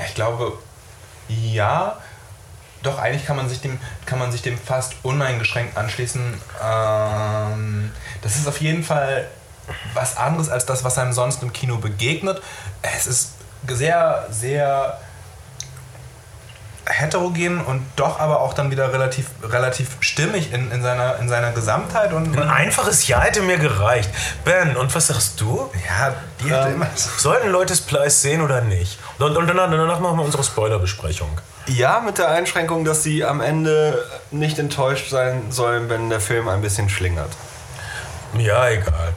Ich 0.08 0.16
glaube, 0.16 0.54
ja 1.28 1.98
doch, 2.84 2.98
eigentlich 3.00 3.26
kann 3.26 3.36
man 3.36 3.50
sich 3.50 3.62
dem, 3.62 3.80
kann 4.06 4.20
man 4.20 4.32
sich 4.32 4.42
dem 4.42 4.58
fast 4.58 4.96
uneingeschränkt 5.04 5.78
anschließen. 5.78 6.22
Ähm, 6.64 7.92
das 8.22 8.36
ist 8.38 8.48
auf 8.48 8.62
jeden 8.62 8.84
Fall 8.84 9.28
was 9.94 10.18
anderes 10.18 10.50
als 10.50 10.66
das, 10.66 10.84
was 10.84 10.98
einem 10.98 11.14
sonst 11.14 11.44
im 11.44 11.54
Kino 11.54 11.78
begegnet. 11.78 12.42
Es 12.82 13.08
ist 13.08 13.34
sehr, 13.68 14.28
sehr 14.32 15.00
heterogen 16.86 17.62
und 17.62 17.86
doch 17.96 18.20
aber 18.20 18.42
auch 18.42 18.54
dann 18.54 18.72
wieder 18.72 18.92
relativ, 18.92 19.28
relativ 19.44 19.98
stimmig 20.00 20.52
in, 20.52 20.72
in, 20.72 20.82
seiner, 20.82 21.18
in 21.20 21.30
seiner 21.30 21.52
Gesamtheit. 21.52 22.14
Und 22.14 22.38
Ein 22.38 22.50
einfaches 22.50 23.08
Ja 23.08 23.22
hätte 23.22 23.42
mir 23.42 23.58
gereicht. 23.58 24.10
Ben, 24.44 24.76
und 24.76 24.94
was 24.96 25.08
sagst 25.08 25.40
du? 25.40 25.70
Ja, 25.88 26.16
die 26.44 26.50
ähm, 26.50 26.76
immer. 26.76 26.88
Sollten 26.96 27.50
Leute 27.50 27.76
Splice 27.76 28.22
sehen 28.22 28.42
oder 28.42 28.62
nicht? 28.62 28.98
Und, 29.20 29.38
und 29.38 29.48
danach, 29.48 29.70
danach 29.70 30.00
machen 30.00 30.18
wir 30.18 30.26
unsere 30.26 30.44
Spoilerbesprechung. 30.44 31.40
Ja, 31.76 32.02
mit 32.04 32.18
der 32.18 32.30
Einschränkung, 32.30 32.84
dass 32.84 33.04
sie 33.04 33.24
am 33.24 33.42
Ende 33.42 34.04
nicht 34.32 34.58
enttäuscht 34.58 35.10
sein 35.10 35.52
sollen, 35.52 35.90
wenn 35.90 36.10
der 36.10 36.20
Film 36.20 36.48
ein 36.48 36.62
bisschen 36.62 36.90
schlingert. 36.90 37.30
Ja, 38.38 38.70
egal. 38.70 39.14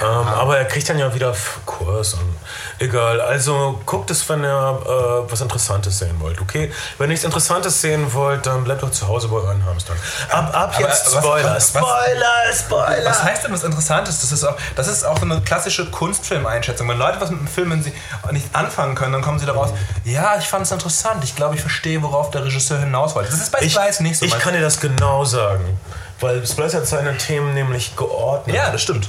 Ähm, 0.00 0.06
aber 0.06 0.58
er 0.58 0.64
kriegt 0.64 0.88
dann 0.88 0.98
ja 0.98 1.14
wieder 1.14 1.34
Kurs 1.66 2.14
und 2.14 2.36
egal. 2.78 3.20
Also 3.20 3.80
guckt 3.86 4.10
es, 4.10 4.28
wenn 4.28 4.42
ihr 4.44 4.48
äh, 4.48 5.30
was 5.30 5.40
Interessantes 5.40 5.98
sehen 5.98 6.18
wollt, 6.20 6.40
okay? 6.40 6.72
Wenn 6.98 7.06
ihr 7.06 7.08
nichts 7.08 7.24
Interessantes 7.24 7.80
sehen 7.80 8.12
wollt, 8.12 8.46
dann 8.46 8.64
bleibt 8.64 8.82
doch 8.82 8.90
zu 8.90 9.06
Hause 9.06 9.28
bei 9.28 9.36
euren 9.36 9.64
Hamstern. 9.64 9.96
Ab, 10.30 10.54
ab 10.54 10.74
jetzt 10.78 11.10
Spoiler, 11.10 11.54
was, 11.54 11.68
Spoiler, 11.68 12.52
Spoiler. 12.52 13.10
Was 13.10 13.22
heißt 13.22 13.44
denn 13.44 13.52
was 13.52 13.64
Interessantes? 13.64 14.20
Das 14.20 14.32
ist 14.32 14.44
auch, 14.44 14.56
das 14.76 14.88
ist 14.88 15.04
auch 15.04 15.18
so 15.18 15.24
eine 15.24 15.40
klassische 15.40 15.90
Kunstfilmeinschätzung. 15.90 16.88
Wenn 16.88 16.98
Leute 16.98 17.20
was 17.20 17.30
mit 17.30 17.38
einem 17.38 17.48
Film 17.48 17.82
sie 17.82 17.92
nicht 18.30 18.54
anfangen 18.54 18.94
können, 18.94 19.12
dann 19.12 19.22
kommen 19.22 19.38
sie 19.38 19.46
daraus, 19.46 19.70
ja, 20.04 20.36
ich 20.38 20.46
fand 20.46 20.64
es 20.66 20.72
interessant. 20.72 21.24
Ich 21.24 21.36
glaube, 21.36 21.54
ich 21.54 21.60
verstehe, 21.60 22.02
worauf 22.02 22.30
der 22.30 22.44
Regisseur 22.44 22.78
hinaus 22.78 23.14
wollte. 23.14 23.30
Das 23.30 23.40
ist 23.40 23.52
bei 23.52 23.68
Slice 23.68 24.02
nicht 24.02 24.18
so. 24.18 24.26
Ich 24.26 24.38
kann 24.38 24.54
dir 24.54 24.60
das 24.60 24.80
genau 24.80 25.24
sagen. 25.24 25.78
Weil 26.20 26.46
Splice 26.46 26.74
hat 26.74 26.86
seine 26.86 27.16
Themen 27.16 27.54
nämlich 27.54 27.96
geordnet. 27.96 28.56
Ja, 28.56 28.70
das 28.70 28.82
stimmt. 28.82 29.08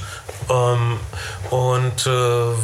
Ähm, 0.50 0.98
und 1.50 2.06
äh, 2.06 2.54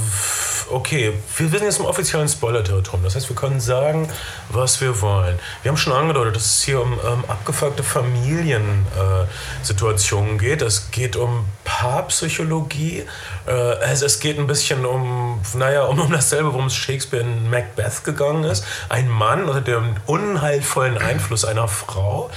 okay, 0.73 1.13
wir 1.37 1.49
sind 1.49 1.63
jetzt 1.63 1.79
im 1.79 1.87
offiziellen 1.87 2.29
Spoiler-Territorium. 2.29 3.05
Das 3.05 3.15
heißt, 3.15 3.29
wir 3.29 3.37
können 3.37 3.61
sagen, 3.61 4.09
was 4.49 4.81
wir 4.81 5.01
wollen. 5.01 5.39
Wir 5.63 5.71
haben 5.71 5.77
schon 5.77 5.93
angedeutet, 5.93 6.35
dass 6.37 6.47
es 6.47 6.63
hier 6.63 6.81
um 6.81 6.93
ähm, 6.93 7.25
abgefuckte 7.29 7.83
Familiensituationen 7.83 10.37
äh, 10.37 10.39
geht. 10.39 10.63
Es 10.63 10.91
geht 10.91 11.17
um 11.17 11.45
Paarpsychologie. 11.65 13.05
Äh, 13.47 13.75
es, 13.81 14.01
es, 14.03 14.21
geht 14.21 14.39
ein 14.39 14.47
bisschen 14.47 14.87
um, 14.87 15.43
naja, 15.55 15.83
um, 15.85 16.01
um 16.01 16.11
dasselbe, 16.11 16.53
worum 16.53 16.67
es 16.67 16.75
Shakespeare 16.75 17.23
in 17.23 17.49
Macbeth 17.51 18.05
gegangen 18.05 18.45
ist. 18.45 18.65
Ein 18.89 19.09
Mann 19.09 19.45
unter 19.45 19.61
dem 19.61 19.97
unheilvollen 20.07 20.99
Einfluss 20.99 21.45
einer 21.45 21.69
Frau. 21.69 22.31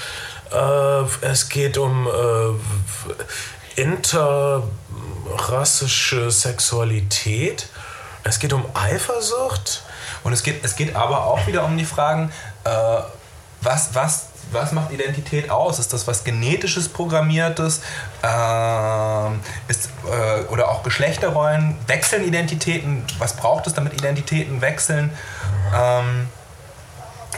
Äh, 0.56 1.04
es 1.22 1.50
geht 1.50 1.78
um 1.78 2.08
äh, 2.08 3.82
interrassische 3.82 6.32
Sexualität. 6.32 7.68
Es 8.24 8.40
geht 8.40 8.54
um 8.54 8.66
Eifersucht. 8.74 9.84
Und 10.24 10.34
es 10.34 10.42
geht, 10.44 10.64
es 10.64 10.76
geht 10.76 10.96
aber 10.96 11.26
auch 11.26 11.46
wieder 11.46 11.66
um 11.66 11.78
die 11.78 11.86
Fragen, 11.86 12.32
äh, 12.64 12.70
was, 13.62 13.94
was, 13.94 14.28
was 14.52 14.72
macht 14.72 14.92
Identität 14.92 15.50
aus? 15.50 15.80
Ist 15.80 15.92
das 15.92 16.08
was 16.08 16.24
Genetisches, 16.24 16.88
Programmiertes? 16.88 17.82
Äh, 18.24 19.28
ist, 19.68 19.90
äh, 20.10 20.44
oder 20.50 20.70
auch 20.70 20.84
Geschlechterrollen? 20.84 21.76
Wechseln 21.88 22.26
Identitäten? 22.26 23.04
Was 23.20 23.36
braucht 23.36 23.68
es, 23.68 23.74
damit 23.74 23.94
Identitäten 23.94 24.62
wechseln? 24.62 25.12
Ähm, 25.76 26.30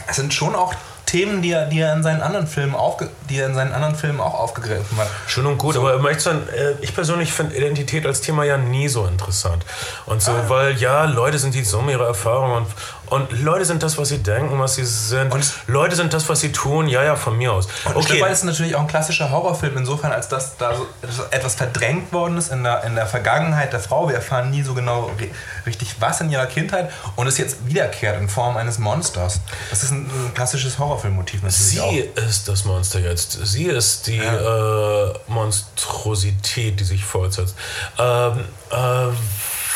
es 0.06 0.16
sind 0.16 0.32
schon 0.32 0.54
auch 0.54 0.72
Themen, 1.08 1.40
die 1.40 1.52
er, 1.52 1.64
die 1.64 1.80
er 1.80 1.94
in 1.94 2.02
seinen 2.02 2.20
anderen 2.20 2.46
Filmen 2.46 2.74
aufge, 2.74 3.08
die 3.30 3.38
er 3.38 3.46
in 3.46 3.54
seinen 3.54 3.72
anderen 3.72 3.94
Filmen 3.94 4.20
auch 4.20 4.34
aufgegriffen 4.34 4.98
hat. 4.98 5.08
Schön 5.26 5.46
und 5.46 5.56
gut, 5.56 5.74
so. 5.74 5.88
aber 5.88 6.10
äh, 6.10 6.74
ich 6.82 6.94
persönlich 6.94 7.32
finde 7.32 7.56
Identität 7.56 8.04
als 8.04 8.20
Thema 8.20 8.44
ja 8.44 8.58
nie 8.58 8.88
so 8.88 9.06
interessant. 9.06 9.64
Und 10.04 10.20
so, 10.20 10.32
ah. 10.32 10.44
weil 10.48 10.76
ja, 10.76 11.06
Leute 11.06 11.38
sind 11.38 11.54
die 11.54 11.64
Summe 11.64 11.92
ihrer 11.92 12.08
Erfahrungen 12.08 12.58
und, 12.58 12.66
und 13.10 13.32
Leute 13.42 13.64
sind 13.64 13.82
das, 13.82 13.98
was 13.98 14.08
sie 14.08 14.18
denken, 14.18 14.58
was 14.58 14.74
sie 14.74 14.84
sind. 14.84 15.32
Und 15.32 15.44
Leute 15.66 15.96
sind 15.96 16.12
das, 16.12 16.28
was 16.28 16.40
sie 16.40 16.52
tun. 16.52 16.88
Ja, 16.88 17.02
ja, 17.02 17.16
von 17.16 17.36
mir 17.36 17.52
aus. 17.52 17.68
Und 17.84 17.96
okay. 17.96 18.22
ist 18.30 18.44
natürlich 18.44 18.74
auch 18.74 18.80
ein 18.80 18.86
klassischer 18.86 19.30
Horrorfilm, 19.30 19.76
insofern, 19.76 20.12
als 20.12 20.28
dass 20.28 20.56
da 20.56 20.74
so 20.74 21.22
etwas 21.30 21.54
verdrängt 21.54 22.12
worden 22.12 22.36
ist 22.36 22.50
in 22.52 22.64
der, 22.64 22.84
in 22.84 22.94
der 22.94 23.06
Vergangenheit 23.06 23.72
der 23.72 23.80
Frau. 23.80 24.08
Wir 24.08 24.16
erfahren 24.16 24.50
nie 24.50 24.62
so 24.62 24.74
genau 24.74 25.10
richtig, 25.66 25.96
was 26.00 26.20
in 26.20 26.30
ihrer 26.30 26.46
Kindheit 26.46 26.90
und 27.16 27.26
es 27.26 27.38
jetzt 27.38 27.66
wiederkehrt 27.66 28.20
in 28.20 28.28
Form 28.28 28.56
eines 28.56 28.78
Monsters. 28.78 29.40
Das 29.70 29.82
ist 29.82 29.90
ein, 29.90 30.06
ein 30.06 30.34
klassisches 30.34 30.78
Horrorfilmmotiv 30.78 31.42
natürlich. 31.42 31.58
Sie 31.58 31.80
auch. 31.80 32.24
ist 32.28 32.48
das 32.48 32.64
Monster 32.64 33.00
jetzt. 33.00 33.38
Sie 33.46 33.64
ist 33.64 34.06
die 34.06 34.16
ja. 34.16 35.08
äh, 35.08 35.14
Monstrosität, 35.26 36.80
die 36.80 36.84
sich 36.84 37.04
fortsetzt. 37.04 37.54
Ähm, 37.98 38.44
äh, 38.70 39.08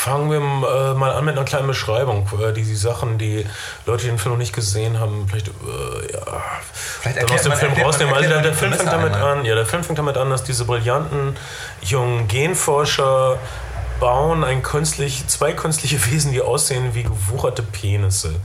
Fangen 0.03 0.29
wir 0.29 0.37
äh, 0.37 0.93
mal 0.95 1.13
an 1.13 1.23
mit 1.23 1.37
einer 1.37 1.45
kleinen 1.45 1.67
Beschreibung. 1.67 2.27
Äh, 2.37 2.51
die, 2.51 2.63
die 2.63 2.75
Sachen, 2.75 3.17
die 3.17 3.45
Leute, 3.85 4.03
die 4.03 4.09
den 4.09 4.17
Film 4.17 4.33
noch 4.33 4.37
nicht 4.37 4.53
gesehen 4.53 4.99
haben, 4.99 5.29
vielleicht, 5.29 5.47
äh, 5.47 6.11
ja, 6.11 6.41
vielleicht 6.73 7.31
aus 7.31 7.43
dem 7.43 7.53
Film 7.53 7.71
rausnehmen. 7.71 8.13
Also 8.13 8.27
der, 8.27 8.41
der 8.41 8.53
Film 8.53 8.73
fängt 8.73 8.91
damit 8.91 9.13
an, 9.13 9.45
ja, 9.45 9.55
der 9.55 9.65
Film 9.65 9.81
fängt 9.81 9.99
damit 9.99 10.17
an, 10.17 10.29
dass 10.29 10.43
diese 10.43 10.65
brillanten 10.65 11.37
jungen 11.81 12.27
Genforscher 12.27 13.37
bauen 13.99 14.43
ein 14.43 14.63
künstlich, 14.63 15.27
zwei 15.27 15.53
künstliche 15.53 16.03
Wesen, 16.11 16.31
die 16.31 16.41
aussehen 16.41 16.93
wie 16.93 17.03
gewucherte 17.03 17.63
Penisse. 17.63 18.35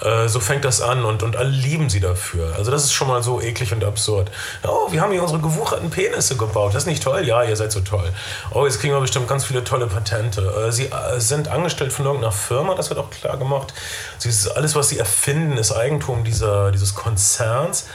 Äh, 0.00 0.28
so 0.28 0.40
fängt 0.40 0.64
das 0.64 0.80
an 0.80 1.04
und, 1.04 1.22
und 1.22 1.36
alle 1.36 1.50
lieben 1.50 1.90
sie 1.90 2.00
dafür. 2.00 2.54
Also 2.56 2.70
das 2.70 2.84
ist 2.84 2.92
schon 2.92 3.08
mal 3.08 3.22
so 3.22 3.40
eklig 3.40 3.72
und 3.72 3.84
absurd. 3.84 4.30
Oh, 4.62 4.90
wir 4.90 5.00
haben 5.00 5.12
hier 5.12 5.22
unsere 5.22 5.40
gewucherten 5.40 5.90
Penisse 5.90 6.36
gebaut. 6.36 6.74
Das 6.74 6.84
ist 6.84 6.88
nicht 6.88 7.02
toll? 7.02 7.24
Ja, 7.26 7.42
ihr 7.42 7.56
seid 7.56 7.72
so 7.72 7.80
toll. 7.80 8.12
Oh, 8.52 8.64
jetzt 8.66 8.80
kriegen 8.80 8.94
wir 8.94 9.00
bestimmt 9.00 9.28
ganz 9.28 9.44
viele 9.44 9.64
tolle 9.64 9.86
Patente. 9.86 10.42
Äh, 10.42 10.72
sie 10.72 10.86
äh, 10.86 11.20
sind 11.20 11.48
angestellt 11.48 11.92
von 11.92 12.06
irgendeiner 12.06 12.32
Firma, 12.32 12.74
das 12.74 12.90
wird 12.90 13.00
auch 13.00 13.10
klar 13.10 13.36
gemacht. 13.36 13.74
Sie, 14.18 14.30
alles, 14.54 14.74
was 14.74 14.88
sie 14.88 14.98
erfinden, 14.98 15.56
ist 15.56 15.72
Eigentum 15.72 16.24
dieser, 16.24 16.70
dieses 16.70 16.94
Konzerns. 16.94 17.86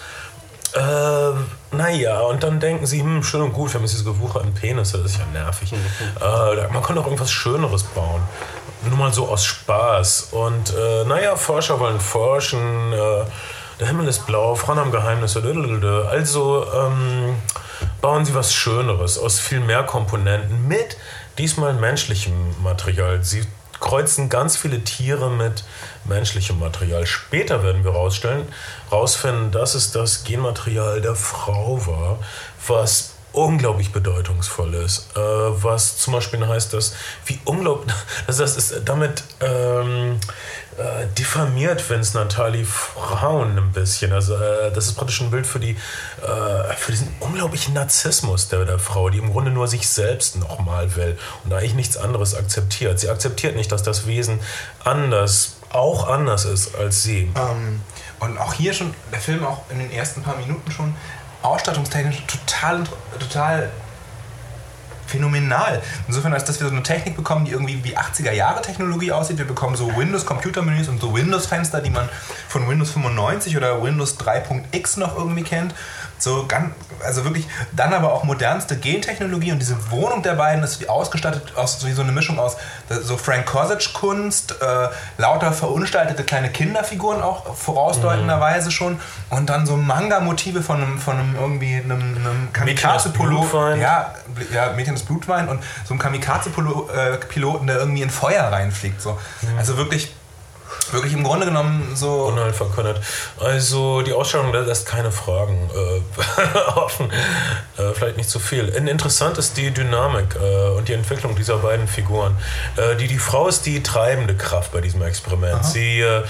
Äh, 0.75 1.75
naja, 1.75 2.19
und 2.21 2.43
dann 2.43 2.59
denken 2.59 2.85
sie, 2.85 3.01
hm, 3.01 3.23
schön 3.23 3.41
und 3.41 3.53
gut, 3.53 3.69
wir 3.71 3.75
haben 3.75 3.83
jetzt 3.83 3.93
diese 3.93 4.03
gewucherten 4.03 4.53
Penisse, 4.53 4.97
das 4.97 5.11
ist 5.11 5.19
ja 5.19 5.25
nervig. 5.25 5.71
Mhm. 5.71 5.77
Äh, 6.21 6.67
man 6.67 6.83
kann 6.83 6.95
doch 6.95 7.05
irgendwas 7.05 7.31
Schöneres 7.31 7.83
bauen. 7.83 8.21
Nur 8.87 8.97
mal 8.97 9.13
so 9.13 9.27
aus 9.27 9.45
Spaß. 9.45 10.29
Und 10.31 10.73
äh, 10.75 11.05
naja, 11.05 11.35
Forscher 11.37 11.79
wollen 11.79 11.99
forschen, 11.99 12.91
äh, 12.91 13.23
der 13.79 13.87
Himmel 13.87 14.07
ist 14.07 14.25
blau, 14.25 14.55
Frauen 14.55 14.79
haben 14.79 14.91
Geheimnisse, 14.91 15.43
also 16.09 16.65
ähm, 16.73 17.35
bauen 18.01 18.23
sie 18.23 18.33
was 18.33 18.53
Schöneres 18.53 19.17
aus 19.17 19.39
viel 19.39 19.59
mehr 19.59 19.83
Komponenten 19.83 20.67
mit 20.67 20.97
diesmal 21.37 21.73
menschlichem 21.73 22.33
Material. 22.63 23.21
Sie 23.23 23.45
kreuzen 23.85 24.29
ganz 24.29 24.57
viele 24.57 24.83
Tiere 24.83 25.29
mit 25.29 25.63
menschlichem 26.05 26.59
Material. 26.59 27.05
Später 27.05 27.63
werden 27.63 27.83
wir 27.83 27.91
rausstellen, 27.91 28.47
rausfinden, 28.91 29.51
dass 29.51 29.75
es 29.75 29.91
das 29.91 30.23
Genmaterial 30.23 31.01
der 31.01 31.15
Frau 31.15 31.85
war, 31.85 32.17
was 32.67 33.14
unglaublich 33.35 33.91
bedeutungsvoll 33.91 34.73
ist. 34.75 35.09
Äh, 35.15 35.19
was 35.19 35.97
zum 35.97 36.13
Beispiel 36.13 36.45
heißt, 36.45 36.73
dass 36.73 36.95
wie 37.25 37.39
unglaublich, 37.45 37.93
also 38.27 38.41
das 38.43 38.55
ist 38.57 38.81
damit 38.85 39.23
ähm, 39.41 40.19
äh, 40.77 41.07
diffamiert 41.17 41.89
Vince 41.89 42.17
Natali 42.17 42.65
Frauen 42.65 43.57
ein 43.57 43.71
bisschen. 43.71 44.13
Also 44.13 44.35
äh, 44.35 44.71
das 44.73 44.87
ist 44.87 44.95
praktisch 44.95 45.21
ein 45.21 45.31
Bild 45.31 45.47
für 45.47 45.59
die 45.59 45.71
äh, 45.71 46.73
für 46.75 46.91
diesen 46.91 47.13
unglaublichen 47.19 47.73
Narzissmus 47.73 48.49
der, 48.49 48.65
der 48.65 48.79
Frau, 48.79 49.09
die 49.09 49.19
im 49.19 49.31
Grunde 49.31 49.51
nur 49.51 49.67
sich 49.67 49.87
selbst 49.87 50.37
nochmal 50.37 50.95
will 50.95 51.17
und 51.43 51.53
eigentlich 51.53 51.75
nichts 51.75 51.97
anderes 51.97 52.35
akzeptiert. 52.35 52.99
Sie 52.99 53.09
akzeptiert 53.09 53.55
nicht, 53.55 53.71
dass 53.71 53.83
das 53.83 54.07
Wesen 54.07 54.39
anders, 54.83 55.57
auch 55.69 56.07
anders 56.07 56.45
ist 56.45 56.75
als 56.75 57.03
sie. 57.03 57.31
Ähm, 57.35 57.81
und 58.19 58.37
auch 58.37 58.53
hier 58.53 58.73
schon, 58.73 58.93
der 59.11 59.19
Film 59.19 59.45
auch 59.45 59.69
in 59.69 59.79
den 59.79 59.91
ersten 59.91 60.23
paar 60.23 60.37
Minuten 60.37 60.71
schon 60.71 60.95
ausstattungstechnisch 61.45 62.23
total, 62.27 62.83
total 63.19 63.71
phänomenal. 65.07 65.81
Insofern, 66.07 66.33
als 66.33 66.45
dass 66.45 66.59
wir 66.59 66.67
so 66.67 66.73
eine 66.73 66.83
Technik 66.83 67.15
bekommen, 67.15 67.45
die 67.45 67.51
irgendwie 67.51 67.83
wie 67.83 67.97
80er 67.97 68.31
Jahre 68.31 68.61
Technologie 68.61 69.11
aussieht. 69.11 69.37
Wir 69.37 69.45
bekommen 69.45 69.75
so 69.75 69.95
Windows 69.95 70.25
Computermenüs 70.25 70.89
und 70.89 70.99
so 70.99 71.13
Windows 71.13 71.45
Fenster, 71.45 71.81
die 71.81 71.89
man 71.89 72.09
von 72.47 72.67
Windows 72.67 72.91
95 72.91 73.55
oder 73.55 73.81
Windows 73.81 74.19
3.x 74.19 74.97
noch 74.97 75.17
irgendwie 75.17 75.43
kennt. 75.43 75.73
So 76.17 76.45
ganz, 76.47 76.73
also 77.03 77.23
wirklich, 77.23 77.47
dann 77.73 77.93
aber 77.93 78.13
auch 78.13 78.23
modernste 78.23 78.77
Gentechnologie 78.77 79.51
und 79.51 79.59
diese 79.59 79.91
Wohnung 79.91 80.23
der 80.23 80.33
beiden 80.33 80.63
ist 80.63 80.87
ausgestattet 80.89 81.53
aus 81.55 81.85
wie 81.85 81.91
so 81.91 82.01
eine 82.01 82.11
Mischung 82.11 82.39
aus 82.39 82.55
so 82.89 83.17
Frank 83.17 83.45
Kosich-Kunst, 83.45 84.55
äh, 84.61 84.87
lauter 85.17 85.51
verunstaltete 85.51 86.23
kleine 86.23 86.49
Kinderfiguren 86.49 87.21
auch 87.21 87.55
vorausdeutenderweise 87.55 88.71
schon 88.71 88.99
und 89.29 89.49
dann 89.49 89.65
so 89.65 89.75
Manga-Motive 89.75 90.61
von 90.61 90.81
einem, 90.81 90.99
von 90.99 91.17
einem 91.17 91.35
irgendwie 91.35 91.75
einem, 91.75 92.15
einem 92.15 92.53
Kamikaze-Piloten. 92.53 93.81
Ja, 93.81 94.13
ja, 94.53 94.71
Mädchen 94.73 94.95
des 94.95 95.03
Blutwein 95.03 95.47
und 95.47 95.61
so 95.85 95.93
einem 95.93 95.99
Kamikaze-Piloten, 95.99 97.67
der 97.67 97.77
irgendwie 97.77 98.01
in 98.01 98.09
Feuer 98.09 98.43
reinfliegt. 98.43 99.01
So. 99.01 99.11
Mhm. 99.41 99.57
Also 99.57 99.77
wirklich 99.77 100.13
wirklich 100.91 101.13
im 101.13 101.23
Grunde 101.23 101.45
genommen 101.45 101.95
so. 101.95 102.25
Unheilverkündet. 102.25 102.99
Also 103.39 104.01
die 104.01 104.13
Ausstellung 104.13 104.53
lässt 104.53 104.85
keine 104.85 105.11
Fragen 105.11 105.69
äh, 105.73 106.49
offen. 106.75 107.11
Äh, 107.77 107.93
vielleicht 107.93 108.17
nicht 108.17 108.29
zu 108.29 108.39
viel. 108.39 108.69
Interessant 108.69 109.37
ist 109.37 109.57
die 109.57 109.71
Dynamik 109.71 110.35
äh, 110.35 110.69
und 110.69 110.87
die 110.87 110.93
Entwicklung 110.93 111.35
dieser 111.35 111.57
beiden 111.57 111.87
Figuren. 111.87 112.35
Äh, 112.77 112.95
die, 112.95 113.07
die 113.07 113.19
Frau 113.19 113.47
ist 113.47 113.65
die 113.65 113.83
treibende 113.83 114.35
Kraft 114.35 114.71
bei 114.71 114.81
diesem 114.81 115.01
Experiment. 115.01 115.55
Aha. 115.55 115.63
Sie, 115.63 116.01
äh, 116.01 116.23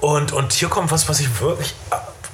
und, 0.00 0.32
und 0.32 0.52
hier 0.52 0.68
kommt 0.68 0.90
was, 0.90 1.08
was 1.08 1.20
ich 1.20 1.40
wirklich 1.40 1.74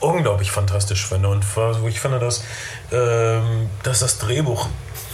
unglaublich 0.01 0.51
fantastisch 0.51 1.07
finde 1.07 1.29
und 1.29 1.45
wo 1.57 1.89
ich 1.89 2.01
finde, 2.01 2.19
dass, 2.19 2.45
ähm, 2.93 3.71
dass 3.83 4.01
das 4.01 4.19
Drehbuch 4.19 4.69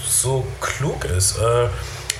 so 0.07 0.47
klug 0.61 1.05
ist. 1.05 1.39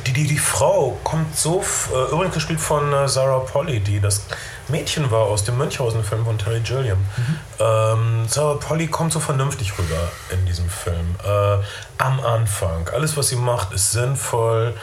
Die, 0.07 0.13
die, 0.13 0.27
die 0.27 0.39
Frau 0.39 0.99
kommt 1.05 1.37
so, 1.37 1.63
äh, 1.93 2.13
übrigens 2.13 2.35
gespielt 2.35 2.61
von 2.61 2.93
äh, 2.93 3.09
Sarah 3.09 3.41
Polly, 3.41 3.81
die 3.81 4.01
das 4.01 4.25
Mädchen 4.69 5.11
war 5.11 5.23
aus 5.23 5.45
dem 5.45 5.59
Münchhausen-Film 5.59 6.25
von 6.25 6.39
Terry 6.39 6.61
Gilliam. 6.61 6.99
Mhm. 6.99 7.39
Ähm, 7.61 8.25
Sarah 8.29 8.55
Polly 8.55 8.89
kommt 8.89 9.13
so 9.13 9.21
vernünftig 9.21 9.79
rüber 9.79 10.11
in 10.31 10.45
diesem 10.47 10.69
Film. 10.69 11.17
Äh, 11.25 11.59
am 11.99 12.21
Anfang. 12.21 12.89
Alles, 12.93 13.17
was 13.17 13.29
sie 13.29 13.37
macht, 13.37 13.73
ist 13.73 13.93
sinnvoll, 13.93 14.75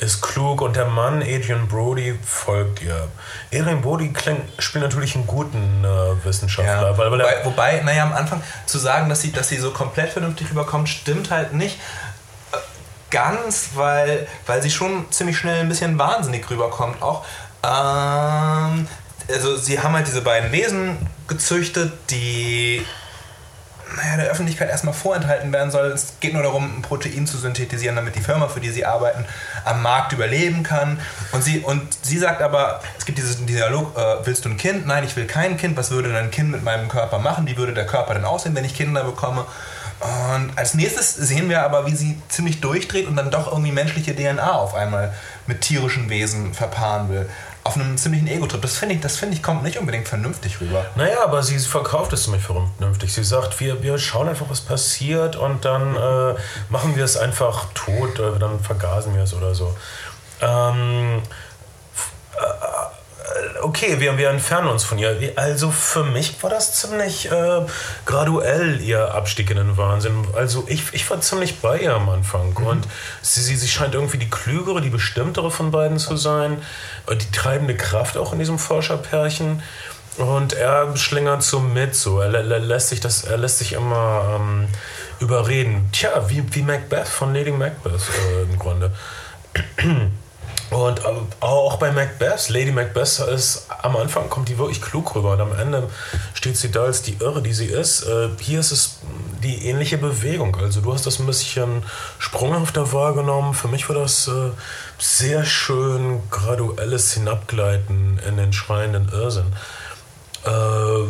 ist 0.00 0.22
klug 0.22 0.60
und 0.60 0.74
der 0.76 0.86
Mann, 0.86 1.22
Adrian 1.22 1.68
Brody, 1.68 2.18
folgt 2.24 2.82
ihr. 2.82 3.08
Adrian 3.52 3.80
Brody 3.80 4.12
klingt, 4.12 4.42
spielt 4.58 4.84
natürlich 4.84 5.14
einen 5.14 5.26
guten 5.26 5.84
äh, 5.84 6.24
Wissenschaftler. 6.24 6.90
Ja, 6.90 6.98
weil, 6.98 7.10
weil 7.12 7.20
wobei, 7.20 7.44
wobei, 7.44 7.80
naja, 7.84 8.02
am 8.02 8.12
Anfang 8.12 8.42
zu 8.66 8.78
sagen, 8.78 9.08
dass 9.08 9.20
sie, 9.20 9.30
dass 9.32 9.48
sie 9.48 9.56
so 9.56 9.70
komplett 9.70 10.10
vernünftig 10.10 10.50
rüberkommt, 10.50 10.88
stimmt 10.88 11.30
halt 11.30 11.52
nicht 11.52 11.78
ganz, 13.14 13.70
weil, 13.74 14.26
weil 14.46 14.60
sie 14.60 14.70
schon 14.70 15.06
ziemlich 15.10 15.38
schnell 15.38 15.60
ein 15.60 15.68
bisschen 15.68 15.96
wahnsinnig 15.98 16.50
rüberkommt. 16.50 17.00
Auch 17.00 17.24
ähm, 17.62 18.86
also 19.32 19.56
sie 19.56 19.80
haben 19.80 19.94
halt 19.94 20.06
diese 20.06 20.20
beiden 20.20 20.50
Wesen 20.52 20.96
gezüchtet, 21.28 21.92
die 22.10 22.84
naja, 23.96 24.16
der 24.16 24.30
Öffentlichkeit 24.30 24.68
erstmal 24.68 24.94
vorenthalten 24.94 25.52
werden 25.52 25.70
soll. 25.70 25.86
Es 25.86 26.14
geht 26.18 26.32
nur 26.34 26.42
darum, 26.42 26.78
ein 26.78 26.82
Protein 26.82 27.28
zu 27.28 27.38
synthetisieren, 27.38 27.94
damit 27.94 28.16
die 28.16 28.20
Firma, 28.20 28.48
für 28.48 28.58
die 28.58 28.70
sie 28.70 28.84
arbeiten, 28.84 29.24
am 29.64 29.82
Markt 29.82 30.12
überleben 30.12 30.64
kann. 30.64 30.98
Und 31.30 31.44
sie, 31.44 31.60
und 31.60 31.82
sie 32.02 32.18
sagt 32.18 32.42
aber, 32.42 32.80
es 32.98 33.04
gibt 33.04 33.18
diesen 33.18 33.46
Dialog, 33.46 33.96
äh, 33.96 34.26
willst 34.26 34.44
du 34.44 34.48
ein 34.48 34.56
Kind? 34.56 34.86
Nein, 34.86 35.04
ich 35.04 35.14
will 35.14 35.26
kein 35.26 35.56
Kind. 35.56 35.76
Was 35.76 35.92
würde 35.92 36.16
ein 36.18 36.32
Kind 36.32 36.50
mit 36.50 36.64
meinem 36.64 36.88
Körper 36.88 37.20
machen? 37.20 37.46
Wie 37.46 37.56
würde 37.56 37.72
der 37.72 37.86
Körper 37.86 38.14
denn 38.14 38.24
aussehen, 38.24 38.56
wenn 38.56 38.64
ich 38.64 38.74
Kinder 38.74 39.04
bekomme? 39.04 39.46
Und 40.00 40.56
als 40.56 40.74
nächstes 40.74 41.14
sehen 41.14 41.48
wir 41.48 41.62
aber, 41.62 41.86
wie 41.86 41.94
sie 41.94 42.20
ziemlich 42.28 42.60
durchdreht 42.60 43.06
und 43.06 43.16
dann 43.16 43.30
doch 43.30 43.50
irgendwie 43.50 43.72
menschliche 43.72 44.14
DNA 44.14 44.52
auf 44.52 44.74
einmal 44.74 45.14
mit 45.46 45.60
tierischen 45.60 46.10
Wesen 46.10 46.52
verpaaren 46.52 47.08
will. 47.08 47.28
Auf 47.62 47.76
einem 47.76 47.96
ziemlichen 47.96 48.26
Ego-Trip. 48.26 48.60
Das 48.60 48.76
finde 48.76 48.94
ich, 48.94 49.00
find 49.16 49.32
ich 49.32 49.42
kommt 49.42 49.62
nicht 49.62 49.78
unbedingt 49.78 50.06
vernünftig 50.06 50.60
rüber. 50.60 50.84
Naja, 50.96 51.24
aber 51.24 51.42
sie 51.42 51.58
verkauft 51.58 52.12
es 52.12 52.24
ziemlich 52.24 52.42
vernünftig. 52.42 53.14
Sie 53.14 53.24
sagt, 53.24 53.58
wir, 53.60 53.82
wir 53.82 53.96
schauen 53.98 54.28
einfach, 54.28 54.50
was 54.50 54.60
passiert 54.60 55.36
und 55.36 55.64
dann 55.64 55.96
äh, 55.96 56.34
machen 56.68 56.94
wir 56.96 57.04
es 57.04 57.16
einfach 57.16 57.66
tot, 57.72 58.18
äh, 58.18 58.38
dann 58.38 58.60
vergasen 58.60 59.14
wir 59.16 59.22
es 59.22 59.32
oder 59.32 59.54
so. 59.54 59.74
Ähm, 60.42 61.22
okay, 63.62 64.00
wir, 64.00 64.18
wir 64.18 64.30
entfernen 64.30 64.68
uns 64.68 64.84
von 64.84 64.98
ihr. 64.98 65.32
Also 65.36 65.70
für 65.70 66.04
mich 66.04 66.42
war 66.42 66.50
das 66.50 66.74
ziemlich 66.74 67.30
äh, 67.30 67.62
graduell, 68.04 68.80
ihr 68.80 69.14
Abstieg 69.14 69.50
in 69.50 69.56
den 69.56 69.76
Wahnsinn. 69.76 70.26
Also 70.34 70.64
ich, 70.68 70.92
ich 70.92 71.08
war 71.10 71.20
ziemlich 71.20 71.60
bei 71.60 71.80
ihr 71.80 71.94
am 71.94 72.08
Anfang. 72.08 72.50
Mhm. 72.50 72.66
Und 72.66 72.88
sie, 73.22 73.40
sie, 73.40 73.56
sie 73.56 73.68
scheint 73.68 73.94
irgendwie 73.94 74.18
die 74.18 74.28
klügere, 74.28 74.80
die 74.80 74.90
bestimmtere 74.90 75.50
von 75.50 75.70
beiden 75.70 75.98
zu 75.98 76.16
sein. 76.16 76.62
Die 77.10 77.30
treibende 77.30 77.76
Kraft 77.76 78.16
auch 78.16 78.32
in 78.32 78.38
diesem 78.38 78.58
Forscherpärchen. 78.58 79.62
Und 80.16 80.52
er 80.52 80.96
schlingert 80.96 81.42
so 81.42 81.60
mit, 81.60 81.94
so. 81.96 82.20
Er, 82.20 82.32
er 82.32 82.58
lässt 82.60 82.90
sich 82.90 83.00
das, 83.00 83.24
er 83.24 83.38
lässt 83.38 83.58
sich 83.58 83.72
immer 83.72 84.36
ähm, 84.36 84.68
überreden. 85.18 85.88
Tja, 85.92 86.28
wie, 86.28 86.44
wie 86.54 86.62
Macbeth 86.62 87.08
von 87.08 87.34
Lady 87.34 87.50
Macbeth 87.50 88.02
äh, 88.30 88.42
im 88.42 88.58
Grunde. 88.58 88.92
Und 90.74 91.04
ähm, 91.06 91.28
auch 91.38 91.76
bei 91.76 91.92
Macbeth, 91.92 92.48
Lady 92.48 92.72
Macbeth 92.72 93.20
ist 93.20 93.66
am 93.80 93.94
Anfang 93.94 94.28
kommt 94.28 94.48
die 94.48 94.58
wirklich 94.58 94.82
klug 94.82 95.14
rüber 95.14 95.34
und 95.34 95.40
am 95.40 95.56
Ende 95.56 95.88
steht 96.34 96.56
sie 96.56 96.72
da 96.72 96.82
als 96.82 97.00
die 97.00 97.16
Irre, 97.20 97.42
die 97.42 97.52
sie 97.52 97.66
ist. 97.66 98.02
Äh, 98.02 98.30
hier 98.40 98.58
ist 98.58 98.72
es 98.72 98.98
die 99.44 99.68
ähnliche 99.68 99.98
Bewegung. 99.98 100.56
Also 100.56 100.80
du 100.80 100.92
hast 100.92 101.06
das 101.06 101.20
ein 101.20 101.26
bisschen 101.26 101.84
sprunghafter 102.18 102.92
wahrgenommen. 102.92 103.54
Für 103.54 103.68
mich 103.68 103.88
war 103.88 103.94
das 103.94 104.26
äh, 104.26 104.50
sehr 104.98 105.44
schön 105.44 106.22
graduelles 106.28 107.12
Hinabgleiten 107.12 108.18
in 108.26 108.36
den 108.36 108.52
schreienden 108.52 109.08
Irrsinn. 109.12 109.52
Äh, 110.44 111.06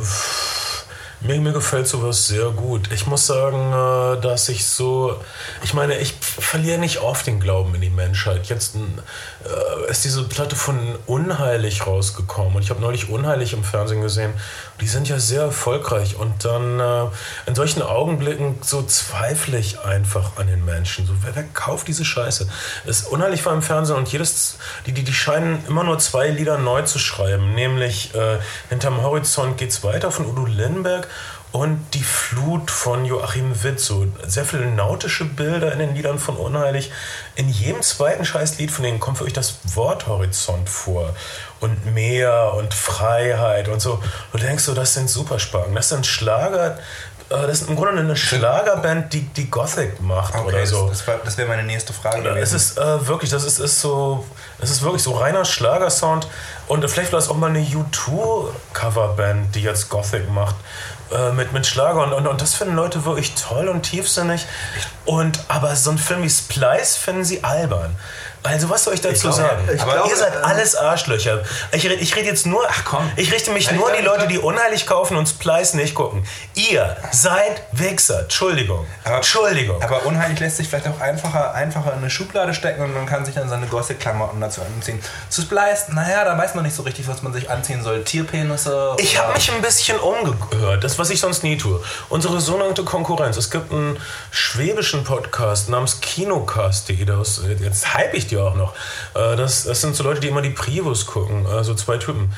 mir, 1.24 1.40
mir 1.40 1.52
gefällt 1.52 1.88
sowas 1.88 2.26
sehr 2.26 2.50
gut. 2.50 2.92
Ich 2.92 3.06
muss 3.06 3.26
sagen, 3.26 3.72
dass 4.20 4.48
ich 4.50 4.66
so. 4.66 5.18
Ich 5.62 5.72
meine, 5.72 5.96
ich 5.96 6.12
verliere 6.20 6.78
nicht 6.78 7.00
oft 7.00 7.26
den 7.26 7.40
Glauben 7.40 7.74
in 7.74 7.80
die 7.80 7.90
Menschheit. 7.90 8.46
Jetzt 8.50 8.76
ist 9.90 10.04
diese 10.04 10.24
Platte 10.24 10.56
von 10.56 10.78
Unheilig 11.06 11.86
rausgekommen 11.86 12.56
und 12.56 12.62
ich 12.62 12.70
habe 12.70 12.80
neulich 12.80 13.08
Unheilig 13.10 13.52
im 13.52 13.64
Fernsehen 13.64 14.00
gesehen. 14.00 14.32
Die 14.80 14.88
sind 14.88 15.08
ja 15.08 15.18
sehr 15.18 15.42
erfolgreich 15.42 16.16
und 16.16 16.44
dann 16.44 16.80
äh, 16.80 17.06
in 17.46 17.54
solchen 17.54 17.82
Augenblicken 17.82 18.58
so 18.62 18.82
zweifle 18.82 19.58
ich 19.58 19.80
einfach 19.80 20.36
an 20.36 20.46
den 20.46 20.64
Menschen. 20.64 21.06
So, 21.06 21.12
wer, 21.22 21.34
wer 21.36 21.44
kauft 21.44 21.88
diese 21.88 22.04
Scheiße? 22.04 22.48
Es 22.86 23.04
Unheilig 23.04 23.44
war 23.46 23.52
im 23.52 23.62
Fernsehen 23.62 23.96
und 23.96 24.08
jedes. 24.08 24.56
Die, 24.86 24.92
die, 24.92 25.04
die 25.04 25.12
scheinen 25.12 25.64
immer 25.66 25.84
nur 25.84 25.98
zwei 25.98 26.28
Lieder 26.28 26.58
neu 26.58 26.82
zu 26.82 26.98
schreiben, 26.98 27.54
nämlich 27.54 28.14
äh, 28.14 28.38
Hinterm 28.68 29.02
Horizont 29.02 29.58
geht's 29.58 29.84
weiter 29.84 30.10
von 30.10 30.26
Udo 30.26 30.46
Lindenberg 30.46 31.08
und 31.54 31.86
die 31.94 32.02
Flut 32.02 32.68
von 32.68 33.04
Joachim 33.04 33.62
Witt. 33.62 33.78
So 33.78 34.08
sehr 34.26 34.44
viele 34.44 34.66
nautische 34.66 35.24
Bilder 35.24 35.72
in 35.72 35.78
den 35.78 35.94
Liedern 35.94 36.18
von 36.18 36.36
Unheilig. 36.36 36.90
In 37.36 37.48
jedem 37.48 37.80
zweiten 37.80 38.24
Scheißlied 38.24 38.72
von 38.72 38.82
denen 38.82 38.98
kommt 38.98 39.18
für 39.18 39.24
euch 39.24 39.34
das 39.34 39.58
Wort 39.76 40.08
Horizont 40.08 40.68
vor. 40.68 41.14
Und 41.60 41.94
Meer 41.94 42.54
und 42.54 42.74
Freiheit 42.74 43.68
und 43.68 43.78
so. 43.78 44.02
Du 44.32 44.38
denkst 44.38 44.64
so, 44.64 44.74
das 44.74 44.94
sind 44.94 45.08
Supersparken. 45.08 45.76
Das 45.76 45.90
sind 45.90 46.06
Schlager. 46.06 46.76
Äh, 47.30 47.46
das 47.46 47.62
ist 47.62 47.68
im 47.68 47.76
Grunde 47.76 48.00
eine 48.00 48.16
Schlagerband, 48.16 49.12
die, 49.12 49.22
die 49.22 49.50
Gothic 49.50 50.00
macht 50.00 50.34
okay, 50.34 50.46
oder 50.46 50.66
so. 50.66 50.88
Das, 50.88 51.04
das 51.24 51.38
wäre 51.38 51.48
meine 51.48 51.62
nächste 51.62 51.92
Frage 51.92 52.22
gewesen. 52.22 52.42
Es 52.42 52.52
ist 52.52 52.78
äh, 52.78 53.06
wirklich, 53.06 53.30
das 53.30 53.44
ist, 53.44 53.60
ist 53.60 53.80
so, 53.80 54.26
es 54.60 54.70
ist 54.70 54.82
wirklich 54.82 55.02
so 55.02 55.12
reiner 55.12 55.44
Schlagersound. 55.44 56.26
Und 56.66 56.88
vielleicht 56.88 57.12
war 57.12 57.20
das 57.20 57.28
auch 57.28 57.36
mal 57.36 57.50
eine 57.50 57.60
U2-Coverband, 57.60 59.54
die 59.54 59.62
jetzt 59.62 59.88
Gothic 59.88 60.30
macht. 60.30 60.56
Äh, 61.12 61.32
mit, 61.32 61.52
mit 61.52 61.66
Schlager 61.66 62.02
und, 62.02 62.12
und, 62.12 62.26
und 62.26 62.40
das 62.40 62.54
finden 62.54 62.74
Leute 62.74 63.04
wirklich 63.04 63.34
toll 63.34 63.68
und 63.68 63.82
tiefsinnig. 63.82 64.46
Und, 65.04 65.38
aber 65.48 65.76
so 65.76 65.90
ein 65.90 65.98
Film 65.98 66.22
wie 66.22 66.30
Splice 66.30 66.96
finden 66.96 67.24
sie 67.24 67.44
albern. 67.44 67.94
Also 68.44 68.68
was 68.68 68.84
soll 68.84 68.92
ich 68.92 69.00
dazu 69.00 69.30
ich 69.30 69.34
sagen? 69.34 69.66
Ich 69.74 69.80
aber 69.80 69.92
glaube, 69.94 70.10
ihr 70.10 70.16
seid 70.16 70.36
alles 70.44 70.76
Arschlöcher. 70.76 71.42
Ich, 71.72 71.86
ich 71.86 72.14
rede 72.14 72.26
jetzt 72.26 72.44
nur, 72.44 72.62
ach 72.68 72.84
komm, 72.84 73.10
ich 73.16 73.32
richte 73.32 73.50
mich 73.52 73.72
nur 73.72 73.88
an 73.88 73.96
die 73.98 74.04
Leute, 74.04 74.28
die 74.28 74.38
unheilig 74.38 74.86
kaufen 74.86 75.16
und 75.16 75.26
Splice 75.26 75.74
nicht 75.74 75.94
gucken. 75.94 76.26
Ihr 76.52 76.94
seid 77.10 77.62
Wichser. 77.72 78.20
Entschuldigung. 78.20 78.86
Aber, 79.02 79.16
Entschuldigung. 79.16 79.82
Aber 79.82 80.04
unheilig 80.04 80.38
lässt 80.40 80.58
sich 80.58 80.68
vielleicht 80.68 80.86
auch 80.88 81.00
einfacher, 81.00 81.54
einfacher 81.54 81.94
in 81.94 82.00
eine 82.00 82.10
Schublade 82.10 82.52
stecken 82.52 82.82
und 82.82 82.92
man 82.92 83.06
kann 83.06 83.24
sich 83.24 83.34
dann 83.34 83.48
seine 83.48 83.66
Gothic-Klamotten 83.66 84.38
dazu 84.42 84.60
anziehen. 84.60 85.00
Zu 85.30 85.40
Splice, 85.40 85.88
naja, 85.92 86.26
da 86.26 86.36
weiß 86.36 86.54
man 86.54 86.64
nicht 86.64 86.76
so 86.76 86.82
richtig, 86.82 87.08
was 87.08 87.22
man 87.22 87.32
sich 87.32 87.48
anziehen 87.48 87.82
soll. 87.82 88.04
Tierpenisse. 88.04 88.94
Ich 88.98 89.18
habe 89.18 89.32
mich 89.32 89.50
ein 89.50 89.62
bisschen 89.62 89.98
umgehört, 89.98 90.84
das 90.84 90.98
was 90.98 91.08
ich 91.08 91.18
sonst 91.18 91.44
nie 91.44 91.56
tue. 91.56 91.82
Unsere 92.10 92.42
sogenannte 92.42 92.84
Konkurrenz. 92.84 93.38
Es 93.38 93.50
gibt 93.50 93.72
einen 93.72 93.98
schwäbischen 94.30 95.02
Podcast 95.02 95.70
namens 95.70 96.02
Kinocast.de. 96.02 96.94
Jetzt 97.58 97.94
hype 97.94 98.12
ich 98.12 98.26
die 98.26 98.33
auch 98.38 98.54
noch. 98.54 98.74
Äh, 99.14 99.36
das, 99.36 99.64
das 99.64 99.80
sind 99.80 99.94
so 99.94 100.04
Leute, 100.04 100.20
die 100.20 100.28
immer 100.28 100.42
die 100.42 100.50
Privos 100.50 101.06
gucken. 101.06 101.46
Also 101.46 101.74
zwei 101.74 101.98
Typen. 101.98 102.32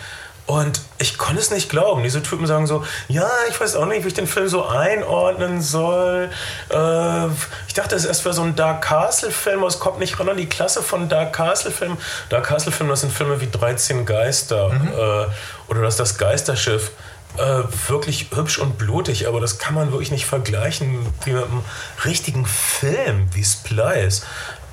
Und 0.47 0.80
ich 0.99 1.18
konnte 1.18 1.40
es 1.40 1.51
nicht 1.51 1.68
glauben. 1.68 2.05
Diese 2.05 2.22
Typen 2.22 2.47
sagen 2.47 2.68
so, 2.68 2.84
ja, 3.09 3.28
ich 3.51 3.61
weiß 3.61 3.74
auch 3.74 3.86
nicht, 3.86 4.05
wie 4.05 4.09
ich 4.09 4.14
den 4.14 4.28
Film 4.28 4.49
so 4.49 4.64
einordnen 4.64 5.61
soll. 5.61 6.30
Äh, 6.70 7.26
ich 7.66 7.74
dachte, 7.74 7.97
es 7.97 8.03
ist 8.03 8.09
erst 8.09 8.22
für 8.22 8.32
so 8.32 8.42
ein 8.42 8.55
Dark 8.55 8.82
Castle-Film, 8.82 9.59
aber 9.59 9.68
es 9.68 9.80
kommt 9.80 9.99
nicht 9.99 10.18
ran 10.20 10.28
an 10.28 10.36
die 10.36 10.49
Klasse 10.49 10.82
von 10.82 11.09
Dark 11.09 11.32
Castle-Filmen. 11.32 11.99
Dark 12.28 12.44
Castle-Filme, 12.44 12.92
das 12.92 13.01
sind 13.01 13.12
Filme 13.12 13.40
wie 13.40 13.51
13 13.51 14.07
Geister 14.07 14.68
mhm. 14.68 14.88
äh, 14.88 15.26
oder 15.68 15.82
das 15.82 15.97
das 15.97 16.16
Geisterschiff. 16.16 16.92
Äh, 17.38 17.64
wirklich 17.88 18.28
hübsch 18.34 18.59
und 18.59 18.78
blutig, 18.78 19.28
aber 19.28 19.40
das 19.40 19.59
kann 19.59 19.74
man 19.74 19.90
wirklich 19.90 20.11
nicht 20.11 20.24
vergleichen 20.24 21.07
wie 21.24 21.32
mit 21.32 21.44
einem 21.44 21.64
richtigen 22.05 22.47
Film 22.47 23.28
wie 23.34 23.44
Splice. 23.44 24.22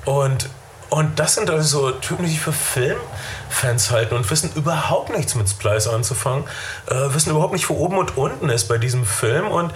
Und 0.06 0.48
und 0.90 1.18
das 1.18 1.34
sind 1.34 1.50
also 1.50 1.90
Typen, 1.90 2.24
die 2.24 2.30
sich 2.30 2.40
für 2.40 2.52
Filmfans 2.52 3.90
halten 3.90 4.14
und 4.14 4.30
wissen 4.30 4.50
überhaupt 4.54 5.16
nichts 5.16 5.34
mit 5.34 5.48
Splice 5.48 5.88
anzufangen, 5.88 6.44
äh, 6.86 6.94
wissen 7.14 7.30
überhaupt 7.30 7.52
nicht, 7.52 7.68
wo 7.68 7.74
oben 7.74 7.98
und 7.98 8.16
unten 8.16 8.48
ist 8.48 8.68
bei 8.68 8.78
diesem 8.78 9.04
Film. 9.04 9.48
Und 9.48 9.72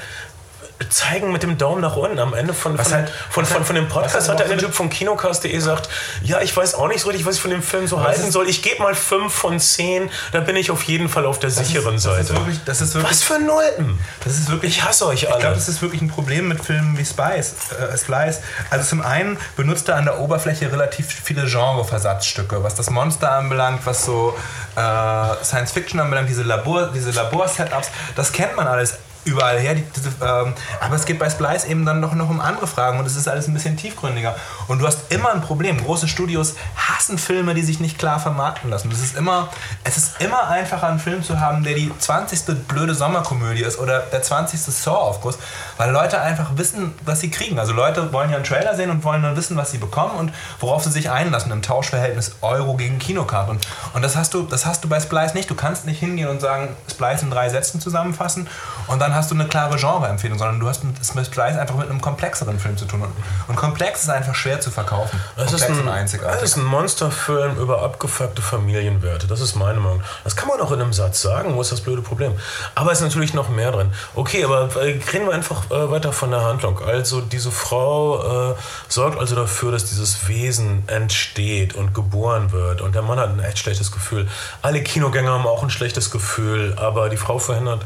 zeigen 0.90 1.32
mit 1.32 1.42
dem 1.42 1.58
Daumen 1.58 1.80
nach 1.80 1.96
unten. 1.96 2.18
Am 2.18 2.34
Ende 2.34 2.54
von, 2.54 2.78
von, 2.78 2.92
halt, 2.92 3.10
von, 3.30 3.44
von, 3.44 3.64
von, 3.64 3.74
dem 3.74 3.88
Podcast 3.88 4.28
hat 4.28 4.38
der 4.38 4.46
eine 4.46 4.56
Typ 4.56 4.72
von 4.72 4.88
Kinocast.de 4.88 5.50
gesagt, 5.50 5.88
ja, 6.22 6.40
ich 6.40 6.56
weiß 6.56 6.74
auch 6.74 6.88
nicht 6.88 7.00
so 7.00 7.08
richtig, 7.08 7.26
was 7.26 7.36
ich 7.36 7.40
von 7.40 7.50
dem 7.50 7.62
Film 7.62 7.86
so 7.86 8.00
halten 8.00 8.30
soll. 8.30 8.48
Ich 8.48 8.62
gebe 8.62 8.82
mal 8.82 8.94
5 8.94 9.32
von 9.32 9.58
10, 9.58 10.10
da 10.32 10.40
bin 10.40 10.56
ich 10.56 10.70
auf 10.70 10.82
jeden 10.84 11.08
Fall 11.08 11.26
auf 11.26 11.38
der 11.38 11.50
sicheren 11.50 11.96
ist, 11.96 12.02
Seite. 12.02 12.18
Das 12.18 12.30
ist 12.30 12.36
wirklich, 12.36 12.64
das 12.64 12.80
ist 12.80 12.94
wirklich, 12.94 13.12
was 13.12 13.22
für 13.22 13.38
Nulpen? 13.38 13.98
Das 14.24 14.34
ist 14.34 14.50
wirklich, 14.50 14.78
ich 14.78 14.84
hasse 14.84 15.06
euch 15.06 15.26
alle. 15.26 15.36
Ich 15.36 15.40
glaube, 15.40 15.56
das 15.56 15.68
ist 15.68 15.82
wirklich 15.82 16.00
ein 16.00 16.08
Problem 16.08 16.48
mit 16.48 16.64
Filmen 16.64 16.96
wie 16.96 17.04
Spice, 17.04 17.54
äh, 17.72 17.96
Slice. 17.96 18.40
Also 18.70 18.88
zum 18.88 19.02
einen 19.02 19.38
benutzt 19.56 19.88
er 19.88 19.96
an 19.96 20.04
der 20.04 20.20
Oberfläche 20.20 20.70
relativ 20.70 21.06
viele 21.08 21.46
Genre-Versatzstücke, 21.46 22.62
was 22.62 22.74
das 22.76 22.90
Monster 22.90 23.32
anbelangt, 23.32 23.84
was 23.84 24.04
so 24.04 24.36
äh, 24.76 25.44
Science 25.44 25.72
Fiction 25.72 25.98
anbelangt, 26.00 26.28
diese 26.28 26.42
Labor, 26.42 26.90
diese 26.94 27.10
Labor-Setups, 27.10 27.88
das 28.14 28.32
kennt 28.32 28.56
man 28.56 28.66
alles 28.66 28.94
überall 29.28 29.58
her. 29.58 29.74
Die, 29.74 29.84
diese, 29.94 30.08
ähm, 30.22 30.54
aber 30.80 30.96
es 30.96 31.04
geht 31.04 31.18
bei 31.18 31.30
Splice 31.30 31.66
eben 31.66 31.84
dann 31.84 32.00
noch, 32.00 32.14
noch 32.14 32.28
um 32.28 32.40
andere 32.40 32.66
Fragen 32.66 32.98
und 32.98 33.06
es 33.06 33.16
ist 33.16 33.28
alles 33.28 33.46
ein 33.46 33.54
bisschen 33.54 33.76
tiefgründiger. 33.76 34.34
Und 34.66 34.80
du 34.80 34.86
hast 34.86 35.12
immer 35.12 35.32
ein 35.32 35.40
Problem. 35.40 35.82
Große 35.82 36.08
Studios 36.08 36.54
hassen 36.76 37.18
Filme, 37.18 37.54
die 37.54 37.62
sich 37.62 37.80
nicht 37.80 37.98
klar 37.98 38.18
vermarkten 38.18 38.70
lassen. 38.70 38.90
Es 38.90 39.02
ist 39.02 39.16
immer, 39.16 39.48
es 39.84 39.96
ist 39.96 40.20
immer 40.20 40.48
einfacher, 40.48 40.88
einen 40.88 40.98
Film 40.98 41.22
zu 41.22 41.40
haben, 41.40 41.62
der 41.62 41.74
die 41.74 41.92
20. 41.96 42.66
blöde 42.66 42.94
Sommerkomödie 42.94 43.62
ist 43.62 43.78
oder 43.78 44.00
der 44.00 44.22
20. 44.22 44.60
Saw-Aufguss, 44.60 45.38
weil 45.76 45.90
Leute 45.90 46.20
einfach 46.20 46.56
wissen, 46.56 46.94
was 47.04 47.20
sie 47.20 47.30
kriegen. 47.30 47.58
Also 47.58 47.72
Leute 47.72 48.12
wollen 48.12 48.30
ja 48.30 48.36
einen 48.36 48.44
Trailer 48.44 48.74
sehen 48.74 48.90
und 48.90 49.04
wollen 49.04 49.22
dann 49.22 49.36
wissen, 49.36 49.56
was 49.56 49.70
sie 49.70 49.78
bekommen 49.78 50.16
und 50.16 50.32
worauf 50.60 50.84
sie 50.84 50.90
sich 50.90 51.10
einlassen 51.10 51.52
im 51.52 51.62
Tauschverhältnis 51.62 52.36
Euro 52.40 52.76
gegen 52.76 52.98
Kinocard. 52.98 53.50
Und, 53.50 53.66
und 53.94 54.02
das, 54.02 54.16
hast 54.16 54.34
du, 54.34 54.42
das 54.42 54.66
hast 54.66 54.84
du 54.84 54.88
bei 54.88 55.00
Splice 55.00 55.34
nicht. 55.34 55.50
Du 55.50 55.54
kannst 55.54 55.86
nicht 55.86 56.00
hingehen 56.00 56.28
und 56.28 56.40
sagen, 56.40 56.76
Splice 56.90 57.22
in 57.22 57.30
drei 57.30 57.48
Sätzen 57.48 57.80
zusammenfassen 57.80 58.48
und 58.86 59.00
dann 59.00 59.14
hast 59.18 59.30
du 59.30 59.34
eine 59.34 59.46
klare 59.46 59.76
Genreempfehlung, 59.76 60.38
sondern 60.38 60.60
du 60.60 60.68
hast 60.68 60.84
mit 60.84 61.26
Splice 61.26 61.58
einfach 61.58 61.76
mit 61.76 61.90
einem 61.90 62.00
komplexeren 62.00 62.58
Film 62.58 62.76
zu 62.76 62.86
tun. 62.86 63.04
Und 63.48 63.56
komplex 63.56 64.02
ist 64.02 64.10
einfach 64.10 64.34
schwer 64.34 64.60
zu 64.60 64.70
verkaufen. 64.70 65.20
Es 65.36 65.52
ist, 65.52 65.68
ein, 65.68 65.88
einzigartig. 65.88 66.42
es 66.42 66.50
ist 66.50 66.56
ein 66.56 66.64
Monsterfilm 66.64 67.56
über 67.58 67.82
abgefuckte 67.82 68.42
Familienwerte. 68.42 69.26
Das 69.26 69.40
ist 69.40 69.54
meine 69.56 69.80
Meinung. 69.80 70.02
Das 70.24 70.36
kann 70.36 70.48
man 70.48 70.60
auch 70.60 70.72
in 70.72 70.80
einem 70.80 70.92
Satz 70.92 71.20
sagen. 71.20 71.54
Wo 71.54 71.60
ist 71.60 71.72
das 71.72 71.80
blöde 71.80 72.02
Problem? 72.02 72.32
Aber 72.74 72.92
es 72.92 72.98
ist 72.98 73.04
natürlich 73.04 73.34
noch 73.34 73.48
mehr 73.48 73.72
drin. 73.72 73.90
Okay, 74.14 74.44
aber 74.44 74.68
äh, 74.76 75.00
reden 75.12 75.26
wir 75.26 75.34
einfach 75.34 75.70
äh, 75.70 75.90
weiter 75.90 76.12
von 76.12 76.30
der 76.30 76.44
Handlung. 76.44 76.80
Also 76.80 77.20
diese 77.20 77.50
Frau 77.50 78.52
äh, 78.52 78.54
sorgt 78.88 79.18
also 79.18 79.34
dafür, 79.34 79.72
dass 79.72 79.84
dieses 79.86 80.28
Wesen 80.28 80.84
entsteht 80.88 81.74
und 81.74 81.94
geboren 81.94 82.52
wird. 82.52 82.80
Und 82.80 82.94
der 82.94 83.02
Mann 83.02 83.18
hat 83.18 83.30
ein 83.30 83.40
echt 83.40 83.58
schlechtes 83.58 83.90
Gefühl. 83.92 84.28
Alle 84.62 84.82
Kinogänger 84.82 85.32
haben 85.32 85.46
auch 85.46 85.62
ein 85.62 85.70
schlechtes 85.70 86.10
Gefühl, 86.10 86.76
aber 86.78 87.08
die 87.08 87.16
Frau 87.16 87.38
verhindert 87.38 87.84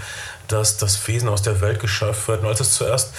dass 0.53 0.77
das 0.77 1.07
Wesen 1.09 1.29
aus 1.29 1.43
der 1.43 1.61
Welt 1.61 1.81
geschafft 1.81 2.29
wird. 2.29 2.43
Und 2.43 2.49
als 2.49 2.61
es 2.61 2.75
zuerst 2.75 3.15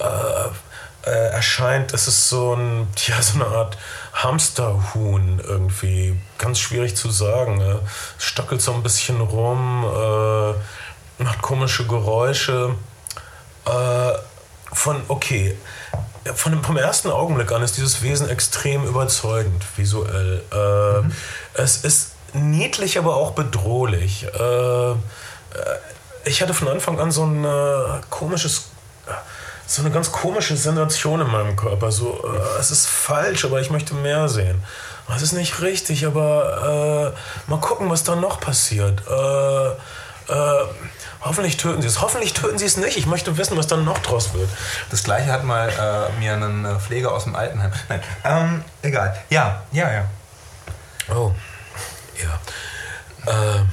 äh, 0.00 1.08
äh, 1.08 1.30
erscheint, 1.30 1.92
ist 1.92 2.06
es 2.06 2.28
so, 2.28 2.54
ein, 2.54 2.88
ja, 3.06 3.20
so 3.20 3.34
eine 3.34 3.46
Art 3.46 3.78
Hamsterhuhn 4.12 5.40
irgendwie. 5.40 6.20
Ganz 6.38 6.58
schwierig 6.58 6.96
zu 6.96 7.10
sagen. 7.10 7.58
Ne? 7.58 7.80
Stockelt 8.18 8.62
so 8.62 8.72
ein 8.72 8.82
bisschen 8.82 9.20
rum, 9.20 9.84
äh, 9.84 11.22
macht 11.22 11.42
komische 11.42 11.86
Geräusche. 11.86 12.74
Äh, 13.64 14.12
von, 14.72 15.02
okay, 15.08 15.56
von 16.34 16.52
dem, 16.52 16.64
vom 16.64 16.76
ersten 16.76 17.10
Augenblick 17.10 17.52
an 17.52 17.62
ist 17.62 17.76
dieses 17.76 18.02
Wesen 18.02 18.28
extrem 18.28 18.84
überzeugend 18.84 19.64
visuell. 19.76 20.42
Äh, 20.52 21.02
mhm. 21.02 21.12
Es 21.54 21.78
ist 21.78 22.12
niedlich, 22.32 22.98
aber 22.98 23.16
auch 23.16 23.32
bedrohlich. 23.32 24.24
Äh, 24.24 24.94
ich 26.24 26.42
hatte 26.42 26.54
von 26.54 26.68
Anfang 26.68 26.98
an 27.00 27.10
so 27.10 27.24
ein 27.24 27.44
äh, 27.44 28.00
komisches, 28.10 28.66
so 29.66 29.82
eine 29.82 29.90
ganz 29.90 30.12
komische 30.12 30.56
Sensation 30.56 31.20
in 31.20 31.30
meinem 31.30 31.56
Körper. 31.56 31.90
So, 31.90 32.22
äh, 32.24 32.60
es 32.60 32.70
ist 32.70 32.86
falsch, 32.86 33.44
aber 33.44 33.60
ich 33.60 33.70
möchte 33.70 33.94
mehr 33.94 34.28
sehen. 34.28 34.62
Es 35.14 35.22
ist 35.22 35.32
nicht 35.32 35.60
richtig, 35.60 36.06
aber 36.06 37.14
äh, 37.46 37.50
mal 37.50 37.60
gucken, 37.60 37.90
was 37.90 38.04
da 38.04 38.14
noch 38.16 38.40
passiert. 38.40 39.02
Äh, 39.08 39.68
äh, 40.32 40.64
hoffentlich 41.20 41.56
töten 41.56 41.82
sie 41.82 41.88
es. 41.88 42.00
Hoffentlich 42.00 42.32
töten 42.32 42.58
sie 42.58 42.64
es 42.64 42.76
nicht. 42.76 42.96
Ich 42.96 43.06
möchte 43.06 43.36
wissen, 43.36 43.56
was 43.58 43.66
dann 43.66 43.84
noch 43.84 43.98
draus 43.98 44.32
wird. 44.32 44.48
Das 44.90 45.02
gleiche 45.02 45.30
hat 45.30 45.44
mal 45.44 45.68
äh, 45.68 46.18
mir 46.18 46.34
ein 46.34 46.80
Pfleger 46.80 47.12
aus 47.12 47.24
dem 47.24 47.34
Altenheim. 47.34 47.72
Nein, 47.88 48.02
ähm, 48.24 48.64
egal. 48.82 49.16
Ja, 49.28 49.62
ja, 49.72 49.92
ja. 49.92 50.04
Oh, 51.14 51.32
ja. 52.22 53.32
Äh, 53.32 53.64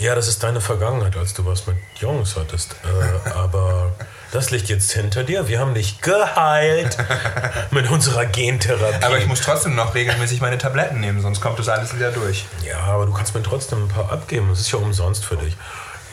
ja, 0.00 0.14
das 0.14 0.28
ist 0.28 0.42
deine 0.42 0.60
Vergangenheit, 0.60 1.16
als 1.16 1.34
du 1.34 1.44
was 1.44 1.66
mit 1.66 1.76
Jungs 1.96 2.36
hattest. 2.36 2.74
Äh, 2.84 3.30
aber 3.34 3.92
das 4.32 4.50
liegt 4.50 4.68
jetzt 4.68 4.92
hinter 4.92 5.24
dir. 5.24 5.48
Wir 5.48 5.60
haben 5.60 5.74
dich 5.74 6.00
geheilt 6.00 6.96
mit 7.70 7.90
unserer 7.90 8.26
Gentherapie. 8.26 9.04
Aber 9.04 9.18
ich 9.18 9.26
muss 9.26 9.40
trotzdem 9.40 9.74
noch 9.74 9.94
regelmäßig 9.94 10.40
meine 10.40 10.58
Tabletten 10.58 11.00
nehmen, 11.00 11.20
sonst 11.20 11.40
kommt 11.40 11.58
das 11.58 11.68
alles 11.68 11.94
wieder 11.94 12.10
durch. 12.10 12.46
Ja, 12.64 12.78
aber 12.80 13.06
du 13.06 13.12
kannst 13.12 13.34
mir 13.34 13.42
trotzdem 13.42 13.84
ein 13.84 13.88
paar 13.88 14.10
abgeben. 14.10 14.48
Das 14.48 14.60
ist 14.60 14.72
ja 14.72 14.78
umsonst 14.78 15.24
für 15.24 15.36
dich. 15.36 15.56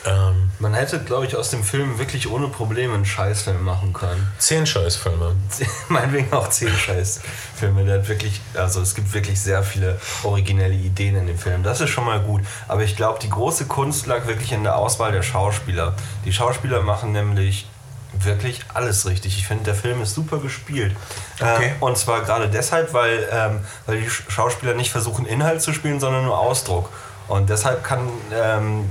Ähm, 0.08 0.50
Man 0.58 0.74
hätte, 0.74 0.98
glaube 1.00 1.26
ich, 1.26 1.36
aus 1.36 1.50
dem 1.50 1.62
Film 1.62 1.98
wirklich 1.98 2.30
ohne 2.30 2.48
Probleme 2.48 2.94
einen 2.94 3.04
Scheißfilm 3.04 3.62
machen 3.62 3.92
können. 3.92 4.26
Zehn 4.38 4.66
Scheißfilme. 4.66 5.36
Meinetwegen 5.88 6.32
auch 6.32 6.48
zehn 6.48 6.72
Scheißfilme. 6.72 7.84
Der 7.84 8.00
hat 8.00 8.08
wirklich, 8.08 8.40
also 8.54 8.80
es 8.80 8.94
gibt 8.94 9.12
wirklich 9.12 9.40
sehr 9.40 9.62
viele 9.62 10.00
originelle 10.22 10.74
Ideen 10.74 11.16
in 11.16 11.26
dem 11.26 11.38
Film. 11.38 11.62
Das 11.62 11.80
ist 11.80 11.90
schon 11.90 12.04
mal 12.04 12.20
gut. 12.20 12.42
Aber 12.66 12.82
ich 12.82 12.96
glaube, 12.96 13.18
die 13.20 13.30
große 13.30 13.66
Kunst 13.66 14.06
lag 14.06 14.26
wirklich 14.26 14.52
in 14.52 14.62
der 14.62 14.76
Auswahl 14.76 15.12
der 15.12 15.22
Schauspieler. 15.22 15.94
Die 16.24 16.32
Schauspieler 16.32 16.82
machen 16.82 17.12
nämlich 17.12 17.66
wirklich 18.12 18.60
alles 18.72 19.06
richtig. 19.06 19.36
Ich 19.36 19.46
finde, 19.46 19.64
der 19.64 19.74
Film 19.74 20.02
ist 20.02 20.14
super 20.14 20.38
gespielt. 20.38 20.96
Okay. 21.40 21.74
Äh, 21.78 21.84
und 21.84 21.98
zwar 21.98 22.22
gerade 22.22 22.48
deshalb, 22.48 22.92
weil, 22.94 23.28
ähm, 23.30 23.60
weil 23.86 24.00
die 24.00 24.10
Schauspieler 24.10 24.74
nicht 24.74 24.90
versuchen, 24.90 25.26
Inhalt 25.26 25.62
zu 25.62 25.72
spielen, 25.72 26.00
sondern 26.00 26.24
nur 26.24 26.38
Ausdruck. 26.38 26.88
Und 27.28 27.50
deshalb 27.50 27.84
kann, 27.84 28.08
ähm, 28.32 28.88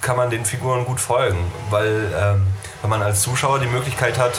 kann 0.00 0.16
man 0.16 0.30
den 0.30 0.44
Figuren 0.44 0.84
gut 0.86 1.00
folgen, 1.00 1.38
weil 1.70 2.10
ähm, 2.18 2.46
wenn 2.80 2.90
man 2.90 3.02
als 3.02 3.20
Zuschauer 3.20 3.58
die 3.58 3.66
Möglichkeit 3.66 4.18
hat, 4.18 4.32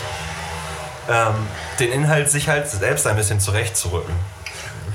ähm, 1.10 1.36
den 1.80 1.92
Inhalt 1.92 2.32
sich 2.32 2.50
halt 2.50 2.68
selbst 2.68 3.06
ein 3.06 3.16
bisschen 3.16 3.40
zurechtzurücken. 3.40 4.16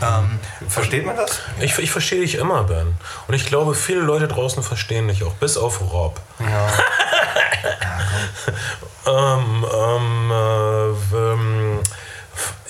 Ähm, 0.02 0.40
Versteht 0.68 1.04
man 1.06 1.16
das? 1.16 1.40
Ich, 1.60 1.78
ich 1.78 1.90
verstehe 1.90 2.20
dich 2.20 2.36
immer, 2.36 2.64
Ben. 2.64 2.94
Und 3.28 3.34
ich 3.34 3.46
glaube, 3.46 3.74
viele 3.74 4.00
Leute 4.00 4.28
draußen 4.28 4.62
verstehen 4.62 5.08
dich 5.08 5.24
auch, 5.24 5.34
bis 5.34 5.56
auf 5.56 5.80
Rob. 5.92 6.20
Ja. 6.38 6.68
ja 9.06 9.36
ähm, 9.36 9.66
ähm, 9.72 10.30
äh, 10.30 11.16
ähm, 11.16 11.59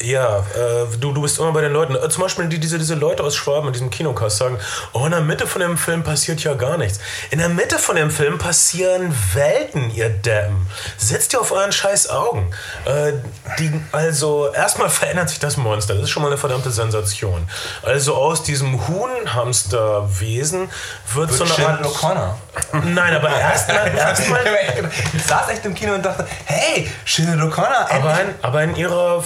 Ja, 0.02 0.38
äh, 0.38 0.86
du, 0.98 1.12
du 1.12 1.22
bist 1.22 1.38
immer 1.38 1.52
bei 1.52 1.60
den 1.60 1.72
Leuten. 1.72 1.94
Äh, 1.94 2.08
zum 2.08 2.22
Beispiel 2.22 2.46
die, 2.46 2.58
diese, 2.58 2.78
diese 2.78 2.94
Leute 2.94 3.22
aus 3.22 3.36
Schwaben 3.36 3.66
in 3.66 3.74
diesem 3.74 3.90
Kinocast 3.90 4.38
sagen, 4.38 4.58
oh, 4.94 5.04
in 5.04 5.10
der 5.10 5.20
Mitte 5.20 5.46
von 5.46 5.60
dem 5.60 5.76
Film 5.76 6.02
passiert 6.02 6.42
ja 6.42 6.54
gar 6.54 6.78
nichts. 6.78 7.00
In 7.30 7.38
der 7.38 7.50
Mitte 7.50 7.78
von 7.78 7.96
dem 7.96 8.10
Film 8.10 8.38
passieren 8.38 9.14
Welten, 9.34 9.94
ihr 9.94 10.08
Deppen. 10.08 10.66
Setzt 10.96 11.34
ihr 11.34 11.40
auf 11.40 11.52
euren 11.52 11.70
scheiß 11.70 12.08
Augen. 12.08 12.50
Äh, 12.86 13.12
die, 13.58 13.78
also, 13.92 14.50
erstmal 14.52 14.88
verändert 14.88 15.28
sich 15.28 15.38
das 15.38 15.58
Monster. 15.58 15.94
Das 15.94 16.04
ist 16.04 16.10
schon 16.10 16.22
mal 16.22 16.30
eine 16.30 16.38
verdammte 16.38 16.70
Sensation. 16.70 17.46
Also 17.82 18.14
aus 18.14 18.42
diesem 18.42 18.88
Huhn-Hamster-Wesen 18.88 20.70
wird, 21.12 21.38
wird 21.38 21.48
so 21.48 21.62
eine 21.62 21.68
Art... 21.68 21.84
O'Connor. 21.84 22.34
Nein, 22.84 23.16
aber 23.16 23.28
erstmal... 23.36 23.94
Erst 23.94 24.22
ich 25.14 25.22
saß 25.24 25.50
echt 25.50 25.66
im 25.66 25.74
Kino 25.74 25.94
und 25.94 26.02
dachte, 26.02 26.26
hey, 26.46 26.90
Shinnet 27.04 27.40
O'Connor, 27.40 27.90
aber 27.90 28.20
in, 28.20 28.34
aber 28.40 28.62
in 28.62 28.76
ihrer 28.76 29.22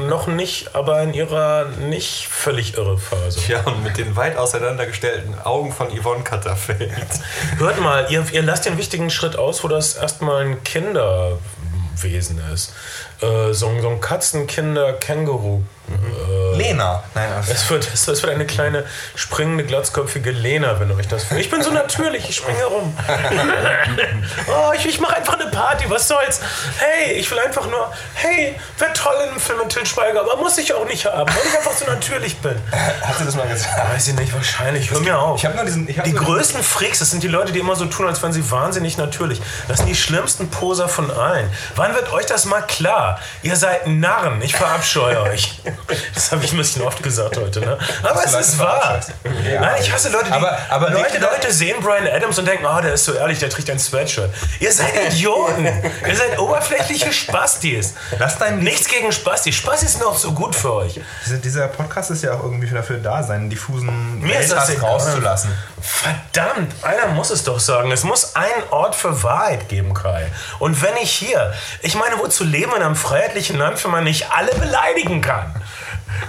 noch 0.00 0.26
nicht, 0.26 0.74
aber 0.74 1.02
in 1.02 1.14
ihrer 1.14 1.66
nicht 1.66 2.28
völlig 2.28 2.76
irre 2.76 2.98
Phase. 2.98 3.40
Ja, 3.48 3.62
und 3.62 3.82
mit 3.82 3.96
den 3.98 4.16
weit 4.16 4.36
auseinandergestellten 4.36 5.38
Augen 5.40 5.72
von 5.72 5.88
Yvonne 5.88 6.22
Katterfeld. 6.24 7.06
Hört 7.58 7.80
mal, 7.80 8.06
ihr, 8.10 8.24
ihr 8.32 8.42
lasst 8.42 8.66
den 8.66 8.78
wichtigen 8.78 9.10
Schritt 9.10 9.36
aus, 9.36 9.64
wo 9.64 9.68
das 9.68 9.96
erstmal 9.96 10.44
ein 10.44 10.62
Kinderwesen 10.64 12.40
ist. 12.52 12.74
Äh, 13.20 13.52
so, 13.52 13.80
so 13.80 13.88
ein 13.88 14.00
Katzenkinder-Känguru 14.00 15.62
äh, 15.88 16.56
Lena. 16.56 17.02
Nein, 17.14 17.32
also 17.32 17.52
es, 17.52 17.68
wird, 17.70 17.88
es 17.92 18.06
wird 18.06 18.24
eine 18.26 18.46
kleine 18.46 18.84
springende, 19.14 19.64
glatzköpfige 19.64 20.30
Lena, 20.30 20.80
wenn 20.80 20.90
euch 20.92 21.08
das. 21.08 21.30
Ich 21.32 21.50
bin 21.50 21.62
so 21.62 21.70
natürlich, 21.70 22.28
ich 22.28 22.36
springe 22.36 22.64
rum. 22.64 22.96
oh, 24.48 24.72
ich, 24.74 24.86
ich 24.86 25.00
mache 25.00 25.16
einfach 25.16 25.38
eine 25.38 25.50
Party, 25.50 25.88
was 25.88 26.08
soll's? 26.08 26.40
Hey, 26.78 27.12
ich 27.12 27.30
will 27.30 27.38
einfach 27.38 27.66
nur, 27.66 27.92
hey, 28.14 28.58
wäre 28.78 28.92
toll 28.92 29.14
in 29.24 29.30
einem 29.30 29.40
Film 29.40 29.58
mit 29.58 29.68
Til 29.70 29.86
Schweiger, 29.86 30.20
aber 30.20 30.36
muss 30.36 30.58
ich 30.58 30.72
auch 30.74 30.86
nicht 30.86 31.06
haben, 31.06 31.28
weil 31.28 31.42
ich 31.46 31.56
einfach 31.56 31.72
so 31.72 31.84
natürlich 31.86 32.36
bin. 32.38 32.56
Hast 33.02 33.20
du 33.20 33.24
das 33.24 33.34
mal 33.36 33.48
gesagt? 33.48 33.94
Weiß 33.94 34.08
ich 34.08 34.14
nicht, 34.14 34.32
wahrscheinlich. 34.34 34.90
Hör 34.90 35.00
mir 35.00 35.18
auf. 35.18 35.42
Ich 35.42 35.54
nur 35.54 35.64
diesen, 35.64 35.88
ich 35.88 36.00
die 36.00 36.12
größten 36.12 36.62
Freaks, 36.62 36.98
das 36.98 37.10
sind 37.10 37.22
die 37.22 37.28
Leute, 37.28 37.52
die 37.52 37.60
immer 37.60 37.76
so 37.76 37.86
tun, 37.86 38.06
als 38.06 38.22
wären 38.22 38.32
sie 38.32 38.50
wahnsinnig 38.50 38.96
natürlich. 38.96 39.40
Das 39.68 39.78
sind 39.78 39.88
die 39.88 39.94
schlimmsten 39.94 40.50
Poser 40.50 40.88
von 40.88 41.10
allen. 41.10 41.50
Wann 41.76 41.94
wird 41.94 42.12
euch 42.12 42.26
das 42.26 42.44
mal 42.44 42.62
klar? 42.62 43.20
Ihr 43.42 43.56
seid 43.56 43.86
Narren, 43.86 44.42
ich 44.42 44.56
verabscheue 44.56 45.20
euch. 45.22 45.60
Das 46.14 46.32
habe 46.32 46.44
ich 46.44 46.52
ein 46.52 46.56
bisschen 46.58 46.82
oft 46.82 47.02
gesagt 47.02 47.36
heute, 47.36 47.60
ne? 47.60 47.78
Aber 48.02 48.24
es 48.24 48.32
ist 48.34 48.58
wahr. 48.58 49.00
Ja, 49.44 49.60
Nein, 49.60 49.76
ich 49.80 49.92
hasse 49.92 50.08
Leute, 50.08 50.26
die 50.26 50.32
aber, 50.32 50.58
aber 50.70 50.90
Leute, 50.90 51.18
Leute 51.18 51.52
sehen 51.52 51.76
Brian 51.80 52.06
Adams 52.06 52.38
und 52.38 52.46
denken, 52.46 52.64
oh, 52.66 52.80
der 52.80 52.94
ist 52.94 53.04
so 53.04 53.12
ehrlich, 53.12 53.38
der 53.38 53.50
trägt 53.50 53.70
ein 53.70 53.78
Sweatshirt. 53.78 54.32
Ihr 54.60 54.72
seid 54.72 54.94
Idioten. 55.12 55.64
Ihr 55.64 56.16
seid 56.16 56.38
oberflächliche 56.38 57.12
Spastis. 57.12 57.94
Lasst 58.18 58.40
dein 58.40 58.58
Nichts 58.60 58.88
gegen 58.88 59.12
Spastis. 59.12 59.54
Spastis 59.54 59.92
sind 59.92 60.04
auch 60.04 60.16
so 60.16 60.32
gut 60.32 60.54
für 60.54 60.72
euch. 60.74 61.00
Dieser 61.44 61.68
Podcast 61.68 62.10
ist 62.10 62.22
ja 62.22 62.32
auch 62.34 62.42
irgendwie 62.42 62.68
dafür 62.68 62.98
da, 62.98 63.22
seinen 63.22 63.50
diffusen 63.50 64.20
Mir 64.20 64.40
ist 64.40 64.52
das 64.52 64.82
rauszulassen. 64.82 65.52
Verdammt, 65.80 66.72
einer 66.82 67.08
muss 67.08 67.30
es 67.30 67.44
doch 67.44 67.60
sagen. 67.60 67.90
Es 67.92 68.02
muss 68.04 68.34
einen 68.34 68.62
Ort 68.70 68.94
für 68.94 69.22
Wahrheit 69.22 69.68
geben, 69.68 69.94
Kai. 69.94 70.30
Und 70.58 70.82
wenn 70.82 70.96
ich 70.96 71.12
hier, 71.12 71.52
ich 71.82 71.94
meine, 71.94 72.18
wozu 72.18 72.44
leben 72.44 72.72
in 72.74 72.82
einem 72.82 72.96
freiheitlichen 72.96 73.58
Land, 73.58 73.82
wenn 73.84 73.90
man 73.90 74.04
nicht 74.04 74.30
alle 74.32 74.54
beleidigen 74.54 75.20
kann? 75.20 75.54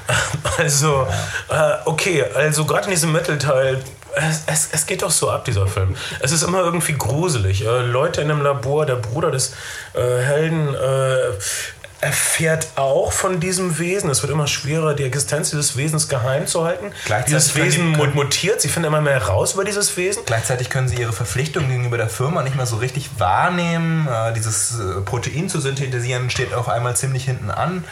Also, 0.58 1.06
äh, 1.50 1.74
okay, 1.86 2.24
also 2.34 2.66
gerade 2.66 2.86
in 2.86 2.90
diesem 2.90 3.12
Mittelteil, 3.12 3.80
es, 4.16 4.42
es, 4.48 4.70
es, 4.72 4.86
geht 4.88 5.04
doch 5.04 5.12
so 5.12 5.30
ab, 5.30 5.46
dieser 5.46 5.68
Film. 5.68 5.96
Es 6.20 6.32
ist 6.32 6.42
immer 6.42 6.62
irgendwie 6.62 6.94
gruselig. 6.94 7.64
Äh, 7.64 7.82
Leute 7.82 8.22
in 8.22 8.32
einem 8.32 8.42
Labor, 8.42 8.88
der 8.88 8.96
Bruder 8.96 9.30
des 9.30 9.54
äh, 9.94 10.00
Helden 10.00 10.74
äh, 10.74 11.34
erfährt 12.00 12.68
auch 12.76 13.12
von 13.12 13.40
diesem 13.40 13.80
Wesen. 13.80 14.10
Es 14.10 14.22
wird 14.22 14.32
immer 14.32 14.48
schwerer, 14.48 14.94
die 14.94 15.04
Existenz 15.04 15.50
dieses 15.50 15.78
Wesens 15.78 16.08
geheim 16.08 16.46
zu 16.46 16.64
halten. 16.64 16.92
Dieses 17.28 17.56
Wesen 17.56 17.94
können, 17.94 18.14
mutiert, 18.14 18.62
sie 18.62 18.70
finden 18.70 18.88
immer 18.88 19.02
mehr 19.02 19.24
raus 19.24 19.54
über 19.54 19.64
dieses 19.64 19.98
Wesen. 19.98 20.24
Gleichzeitig 20.26 20.70
können 20.70 20.88
sie 20.88 20.98
ihre 20.98 21.14
Verpflichtung 21.14 21.68
gegenüber 21.68 21.98
der 21.98 22.10
Firma 22.10 22.44
nicht 22.44 22.56
mehr 22.56 22.68
so 22.68 22.78
richtig 22.78 23.10
wahrnehmen. 23.18 24.08
Äh, 24.08 24.34
dieses 24.34 24.80
äh, 24.80 25.02
Protein 25.02 25.50
zu 25.50 25.60
synthetisieren 25.60 26.30
steht 26.30 26.54
auf 26.54 26.70
einmal 26.70 26.96
ziemlich 26.96 27.26
hinten 27.26 27.50
an. 27.50 27.84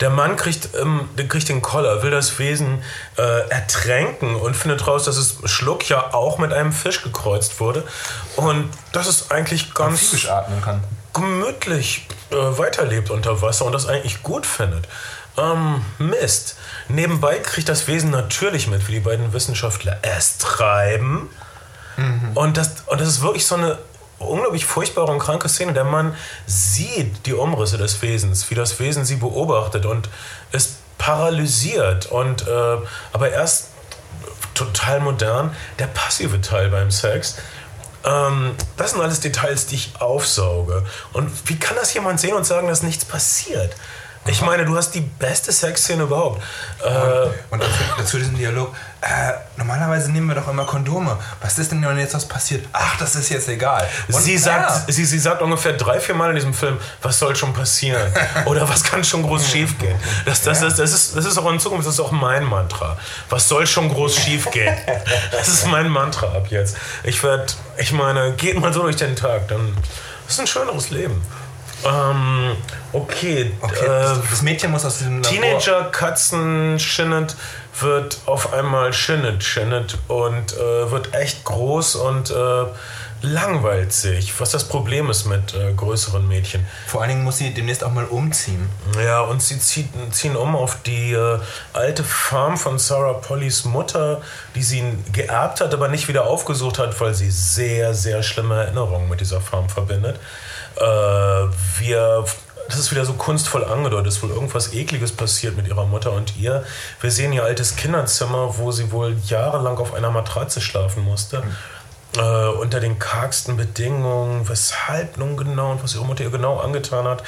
Der 0.00 0.10
Mann 0.10 0.36
kriegt, 0.36 0.70
ähm, 0.80 1.08
kriegt 1.28 1.48
den 1.48 1.60
Koller, 1.62 2.02
will 2.02 2.10
das 2.10 2.38
Wesen 2.38 2.82
äh, 3.16 3.48
ertränken 3.48 4.36
und 4.36 4.56
findet 4.56 4.86
raus, 4.86 5.04
dass 5.04 5.16
es 5.16 5.38
Schluck 5.44 5.88
ja 5.88 6.14
auch 6.14 6.38
mit 6.38 6.52
einem 6.52 6.72
Fisch 6.72 7.02
gekreuzt 7.02 7.58
wurde. 7.60 7.84
Und 8.36 8.70
das 8.92 9.06
ist 9.08 9.32
eigentlich 9.32 9.74
ganz 9.74 10.26
atmen 10.26 10.60
kann. 10.62 10.82
gemütlich 11.12 12.06
äh, 12.30 12.36
weiterlebt 12.36 13.10
unter 13.10 13.42
Wasser 13.42 13.64
und 13.64 13.72
das 13.72 13.86
eigentlich 13.86 14.22
gut 14.22 14.46
findet. 14.46 14.86
Ähm, 15.36 15.84
Mist. 15.98 16.56
Nebenbei 16.88 17.38
kriegt 17.38 17.68
das 17.68 17.86
Wesen 17.86 18.10
natürlich 18.10 18.66
mit, 18.66 18.88
wie 18.88 18.92
die 18.92 19.00
beiden 19.00 19.32
Wissenschaftler 19.32 19.98
es 20.02 20.38
treiben. 20.38 21.30
Mhm. 21.96 22.30
Und, 22.34 22.56
das, 22.56 22.82
und 22.86 23.00
das 23.00 23.08
ist 23.08 23.22
wirklich 23.22 23.46
so 23.46 23.56
eine 23.56 23.78
unglaublich 24.18 24.66
furchtbare 24.66 25.10
und 25.12 25.18
kranke 25.18 25.48
Szene. 25.48 25.72
Der 25.72 25.84
Mann 25.84 26.14
sieht 26.46 27.26
die 27.26 27.34
Umrisse 27.34 27.78
des 27.78 28.00
Wesens, 28.02 28.50
wie 28.50 28.54
das 28.54 28.78
Wesen 28.80 29.04
sie 29.04 29.16
beobachtet 29.16 29.86
und 29.86 30.08
ist 30.52 30.76
paralysiert. 30.98 32.06
Und, 32.06 32.46
äh, 32.46 32.76
aber 33.12 33.30
erst 33.30 33.68
total 34.54 35.00
modern, 35.00 35.54
der 35.78 35.86
passive 35.86 36.40
Teil 36.40 36.68
beim 36.70 36.90
Sex. 36.90 37.36
Ähm, 38.04 38.54
das 38.76 38.92
sind 38.92 39.00
alles 39.00 39.20
Details, 39.20 39.66
die 39.66 39.76
ich 39.76 39.92
aufsauge. 40.00 40.84
Und 41.12 41.30
wie 41.48 41.58
kann 41.58 41.76
das 41.76 41.94
jemand 41.94 42.20
sehen 42.20 42.34
und 42.34 42.44
sagen, 42.44 42.68
dass 42.68 42.82
nichts 42.82 43.04
passiert? 43.04 43.74
Ich 44.28 44.42
meine, 44.42 44.64
du 44.64 44.76
hast 44.76 44.90
die 44.92 45.00
beste 45.00 45.52
Sexszene 45.52 46.02
überhaupt. 46.04 46.42
Äh, 46.82 46.90
und 47.50 47.62
dazu, 47.62 47.78
dazu 47.96 48.18
diesen 48.18 48.36
Dialog. 48.36 48.74
Äh, 49.00 49.32
normalerweise 49.56 50.10
nehmen 50.10 50.26
wir 50.26 50.34
doch 50.34 50.48
immer 50.48 50.64
Kondome. 50.64 51.16
Was 51.40 51.58
ist 51.58 51.70
denn, 51.70 51.82
jetzt 51.98 52.14
was 52.14 52.26
passiert? 52.26 52.66
Ach, 52.72 52.96
das 52.98 53.14
ist 53.14 53.28
jetzt 53.28 53.48
egal. 53.48 53.88
Und, 54.08 54.20
sie, 54.20 54.36
sagt, 54.36 54.88
ja. 54.88 54.92
sie, 54.92 55.04
sie 55.04 55.18
sagt 55.18 55.40
ungefähr 55.40 55.72
drei, 55.74 56.00
vier 56.00 56.14
Mal 56.14 56.30
in 56.30 56.34
diesem 56.34 56.52
Film, 56.52 56.78
was 57.00 57.18
soll 57.18 57.36
schon 57.36 57.52
passieren? 57.52 58.12
Oder 58.46 58.68
was 58.68 58.82
kann 58.82 59.04
schon 59.04 59.22
groß 59.22 59.48
schief 59.48 59.78
gehen? 59.78 59.98
Das, 60.24 60.42
das, 60.42 60.60
das, 60.60 60.76
das, 60.76 60.92
ist, 60.92 61.16
das 61.16 61.24
ist 61.24 61.38
auch 61.38 61.50
in 61.50 61.60
Zukunft, 61.60 61.86
das 61.86 61.94
ist 61.94 62.00
auch 62.00 62.10
mein 62.10 62.44
Mantra. 62.44 62.98
Was 63.30 63.48
soll 63.48 63.66
schon 63.66 63.88
groß 63.88 64.16
schief 64.16 64.50
gehen? 64.50 64.76
Das 65.32 65.48
ist 65.48 65.66
mein 65.66 65.88
Mantra 65.88 66.26
ab 66.26 66.48
jetzt. 66.50 66.76
Ich 67.04 67.22
werde, 67.22 67.46
ich 67.76 67.92
meine, 67.92 68.32
geht 68.32 68.58
mal 68.58 68.72
so 68.72 68.82
durch 68.82 68.96
den 68.96 69.14
Tag, 69.14 69.48
dann 69.48 69.76
ist 70.28 70.40
ein 70.40 70.46
schöneres 70.46 70.90
Leben. 70.90 71.22
Ähm, 71.84 72.56
okay. 72.92 73.52
okay 73.60 73.84
äh, 73.84 74.16
das 74.30 74.42
Mädchen 74.42 74.70
muss 74.70 74.84
aus 74.84 74.98
diesem 74.98 75.22
Teenager 75.22 75.84
Katzen 75.84 76.78
Shinnet 76.78 77.36
wird 77.80 78.18
auf 78.26 78.52
einmal 78.52 78.92
Shinnet 78.92 79.44
Shinnet 79.44 79.96
und 80.08 80.54
äh, 80.54 80.90
wird 80.90 81.14
echt 81.14 81.44
groß 81.44 81.96
und 81.96 82.30
äh, 82.30 82.64
langweilt 83.22 83.92
sich, 83.92 84.38
was 84.40 84.50
das 84.50 84.64
Problem 84.64 85.10
ist 85.10 85.24
mit 85.26 85.54
äh, 85.54 85.72
größeren 85.72 86.26
Mädchen. 86.26 86.64
Vor 86.86 87.00
allen 87.00 87.10
Dingen 87.10 87.24
muss 87.24 87.38
sie 87.38 87.52
demnächst 87.52 87.82
auch 87.82 87.90
mal 87.90 88.04
umziehen. 88.04 88.68
Ja, 89.02 89.22
und 89.22 89.42
sie 89.42 89.58
zieht, 89.58 89.88
ziehen 90.12 90.36
um 90.36 90.54
auf 90.54 90.82
die 90.82 91.12
äh, 91.12 91.38
alte 91.72 92.04
Farm 92.04 92.56
von 92.56 92.78
Sarah 92.78 93.14
Pollys 93.14 93.64
Mutter, 93.64 94.20
die 94.54 94.62
sie 94.62 94.84
geerbt 95.12 95.60
hat, 95.60 95.74
aber 95.74 95.88
nicht 95.88 96.06
wieder 96.08 96.26
aufgesucht 96.26 96.78
hat, 96.78 96.98
weil 97.00 97.14
sie 97.14 97.30
sehr, 97.30 97.92
sehr 97.94 98.22
schlimme 98.22 98.54
Erinnerungen 98.62 99.08
mit 99.08 99.20
dieser 99.20 99.40
Farm 99.40 99.68
verbindet. 99.68 100.20
Äh, 100.78 100.84
wir 101.78 102.24
das 102.68 102.78
ist 102.78 102.90
wieder 102.90 103.06
so 103.06 103.14
kunstvoll 103.14 103.64
angedeutet, 103.64 104.08
ist 104.08 104.22
wohl 104.22 104.30
irgendwas 104.30 104.74
Ekliges 104.74 105.12
passiert 105.12 105.56
mit 105.56 105.66
ihrer 105.68 105.86
Mutter 105.86 106.12
und 106.12 106.36
ihr. 106.36 106.64
Wir 107.00 107.10
sehen 107.10 107.32
ihr 107.32 107.42
altes 107.42 107.76
Kinderzimmer, 107.76 108.58
wo 108.58 108.72
sie 108.72 108.92
wohl 108.92 109.16
jahrelang 109.24 109.78
auf 109.78 109.94
einer 109.94 110.10
Matratze 110.10 110.60
schlafen 110.60 111.02
musste. 111.02 111.40
Mhm. 111.40 112.20
Äh, 112.20 112.48
unter 112.48 112.80
den 112.80 112.98
kargsten 112.98 113.56
Bedingungen, 113.56 114.48
weshalb 114.48 115.16
nun 115.16 115.36
genau 115.36 115.72
und 115.72 115.82
was 115.82 115.94
ihre 115.94 116.04
Mutter 116.04 116.24
ihr 116.24 116.30
genau 116.30 116.58
angetan 116.58 117.06
hat. 117.06 117.22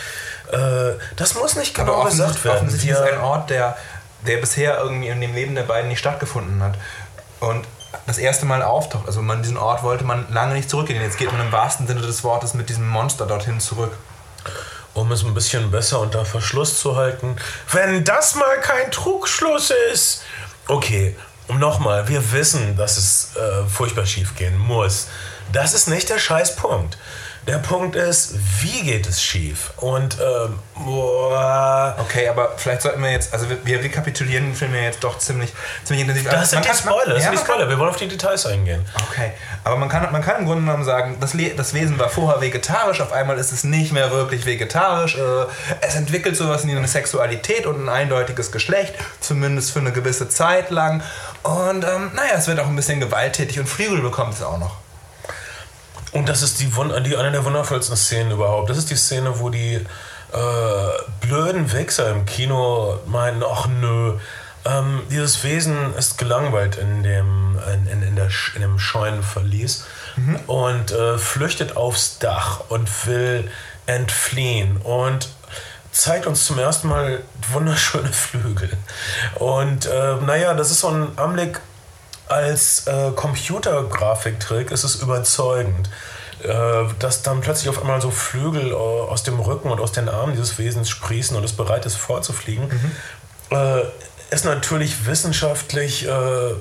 Äh, 0.52 0.98
das 1.16 1.34
muss 1.34 1.56
nicht 1.56 1.74
genau 1.74 2.00
Aber 2.00 2.10
gesagt 2.10 2.44
werden. 2.44 2.56
Offensichtlich 2.58 2.92
ist 2.92 3.00
ein 3.00 3.20
Ort, 3.20 3.50
der, 3.50 3.76
der 4.26 4.38
bisher 4.38 4.78
irgendwie 4.78 5.08
in 5.08 5.20
dem 5.20 5.34
Leben 5.34 5.54
der 5.54 5.62
beiden 5.62 5.88
nicht 5.88 5.98
stattgefunden 5.98 6.62
hat. 6.62 6.74
Und 7.40 7.66
das 8.06 8.18
erste 8.18 8.46
Mal 8.46 8.62
auftaucht. 8.62 9.06
Also 9.06 9.22
man 9.22 9.42
diesen 9.42 9.56
Ort 9.56 9.82
wollte 9.82 10.04
man 10.04 10.26
lange 10.32 10.54
nicht 10.54 10.70
zurückgehen. 10.70 11.02
Jetzt 11.02 11.18
geht 11.18 11.32
man 11.32 11.40
im 11.40 11.52
wahrsten 11.52 11.86
Sinne 11.86 12.00
des 12.00 12.24
Wortes 12.24 12.54
mit 12.54 12.68
diesem 12.68 12.88
Monster 12.88 13.26
dorthin 13.26 13.60
zurück. 13.60 13.96
Um 14.94 15.12
es 15.12 15.22
ein 15.22 15.34
bisschen 15.34 15.70
besser 15.70 16.00
unter 16.00 16.24
Verschluss 16.24 16.80
zu 16.80 16.96
halten. 16.96 17.36
Wenn 17.70 18.04
das 18.04 18.34
mal 18.34 18.60
kein 18.60 18.90
Trugschluss 18.90 19.72
ist. 19.92 20.22
Okay, 20.66 21.16
nochmal, 21.48 22.08
wir 22.08 22.32
wissen, 22.32 22.76
dass 22.76 22.96
es 22.96 23.36
äh, 23.36 23.68
furchtbar 23.68 24.06
schief 24.06 24.34
gehen 24.36 24.58
muss. 24.58 25.08
Das 25.52 25.74
ist 25.74 25.88
nicht 25.88 26.08
der 26.10 26.18
Scheißpunkt. 26.18 26.96
Der 27.46 27.58
Punkt 27.58 27.96
ist, 27.96 28.34
wie 28.60 28.82
geht 28.82 29.08
es 29.08 29.22
schief? 29.22 29.72
Und 29.78 30.18
ähm, 30.20 30.58
boah. 30.84 31.96
Okay, 31.98 32.28
aber 32.28 32.52
vielleicht 32.56 32.82
sollten 32.82 33.02
wir 33.02 33.10
jetzt, 33.10 33.32
also 33.32 33.48
wir, 33.48 33.64
wir 33.64 33.82
rekapitulieren 33.82 34.46
den 34.46 34.54
Film 34.54 34.74
ja 34.74 34.82
jetzt 34.82 35.02
doch 35.02 35.18
ziemlich, 35.18 35.50
ziemlich 35.84 36.06
intensiv. 36.06 36.30
Das 36.30 36.34
also 36.34 36.56
sind 36.56 36.64
die 36.66 36.76
Spoiler, 36.76 37.14
das 37.14 37.22
sind 37.22 37.32
die 37.32 37.38
Spoiler. 37.38 37.68
Wir 37.68 37.78
wollen 37.78 37.88
auf 37.88 37.96
die 37.96 38.08
Details 38.08 38.44
eingehen. 38.44 38.84
Okay, 39.10 39.32
aber 39.64 39.76
man 39.76 39.88
kann, 39.88 40.12
man 40.12 40.22
kann 40.22 40.40
im 40.40 40.46
Grunde 40.46 40.64
genommen 40.64 40.84
sagen, 40.84 41.16
das, 41.18 41.34
das 41.56 41.74
Wesen 41.74 41.98
war 41.98 42.10
vorher 42.10 42.42
vegetarisch, 42.42 43.00
auf 43.00 43.12
einmal 43.12 43.38
ist 43.38 43.52
es 43.52 43.64
nicht 43.64 43.92
mehr 43.92 44.10
wirklich 44.10 44.44
vegetarisch. 44.44 45.16
Äh, 45.16 45.46
es 45.80 45.96
entwickelt 45.96 46.36
sowas 46.36 46.66
wie 46.66 46.76
eine 46.76 46.88
Sexualität 46.88 47.64
und 47.64 47.84
ein 47.84 47.88
eindeutiges 47.88 48.52
Geschlecht, 48.52 48.94
zumindest 49.20 49.72
für 49.72 49.80
eine 49.80 49.92
gewisse 49.92 50.28
Zeit 50.28 50.70
lang. 50.70 51.02
Und 51.42 51.84
ähm, 51.84 52.10
naja, 52.14 52.34
es 52.36 52.46
wird 52.48 52.60
auch 52.60 52.66
ein 52.66 52.76
bisschen 52.76 53.00
gewalttätig 53.00 53.58
und 53.58 53.66
Flügel 53.66 54.02
bekommt 54.02 54.34
es 54.34 54.42
auch 54.42 54.58
noch. 54.58 54.76
Und 56.12 56.28
das 56.28 56.42
ist 56.42 56.60
die, 56.60 56.70
die, 57.04 57.16
eine 57.16 57.32
der 57.32 57.44
wundervollsten 57.44 57.96
Szenen 57.96 58.32
überhaupt. 58.32 58.68
Das 58.68 58.76
ist 58.76 58.90
die 58.90 58.96
Szene, 58.96 59.38
wo 59.38 59.48
die 59.48 59.74
äh, 59.74 61.26
blöden 61.26 61.72
Wichser 61.72 62.10
im 62.10 62.24
Kino 62.26 62.98
meinen, 63.06 63.42
ach 63.44 63.66
nö, 63.66 64.14
ähm, 64.64 65.02
dieses 65.10 65.42
Wesen 65.42 65.94
ist 65.96 66.18
gelangweilt 66.18 66.76
in 66.76 67.02
dem, 67.02 67.58
in, 67.72 67.86
in, 67.86 68.02
in, 68.02 68.16
der, 68.16 68.28
in 68.54 68.60
dem 68.60 68.78
Scheunenverlies 68.78 69.86
mhm. 70.16 70.36
und 70.46 70.92
äh, 70.92 71.16
flüchtet 71.16 71.76
aufs 71.76 72.18
Dach 72.18 72.60
und 72.68 73.06
will 73.06 73.50
entfliehen 73.86 74.76
und 74.78 75.28
zeigt 75.92 76.26
uns 76.26 76.44
zum 76.44 76.58
ersten 76.58 76.88
Mal 76.88 77.22
wunderschöne 77.52 78.08
Flügel. 78.12 78.70
Und 79.36 79.86
äh, 79.86 80.16
naja, 80.24 80.54
das 80.54 80.70
ist 80.70 80.80
so 80.80 80.88
ein 80.88 81.18
Anblick, 81.18 81.60
als 82.30 82.86
äh, 82.86 83.10
Computergrafiktrick 83.14 84.70
ist 84.70 84.84
es 84.84 84.96
überzeugend. 84.96 85.90
Äh, 86.42 86.84
dass 86.98 87.20
dann 87.20 87.42
plötzlich 87.42 87.68
auf 87.68 87.82
einmal 87.82 88.00
so 88.00 88.10
Flügel 88.10 88.70
äh, 88.70 88.74
aus 88.74 89.22
dem 89.24 89.38
Rücken 89.40 89.68
und 89.70 89.78
aus 89.78 89.92
den 89.92 90.08
Armen 90.08 90.32
dieses 90.32 90.58
Wesens 90.58 90.88
sprießen 90.88 91.36
und 91.36 91.44
es 91.44 91.52
bereit 91.52 91.84
ist 91.84 91.96
vorzufliegen, 91.96 92.68
mhm. 92.68 93.56
äh, 93.56 93.82
ist 94.30 94.46
natürlich 94.46 95.04
wissenschaftlich 95.06 96.08
äh, 96.08 96.54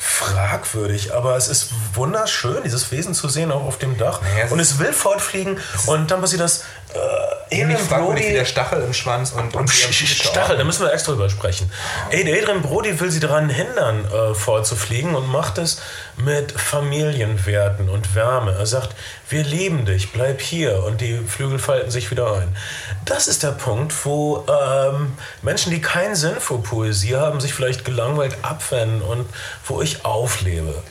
fragwürdig, 0.00 1.14
aber 1.14 1.36
es 1.36 1.46
ist 1.46 1.68
wunderschön, 1.94 2.64
dieses 2.64 2.90
Wesen 2.90 3.14
zu 3.14 3.28
sehen, 3.28 3.52
auch 3.52 3.64
auf 3.64 3.78
dem 3.78 3.98
Dach. 3.98 4.20
Naja, 4.22 4.46
und 4.50 4.58
es 4.58 4.80
will 4.80 4.92
fortfliegen 4.92 5.58
und 5.86 6.10
dann 6.10 6.20
passiert 6.22 6.40
das. 6.40 6.64
Äh, 6.94 7.30
Adrian 7.52 7.86
Brody. 7.88 8.28
Wie 8.28 8.32
der 8.32 8.44
Stachel 8.44 8.82
im 8.82 8.94
Schwanz 8.94 9.32
und, 9.32 9.54
und 9.56 9.68
Stachel, 9.70 10.56
da 10.56 10.64
müssen 10.64 10.84
wir 10.84 10.92
extra 10.92 11.12
drüber 11.12 11.28
sprechen. 11.28 11.70
Adrian 12.08 12.62
Brody 12.62 12.98
will 13.00 13.10
sie 13.10 13.18
daran 13.18 13.48
hindern, 13.48 14.04
äh, 14.04 14.34
vorzufliegen 14.34 15.14
und 15.16 15.28
macht 15.28 15.58
es 15.58 15.82
mit 16.16 16.52
Familienwerten 16.52 17.88
und 17.88 18.14
Wärme. 18.14 18.52
Er 18.52 18.66
sagt, 18.66 18.94
wir 19.28 19.42
lieben 19.42 19.84
dich, 19.84 20.12
bleib 20.12 20.40
hier 20.40 20.84
und 20.84 21.00
die 21.00 21.18
Flügel 21.18 21.58
falten 21.58 21.90
sich 21.90 22.10
wieder 22.10 22.34
ein. 22.34 22.56
Das 23.04 23.26
ist 23.26 23.42
der 23.42 23.52
Punkt, 23.52 23.92
wo 24.04 24.44
ähm, 24.48 25.14
Menschen, 25.42 25.72
die 25.72 25.80
keinen 25.80 26.14
Sinn 26.14 26.36
für 26.38 26.58
Poesie 26.58 27.16
haben, 27.16 27.40
sich 27.40 27.52
vielleicht 27.52 27.84
gelangweilt 27.84 28.36
abwenden 28.42 29.02
und 29.02 29.26
wo 29.66 29.82
ich 29.82 30.04
auflebe. 30.04 30.82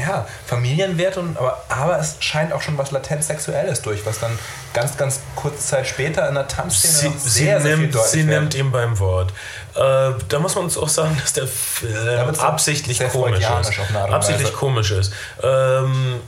Ja, 0.00 0.26
Familienwert, 0.46 1.16
und, 1.16 1.36
aber, 1.36 1.62
aber 1.68 1.98
es 1.98 2.16
scheint 2.20 2.52
auch 2.52 2.62
schon 2.62 2.78
was 2.78 2.90
latent 2.90 3.24
Sexuelles 3.24 3.82
durch, 3.82 4.04
was 4.06 4.20
dann 4.20 4.38
ganz, 4.72 4.96
ganz 4.96 5.20
kurze 5.34 5.58
Zeit 5.58 5.86
später 5.86 6.28
in 6.28 6.34
der 6.34 6.48
Tanzszene 6.48 7.12
sie, 7.18 7.28
sehr, 7.28 7.60
sie 7.60 7.66
sehr 7.66 7.76
nimmt, 7.76 7.94
Sie 7.94 8.26
wird. 8.26 8.40
nimmt 8.40 8.54
ihn 8.54 8.70
beim 8.70 8.98
Wort. 8.98 9.32
Äh, 9.74 10.12
da 10.28 10.38
muss 10.38 10.54
man 10.54 10.64
uns 10.64 10.78
auch 10.78 10.88
sagen, 10.88 11.16
dass 11.20 11.32
der 11.32 11.46
Film 11.46 12.34
absichtlich 12.38 13.00
komisch 13.08 13.40
ist. 13.40 13.94
Absichtlich 13.94 14.52
komisch 14.52 14.90
ist. 14.90 15.12
Ähm, 15.42 16.20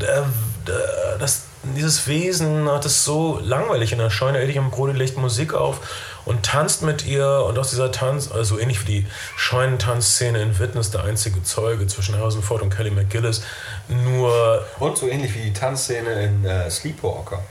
der, 0.00 0.24
der, 0.66 1.18
das, 1.18 1.42
dieses 1.62 2.06
Wesen 2.06 2.70
hat 2.70 2.84
es 2.84 3.04
so 3.04 3.38
langweilig 3.42 3.92
in 3.92 3.98
der 3.98 4.10
Scheune. 4.10 4.40
Eddie 4.40 4.58
und 4.58 4.70
Brody 4.70 4.92
legt 4.92 5.16
Musik 5.16 5.54
auf 5.54 5.78
und 6.24 6.44
tanzt 6.44 6.82
mit 6.82 7.04
ihr 7.06 7.44
und 7.46 7.58
aus 7.58 7.70
dieser 7.70 7.90
Tanz, 7.92 8.30
also 8.30 8.58
ähnlich 8.58 8.86
wie 8.86 9.00
die 9.00 9.06
Scheunentanzszene 9.36 10.40
in 10.40 10.58
Witness, 10.58 10.90
der 10.90 11.04
einzige 11.04 11.42
Zeuge 11.42 11.86
zwischen 11.86 12.16
Harrison 12.16 12.42
Ford 12.42 12.62
und 12.62 12.74
Kelly 12.74 12.90
McGillis, 12.90 13.42
nur... 13.88 14.64
Und 14.78 14.98
so 14.98 15.08
ähnlich 15.08 15.34
wie 15.34 15.42
die 15.42 15.52
Tanzszene 15.52 16.24
in 16.24 16.44
äh, 16.44 16.70
Sleepwalker. 16.70 17.42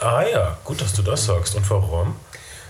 Ah 0.00 0.22
ja, 0.22 0.56
gut, 0.64 0.80
dass 0.80 0.92
du 0.92 1.02
das 1.02 1.24
sagst. 1.24 1.54
Und 1.54 1.68
warum? 1.70 2.16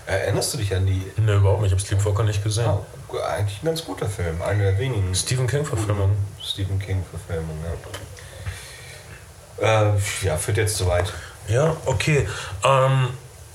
Erinnerst 0.05 0.53
du 0.53 0.57
dich 0.57 0.75
an 0.75 0.85
die... 0.85 1.01
Ne, 1.17 1.35
überhaupt 1.35 1.61
nicht. 1.61 1.71
Ich 1.71 1.77
habe 1.77 1.87
Sleepwalker 1.87 2.23
nicht 2.23 2.43
gesehen. 2.43 2.69
Oh, 2.69 3.17
eigentlich 3.17 3.61
ein 3.63 3.65
ganz 3.65 3.85
guter 3.85 4.07
Film. 4.07 4.41
Einer 4.41 4.63
der 4.63 4.79
wenigen... 4.79 5.15
Stephen 5.15 5.47
King-Verfilmung. 5.47 6.15
Stephen 6.43 6.79
King-Verfilmung, 6.79 7.57
ja. 9.61 9.93
Äh, 9.93 9.93
ja, 10.21 10.37
führt 10.37 10.57
jetzt 10.57 10.77
zu 10.77 10.87
weit. 10.87 11.13
Ja, 11.47 11.75
okay. 11.85 12.27
Ähm, 12.63 13.09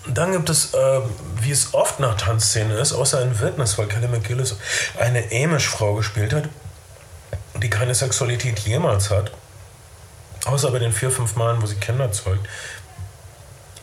dann 0.06 0.32
gibt 0.32 0.48
es, 0.48 0.74
äh, 0.74 1.00
wie 1.40 1.50
es 1.50 1.74
oft 1.74 2.00
nach 2.00 2.16
Tanzszenen 2.16 2.76
ist, 2.76 2.92
außer 2.92 3.20
in 3.22 3.38
Witness, 3.40 3.78
weil 3.78 3.86
Kelly 3.86 4.08
McGillis 4.08 4.56
eine 4.98 5.24
Amish-Frau 5.30 5.94
gespielt 5.94 6.32
hat, 6.32 6.44
die 7.62 7.70
keine 7.70 7.94
Sexualität 7.94 8.58
jemals 8.60 9.10
hat, 9.10 9.32
außer 10.46 10.70
bei 10.70 10.78
den 10.78 10.92
vier, 10.92 11.10
fünf 11.10 11.36
Malen, 11.36 11.60
wo 11.60 11.66
sie 11.66 11.76
Kinder 11.76 12.10
zeugt, 12.12 12.46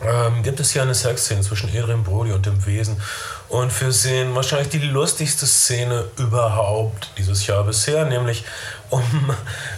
ähm, 0.01 0.43
gibt 0.43 0.59
es 0.59 0.71
hier 0.71 0.83
eine 0.83 0.93
Sexszene 0.93 1.41
zwischen 1.41 1.69
Adrian 1.69 2.03
Brody 2.03 2.31
und 2.31 2.45
dem 2.45 2.65
Wesen. 2.65 3.01
Und 3.49 3.79
wir 3.81 3.91
sehen 3.91 4.35
wahrscheinlich 4.35 4.69
die 4.69 4.79
lustigste 4.79 5.47
Szene 5.47 6.05
überhaupt 6.17 7.11
dieses 7.17 7.47
Jahr 7.47 7.63
bisher, 7.63 8.05
nämlich 8.05 8.43
um 8.89 9.35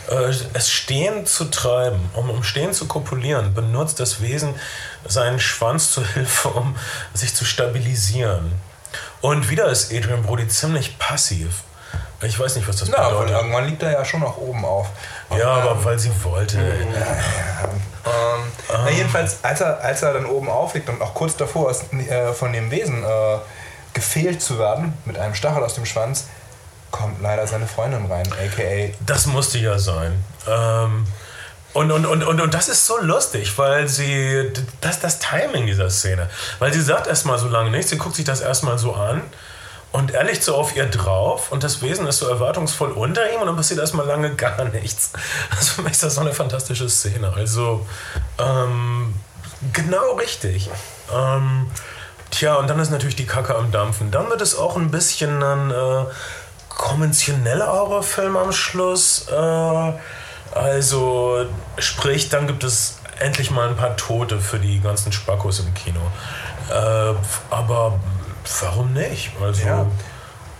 äh, 0.09 0.33
es 0.53 0.69
stehen 0.69 1.25
zu 1.25 1.45
treiben, 1.45 2.09
um 2.13 2.29
im 2.29 2.43
Stehen 2.43 2.73
zu 2.73 2.87
kopulieren, 2.87 3.53
benutzt 3.53 3.99
das 3.99 4.21
Wesen 4.21 4.55
seinen 5.07 5.39
Schwanz 5.39 5.91
zur 5.91 6.05
Hilfe, 6.05 6.49
um 6.49 6.75
sich 7.13 7.33
zu 7.33 7.45
stabilisieren. 7.45 8.53
Und 9.21 9.49
wieder 9.49 9.67
ist 9.67 9.93
Adrian 9.93 10.23
Brody 10.23 10.47
ziemlich 10.47 10.97
passiv. 10.97 11.63
Ich 12.21 12.37
weiß 12.37 12.55
nicht, 12.57 12.67
was 12.67 12.77
das 12.77 12.89
Na, 12.89 13.09
bedeutet. 13.09 13.35
Irgendwann 13.35 13.65
liegt 13.65 13.81
er 13.81 13.93
ja 13.93 14.03
schon 14.03 14.19
noch 14.19 14.37
oben 14.37 14.65
auf. 14.65 14.89
Ja, 15.37 15.53
aber 15.53 15.71
ähm, 15.71 15.85
weil 15.85 15.99
sie 15.99 16.11
wollte. 16.23 16.57
Ja, 16.57 16.63
ja. 16.63 17.05
Ähm, 18.05 18.41
ah. 18.67 18.81
na 18.83 18.89
jedenfalls, 18.89 19.37
als 19.41 19.61
er, 19.61 19.81
als 19.81 20.01
er 20.01 20.13
dann 20.13 20.25
oben 20.25 20.49
aufliegt 20.49 20.89
und 20.89 21.01
auch 21.01 21.13
kurz 21.13 21.37
davor 21.37 21.71
ist, 21.71 21.93
äh, 21.93 22.33
von 22.33 22.51
dem 22.51 22.71
Wesen 22.71 23.03
äh, 23.03 23.37
gefehlt 23.93 24.41
zu 24.41 24.59
werden, 24.59 24.97
mit 25.05 25.17
einem 25.17 25.33
Stachel 25.33 25.63
aus 25.63 25.75
dem 25.75 25.85
Schwanz, 25.85 26.27
kommt 26.91 27.21
leider 27.21 27.45
seine 27.47 27.67
Freundin 27.67 28.05
rein, 28.05 28.27
aka. 28.33 28.93
Das 29.05 29.25
musste 29.25 29.57
ja 29.59 29.77
sein. 29.77 30.23
Ähm, 30.47 31.05
und, 31.73 31.91
und, 31.91 32.05
und, 32.05 32.23
und, 32.23 32.41
und 32.41 32.53
das 32.53 32.67
ist 32.67 32.85
so 32.85 32.99
lustig, 32.99 33.57
weil 33.57 33.87
sie. 33.87 34.51
Das 34.81 34.99
das 34.99 35.19
Timing 35.19 35.67
dieser 35.67 35.89
Szene. 35.89 36.29
Weil 36.57 36.73
sie 36.73 36.81
sagt 36.81 37.07
erstmal 37.07 37.37
so 37.37 37.47
lange 37.47 37.69
nichts, 37.69 37.91
sie 37.91 37.97
guckt 37.97 38.15
sich 38.15 38.25
das 38.25 38.41
erstmal 38.41 38.77
so 38.77 38.93
an 38.93 39.21
und 39.91 40.11
liegt 40.11 40.43
so 40.43 40.55
auf 40.55 40.75
ihr 40.75 40.85
drauf 40.85 41.51
und 41.51 41.63
das 41.63 41.81
Wesen 41.81 42.05
ist 42.05 42.19
so 42.19 42.27
erwartungsvoll 42.27 42.91
unter 42.91 43.33
ihm 43.33 43.41
und 43.41 43.47
dann 43.47 43.55
passiert 43.55 43.79
erstmal 43.79 44.05
lange 44.05 44.35
gar 44.35 44.63
nichts. 44.65 45.11
Also 45.49 45.73
für 45.73 45.81
mich 45.81 45.93
ist 45.93 46.03
das 46.03 46.15
so 46.15 46.21
eine 46.21 46.33
fantastische 46.33 46.89
Szene. 46.89 47.33
Also 47.35 47.85
ähm, 48.37 49.15
genau 49.73 50.13
richtig. 50.13 50.69
Ähm, 51.13 51.71
tja, 52.29 52.55
und 52.55 52.67
dann 52.67 52.79
ist 52.79 52.91
natürlich 52.91 53.15
die 53.15 53.25
Kacke 53.25 53.55
am 53.55 53.71
Dampfen. 53.71 54.11
Dann 54.11 54.29
wird 54.29 54.41
es 54.41 54.55
auch 54.55 54.75
ein 54.75 54.91
bisschen 54.91 55.41
ein 55.41 55.71
äh, 55.71 56.05
konventioneller 56.79 57.67
Horrorfilm 57.67 58.37
am 58.37 58.51
Schluss. 58.51 59.27
Äh, 59.29 59.93
also 60.55 61.45
sprich, 61.77 62.29
dann 62.29 62.47
gibt 62.47 62.63
es 62.63 62.99
endlich 63.19 63.51
mal 63.51 63.67
ein 63.67 63.75
paar 63.75 63.95
Tote 63.97 64.39
für 64.39 64.57
die 64.57 64.79
ganzen 64.79 65.11
Spackos 65.11 65.59
im 65.59 65.73
Kino. 65.73 65.99
Äh, 66.69 67.13
aber 67.51 67.99
warum 68.61 68.93
nicht? 68.93 69.31
Also, 69.41 69.67
ja. 69.67 69.85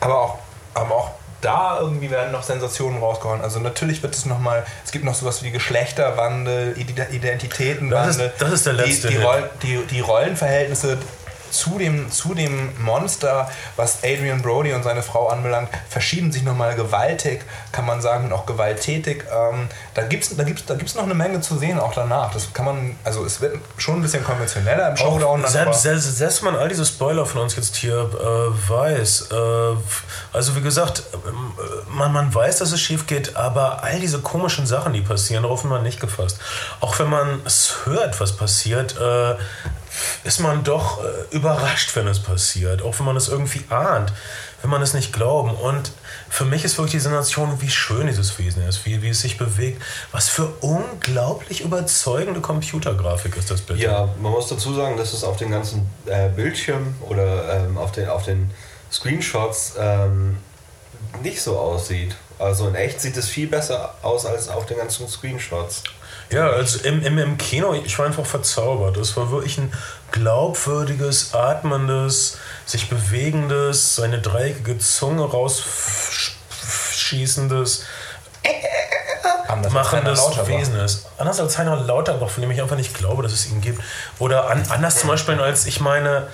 Aber 0.01 0.21
auch, 0.21 0.39
aber 0.73 0.95
auch 0.95 1.11
da 1.41 1.79
irgendwie 1.79 2.11
werden 2.11 2.33
noch 2.33 2.43
Sensationen 2.43 2.99
rausgehauen. 2.99 3.39
Also 3.39 3.59
natürlich 3.59 4.03
wird 4.03 4.13
es 4.13 4.25
nochmal, 4.25 4.65
es 4.83 4.91
gibt 4.91 5.05
noch 5.05 5.15
sowas 5.15 5.41
wie 5.41 5.51
Geschlechterwandel, 5.51 6.75
Identitätenwandel. 6.77 8.27
Das 8.27 8.33
ist, 8.33 8.41
das 8.41 8.51
ist 8.51 8.65
der 8.65 8.73
letzte. 8.73 9.07
Die, 9.07 9.15
die, 9.15 9.23
Roll, 9.23 9.49
die, 9.63 9.77
die 9.89 9.99
Rollenverhältnisse 10.01 10.97
zu 11.51 11.77
dem, 11.77 12.11
zu 12.11 12.33
dem 12.33 12.71
Monster, 12.83 13.49
was 13.75 14.03
Adrian 14.03 14.41
Brody 14.41 14.73
und 14.73 14.83
seine 14.83 15.03
Frau 15.03 15.27
anbelangt, 15.27 15.69
verschieben 15.89 16.31
sich 16.31 16.43
nochmal 16.43 16.75
gewaltig, 16.75 17.41
kann 17.71 17.85
man 17.85 18.01
sagen, 18.01 18.25
und 18.25 18.33
auch 18.33 18.45
gewalttätig. 18.45 19.23
Ähm, 19.31 19.67
da 19.93 20.03
gibt 20.03 20.23
es 20.23 20.35
da 20.35 20.43
gibt's, 20.43 20.65
da 20.65 20.75
gibt's 20.75 20.95
noch 20.95 21.03
eine 21.03 21.13
Menge 21.13 21.41
zu 21.41 21.57
sehen, 21.57 21.79
auch 21.79 21.93
danach. 21.93 22.31
Das 22.33 22.53
kann 22.53 22.65
man, 22.65 22.95
also 23.03 23.25
es 23.25 23.41
wird 23.41 23.57
schon 23.77 23.95
ein 23.95 24.01
bisschen 24.01 24.23
konventioneller 24.23 24.89
im 24.89 24.97
Showdown. 24.97 25.45
Selbst, 25.47 25.81
selbst, 25.81 26.17
selbst 26.17 26.43
wenn 26.43 26.53
man 26.53 26.61
all 26.61 26.69
diese 26.69 26.85
Spoiler 26.85 27.25
von 27.25 27.41
uns 27.41 27.55
jetzt 27.55 27.75
hier 27.75 27.97
äh, 27.97 28.69
weiß, 28.69 29.29
äh, 29.31 29.35
also 30.33 30.55
wie 30.55 30.61
gesagt, 30.61 31.03
äh, 31.13 31.89
man, 31.89 32.11
man 32.11 32.33
weiß, 32.33 32.59
dass 32.59 32.71
es 32.71 32.81
schief 32.81 33.07
geht, 33.07 33.35
aber 33.35 33.83
all 33.83 33.99
diese 33.99 34.19
komischen 34.19 34.65
Sachen, 34.65 34.93
die 34.93 35.01
passieren, 35.01 35.43
darauf 35.43 35.63
wird 35.63 35.71
man 35.71 35.83
nicht 35.83 35.99
gefasst. 35.99 36.39
Auch 36.79 36.97
wenn 36.99 37.09
man 37.09 37.41
es 37.45 37.85
hört, 37.85 38.19
was 38.19 38.35
passiert, 38.35 38.95
äh, 38.99 39.35
ist 40.23 40.39
man 40.39 40.63
doch 40.63 41.03
äh, 41.03 41.35
überrascht, 41.35 41.95
wenn 41.95 42.07
es 42.07 42.19
passiert, 42.19 42.81
auch 42.81 42.97
wenn 42.99 43.05
man 43.05 43.15
es 43.15 43.27
irgendwie 43.27 43.63
ahnt. 43.69 44.11
will 44.61 44.69
man 44.69 44.81
es 44.81 44.93
nicht 44.93 45.13
glauben. 45.13 45.51
Und 45.51 45.91
für 46.29 46.45
mich 46.45 46.65
ist 46.65 46.77
wirklich 46.77 46.93
die 46.93 46.99
Sensation, 46.99 47.61
wie 47.61 47.69
schön 47.69 48.07
dieses 48.07 48.37
Wesen 48.37 48.67
ist, 48.67 48.85
wie, 48.85 49.01
wie 49.01 49.09
es 49.09 49.21
sich 49.21 49.37
bewegt. 49.37 49.81
Was 50.11 50.29
für 50.29 50.47
unglaublich 50.61 51.61
überzeugende 51.61 52.41
Computergrafik 52.41 53.37
ist 53.37 53.51
das 53.51 53.61
bitte. 53.61 53.81
Ja, 53.81 54.09
man 54.21 54.31
muss 54.31 54.47
dazu 54.47 54.73
sagen, 54.73 54.97
dass 54.97 55.13
es 55.13 55.23
auf 55.23 55.37
den 55.37 55.51
ganzen 55.51 55.89
äh, 56.05 56.29
Bildschirmen 56.29 56.95
oder 57.01 57.65
ähm, 57.65 57.77
auf, 57.77 57.91
den, 57.91 58.09
auf 58.09 58.23
den 58.23 58.51
Screenshots 58.91 59.75
ähm, 59.79 60.37
nicht 61.23 61.41
so 61.41 61.57
aussieht. 61.57 62.15
Also 62.39 62.69
in 62.69 62.75
echt 62.75 63.01
sieht 63.01 63.17
es 63.17 63.27
viel 63.27 63.47
besser 63.47 63.93
aus 64.01 64.25
als 64.25 64.47
auf 64.47 64.65
den 64.65 64.77
ganzen 64.77 65.07
Screenshots. 65.07 65.83
Ja, 66.31 66.49
also 66.49 66.79
im, 66.83 67.03
im, 67.03 67.17
im 67.17 67.37
Kino, 67.37 67.73
ich 67.73 67.99
war 67.99 68.05
einfach 68.05 68.25
verzaubert. 68.25 68.95
Es 68.97 69.15
war 69.17 69.31
wirklich 69.31 69.57
ein 69.57 69.73
glaubwürdiges, 70.11 71.33
atmendes, 71.33 72.37
sich 72.65 72.89
bewegendes, 72.89 73.95
seine 73.95 74.19
dreieckige 74.19 74.77
Zunge 74.77 75.23
rausschießendes, 75.23 77.85
machendes 79.71 80.21
Wesen 80.47 80.79
ist. 80.79 81.07
Anders 81.17 81.39
als 81.39 81.57
Heiner 81.57 81.77
Lauterbach, 81.77 82.29
von 82.29 82.41
dem 82.41 82.51
ich 82.51 82.61
einfach 82.61 82.77
nicht 82.77 82.93
glaube, 82.93 83.23
dass 83.23 83.33
es 83.33 83.49
ihn 83.49 83.61
gibt. 83.61 83.81
Oder 84.19 84.47
an, 84.49 84.63
anders 84.69 84.99
zum 84.99 85.09
Beispiel 85.09 85.41
als 85.41 85.65
ich 85.65 85.81
meine, 85.81 86.27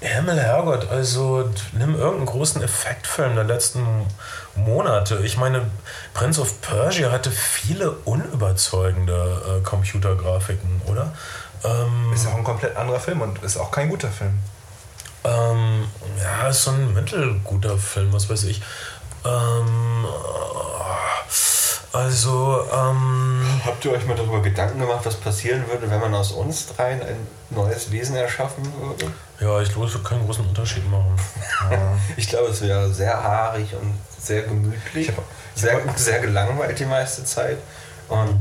Himmel, 0.00 0.38
Herrgott, 0.38 0.88
also 0.90 1.50
nimm 1.72 1.96
irgendeinen 1.96 2.26
großen 2.26 2.62
Effektfilm 2.62 3.34
der 3.34 3.44
letzten 3.44 4.06
Monate. 4.54 5.20
Ich 5.24 5.36
meine, 5.36 5.70
Prince 6.14 6.40
of 6.40 6.60
Persia 6.60 7.10
hatte 7.10 7.30
viele 7.30 7.90
unüberzeugende 8.04 9.58
äh, 9.58 9.64
Computergrafiken, 9.64 10.82
oder? 10.86 11.12
Ähm, 11.64 12.12
ist 12.14 12.28
auch 12.28 12.36
ein 12.36 12.44
komplett 12.44 12.76
anderer 12.76 13.00
Film 13.00 13.22
und 13.22 13.42
ist 13.42 13.56
auch 13.56 13.72
kein 13.72 13.88
guter 13.88 14.08
Film. 14.08 14.38
Ähm, 15.24 15.88
ja, 16.22 16.48
ist 16.48 16.62
so 16.62 16.70
ein 16.70 16.94
mittelguter 16.94 17.76
Film, 17.76 18.12
was 18.12 18.30
weiß 18.30 18.44
ich. 18.44 18.62
Ähm, 19.24 20.06
also, 21.92 22.64
ähm, 22.72 23.60
Habt 23.64 23.84
ihr 23.84 23.92
euch 23.92 24.06
mal 24.06 24.16
darüber 24.16 24.40
Gedanken 24.42 24.78
gemacht, 24.78 25.00
was 25.04 25.16
passieren 25.16 25.64
würde, 25.68 25.90
wenn 25.90 26.00
man 26.00 26.14
aus 26.14 26.32
uns 26.32 26.68
dreien 26.68 27.02
ein 27.02 27.26
neues 27.50 27.90
Wesen 27.90 28.14
erschaffen 28.14 28.62
würde? 28.80 29.12
Ja, 29.40 29.60
ich 29.60 29.68
glaube, 29.70 29.86
es 29.86 29.94
würde 29.94 30.08
keinen 30.08 30.26
großen 30.26 30.44
Unterschied 30.44 30.88
machen. 30.90 31.14
ich 32.16 32.28
glaube, 32.28 32.48
es 32.48 32.60
wäre 32.60 32.92
sehr 32.92 33.22
haarig 33.22 33.72
und 33.80 33.94
sehr 34.20 34.42
gemütlich. 34.42 35.08
Hab, 35.08 35.22
sehr, 35.54 35.80
sehr 35.96 36.20
gelangweilt 36.20 36.78
die 36.78 36.84
meiste 36.84 37.24
Zeit. 37.24 37.58
Und 38.08 38.40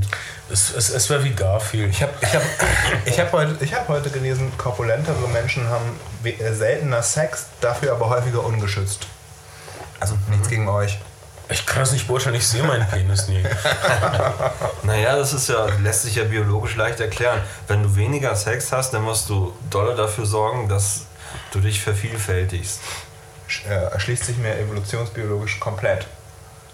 es, 0.49 0.73
es, 0.73 0.89
es 0.89 1.09
wäre 1.09 1.23
wie 1.23 1.31
Garfield. 1.31 1.89
Ich 1.89 2.01
habe 2.01 2.13
ich 2.21 2.33
hab, 2.33 2.41
ich 3.05 3.19
hab 3.19 3.31
heute, 3.33 3.75
hab 3.75 3.87
heute 3.89 4.09
gelesen, 4.09 4.51
korpulentere 4.57 5.27
Menschen 5.27 5.67
haben 5.67 5.99
äh, 6.23 6.53
seltener 6.53 7.03
Sex, 7.03 7.47
dafür 7.59 7.93
aber 7.93 8.09
häufiger 8.09 8.43
ungeschützt. 8.45 9.07
Also 9.99 10.17
nichts 10.29 10.47
mhm. 10.47 10.51
gegen 10.51 10.67
euch. 10.69 10.99
Ich 11.49 11.65
kann 11.65 11.79
das 11.79 11.93
nicht 11.93 12.07
beurteilen, 12.07 12.35
ich 12.35 12.45
sehe 12.45 12.63
meinen 12.63 12.87
Penis 12.87 13.27
nie. 13.27 13.41
naja, 14.83 15.15
das 15.15 15.33
ist 15.33 15.47
ja, 15.47 15.67
lässt 15.81 16.03
sich 16.03 16.15
ja 16.15 16.25
biologisch 16.25 16.75
leicht 16.75 16.99
erklären. 16.99 17.41
Wenn 17.67 17.83
du 17.83 17.95
weniger 17.95 18.35
Sex 18.35 18.71
hast, 18.73 18.93
dann 18.93 19.03
musst 19.03 19.29
du 19.29 19.53
dolle 19.69 19.95
dafür 19.95 20.25
sorgen, 20.25 20.67
dass 20.67 21.05
du 21.51 21.59
dich 21.59 21.81
vervielfältigst. 21.81 22.81
Äh, 23.67 23.73
erschließt 23.73 24.25
sich 24.25 24.37
mir 24.37 24.57
evolutionsbiologisch 24.57 25.59
komplett. 25.59 26.05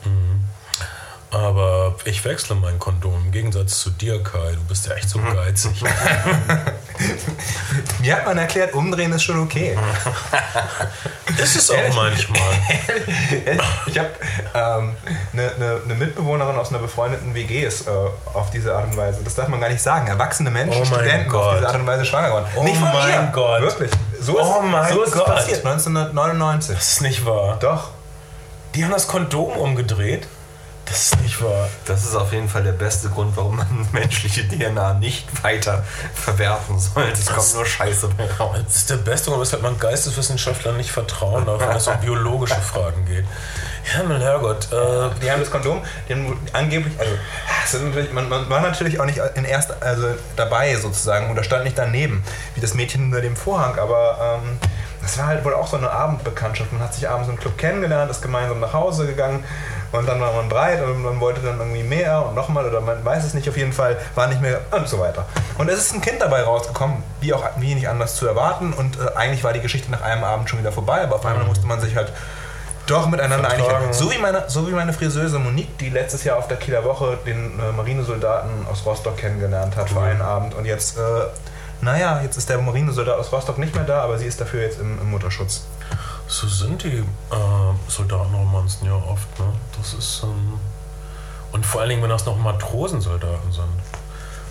Mhm. 0.06 0.44
Aber 1.34 1.96
ich 2.06 2.24
wechsle 2.26 2.56
mein 2.56 2.78
Kondom 2.78 3.16
im 3.26 3.32
Gegensatz 3.32 3.80
zu 3.80 3.90
dir, 3.90 4.22
Kai. 4.22 4.52
Du 4.52 4.64
bist 4.68 4.86
ja 4.86 4.94
echt 4.94 5.10
so 5.10 5.18
mhm. 5.18 5.34
geizig. 5.34 5.82
Mir 8.02 8.16
hat 8.16 8.28
man 8.28 8.38
erklärt, 8.38 8.76
umdrehen 8.76 9.12
ist 9.14 9.24
schon 9.24 9.42
okay. 9.42 9.76
ist 11.42 11.56
es 11.56 11.72
auch 11.72 11.96
manchmal. 11.96 12.38
ich 13.88 13.98
habe 13.98 14.10
ähm, 14.54 14.96
eine, 15.34 15.52
eine, 15.56 15.82
eine, 15.86 15.96
Mitbewohnerin 15.96 16.56
aus 16.56 16.70
einer 16.70 16.78
befreundeten 16.78 17.34
WG 17.34 17.64
ist 17.64 17.88
äh, 17.88 17.92
auf 18.34 18.52
diese 18.52 18.76
Art 18.76 18.86
und 18.86 18.96
Weise. 18.96 19.24
Das 19.24 19.34
darf 19.34 19.48
man 19.48 19.60
gar 19.60 19.70
nicht 19.70 19.82
sagen. 19.82 20.06
Erwachsene 20.06 20.52
Menschen, 20.52 20.84
oh 20.84 20.86
Studenten 20.86 21.30
Gott. 21.30 21.42
auf 21.42 21.56
diese 21.56 21.68
Art 21.68 21.78
und 21.78 21.88
Weise 21.88 22.06
schwanger 22.06 22.28
geworden. 22.28 22.46
Oh 22.56 22.64
nicht 22.64 22.78
von 22.78 22.94
mein 22.94 23.26
mir. 23.26 23.32
Gott. 23.34 23.62
Wirklich. 23.62 23.90
So 24.22 24.38
ist, 24.38 24.46
oh 24.46 24.62
mein 24.62 24.94
so 24.94 25.02
ist 25.02 25.14
Gott. 25.14 25.30
es 25.30 25.34
passiert, 25.34 25.66
1999. 25.66 26.76
Das 26.76 26.94
ist 26.94 27.02
nicht 27.02 27.26
wahr. 27.26 27.58
Doch. 27.60 27.90
Die 28.76 28.84
haben 28.84 28.92
das 28.92 29.08
Kondom 29.08 29.54
umgedreht. 29.54 30.28
Das 30.94 31.08
ist 31.08 31.22
nicht 31.24 31.42
wahr. 31.42 31.68
Das 31.86 32.06
ist 32.06 32.14
auf 32.14 32.32
jeden 32.34 32.48
Fall 32.48 32.62
der 32.62 32.74
beste 32.74 33.10
Grund, 33.10 33.36
warum 33.36 33.56
man 33.56 33.88
menschliche 33.94 34.48
DNA 34.48 34.94
nicht 34.94 35.26
weiter 35.44 35.84
verwerfen 36.14 36.78
soll. 36.78 37.06
Es 37.12 37.26
kommt 37.26 37.52
nur 37.56 37.66
Scheiße 37.66 38.10
bei 38.16 38.30
raus. 38.40 38.60
Das 38.64 38.76
ist 38.76 38.90
der 38.92 38.98
beste 38.98 39.32
Grund, 39.32 39.42
weshalb 39.42 39.64
man 39.64 39.80
Geisteswissenschaftlern 39.80 40.78
nicht 40.78 40.92
vertrauen 40.92 41.48
darf, 41.48 41.60
wenn 41.62 41.76
es 41.76 41.88
um 41.88 42.00
biologische 42.00 42.54
Fragen 42.62 43.06
geht. 43.06 43.26
Himmel, 43.86 44.22
Herrgott. 44.22 44.72
Äh, 44.72 45.10
die 45.20 45.32
haben 45.32 45.40
das 45.40 45.50
Kondom, 45.50 45.82
die 46.08 46.14
haben 46.14 46.40
angeblich, 46.54 46.94
also 47.00 47.80
man, 48.14 48.30
man, 48.30 48.48
war 48.48 48.62
natürlich 48.62 49.00
auch 49.00 49.06
nicht 49.06 49.20
in 49.34 49.46
erst, 49.46 49.82
also 49.82 50.10
dabei 50.36 50.76
sozusagen 50.76 51.32
oder 51.32 51.44
stand 51.44 51.64
nicht 51.64 51.78
daneben, 51.78 52.24
wie 52.54 52.62
das 52.62 52.76
Mädchen 52.76 53.06
unter 53.06 53.22
dem 53.22 53.36
Vorhang, 53.36 53.80
aber 53.80 54.42
ähm, 54.44 54.60
das 55.02 55.18
war 55.18 55.26
halt 55.26 55.44
wohl 55.44 55.56
auch 55.56 55.68
so 55.68 55.76
eine 55.76 55.90
Abendbekanntschaft. 55.90 56.72
Man 56.72 56.82
hat 56.82 56.94
sich 56.94 57.10
abends 57.10 57.28
im 57.28 57.38
Club 57.38 57.58
kennengelernt, 57.58 58.10
ist 58.10 58.22
gemeinsam 58.22 58.60
nach 58.60 58.72
Hause 58.72 59.08
gegangen 59.08 59.44
und 59.94 60.08
dann 60.08 60.20
war 60.20 60.34
man 60.34 60.50
breit 60.50 60.84
und 60.84 61.02
man 61.02 61.20
wollte 61.20 61.42
dann 61.42 61.60
irgendwie 61.60 61.84
mehr 61.84 62.26
und 62.26 62.36
nochmal 62.36 62.66
oder 62.66 62.82
man 62.82 63.06
weiß 63.06 63.24
es 63.24 63.34
nicht, 63.34 63.48
auf 63.48 63.56
jeden 63.56 63.74
Fall 63.74 63.98
war 64.16 64.28
nicht 64.28 64.42
mehr 64.42 64.60
und 64.72 64.88
so 64.90 65.00
weiter. 65.00 65.26
Und 65.58 65.70
es 65.70 65.78
ist 65.78 65.94
ein 65.94 66.02
Kind 66.02 66.20
dabei 66.20 66.42
rausgekommen, 66.42 67.04
wie 67.22 67.34
auch 67.34 67.44
wie 67.58 67.76
nicht 67.76 67.88
anders 67.88 68.16
zu 68.16 68.28
erwarten 68.28 68.74
und 68.74 68.98
äh, 68.98 69.16
eigentlich 69.16 69.44
war 69.44 69.54
die 69.54 69.62
Geschichte 69.62 69.92
nach 69.92 70.02
einem 70.02 70.24
Abend 70.24 70.50
schon 70.50 70.60
wieder 70.60 70.72
vorbei, 70.72 71.04
aber 71.04 71.16
auf 71.16 71.26
einmal 71.26 71.44
mhm. 71.44 71.50
musste 71.50 71.68
man 71.68 71.80
sich 71.80 71.96
halt 71.96 72.12
doch 72.88 73.08
miteinander 73.08 73.50
einig 73.50 73.68
werden. 73.68 73.94
So 73.94 74.12
wie, 74.12 74.18
meine, 74.18 74.44
so 74.48 74.68
wie 74.68 74.72
meine 74.72 74.94
Friseuse 74.94 75.40
Monique, 75.40 75.78
die 75.78 75.90
letztes 75.90 76.24
Jahr 76.24 76.38
auf 76.38 76.48
der 76.48 76.58
Kieler 76.58 76.84
Woche 76.84 77.18
den 77.26 77.60
äh, 77.60 77.72
Marinesoldaten 77.72 78.68
aus 78.70 78.86
Rostock 78.86 79.18
kennengelernt 79.18 79.76
hat 79.76 79.92
mhm. 79.92 79.96
für 79.96 80.02
einen 80.02 80.22
Abend 80.22 80.56
und 80.56 80.66
jetzt, 80.66 80.98
äh, 80.98 81.02
naja, 81.82 82.22
jetzt 82.24 82.38
ist 82.38 82.50
der 82.50 82.58
Marinesoldat 82.58 83.18
aus 83.18 83.32
Rostock 83.32 83.58
nicht 83.60 83.76
mehr 83.76 83.84
da, 83.84 84.02
aber 84.02 84.18
sie 84.18 84.26
ist 84.26 84.42
dafür 84.42 84.62
jetzt 84.62 84.80
im, 84.80 85.00
im 85.00 85.12
Mutterschutz. 85.12 85.66
So 86.34 86.48
sind 86.48 86.84
die 86.84 86.98
äh, 86.98 87.04
Soldatenromanzen 87.88 88.88
ja 88.88 88.96
oft, 88.96 89.40
ne? 89.40 89.54
Das 89.78 89.94
ist. 89.94 90.24
Ähm, 90.24 90.60
und 91.52 91.64
vor 91.64 91.82
allen 91.82 91.92
Dingen, 91.92 92.02
wenn 92.02 92.10
das 92.10 92.26
noch 92.26 92.36
Matrosensoldaten 92.36 93.52
sind. 93.52 93.68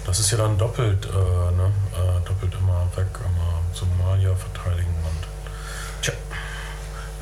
Das 0.06 0.20
ist 0.20 0.30
ja 0.30 0.38
dann 0.38 0.56
doppelt, 0.56 1.06
äh, 1.06 1.10
ne? 1.10 1.72
Äh, 1.92 2.20
doppelt 2.24 2.54
immer 2.54 2.86
weg, 2.94 3.08
immer 3.18 3.60
Somalia 3.72 4.32
verteidigen 4.36 4.94
und. 5.04 5.26
Tja, 6.02 6.14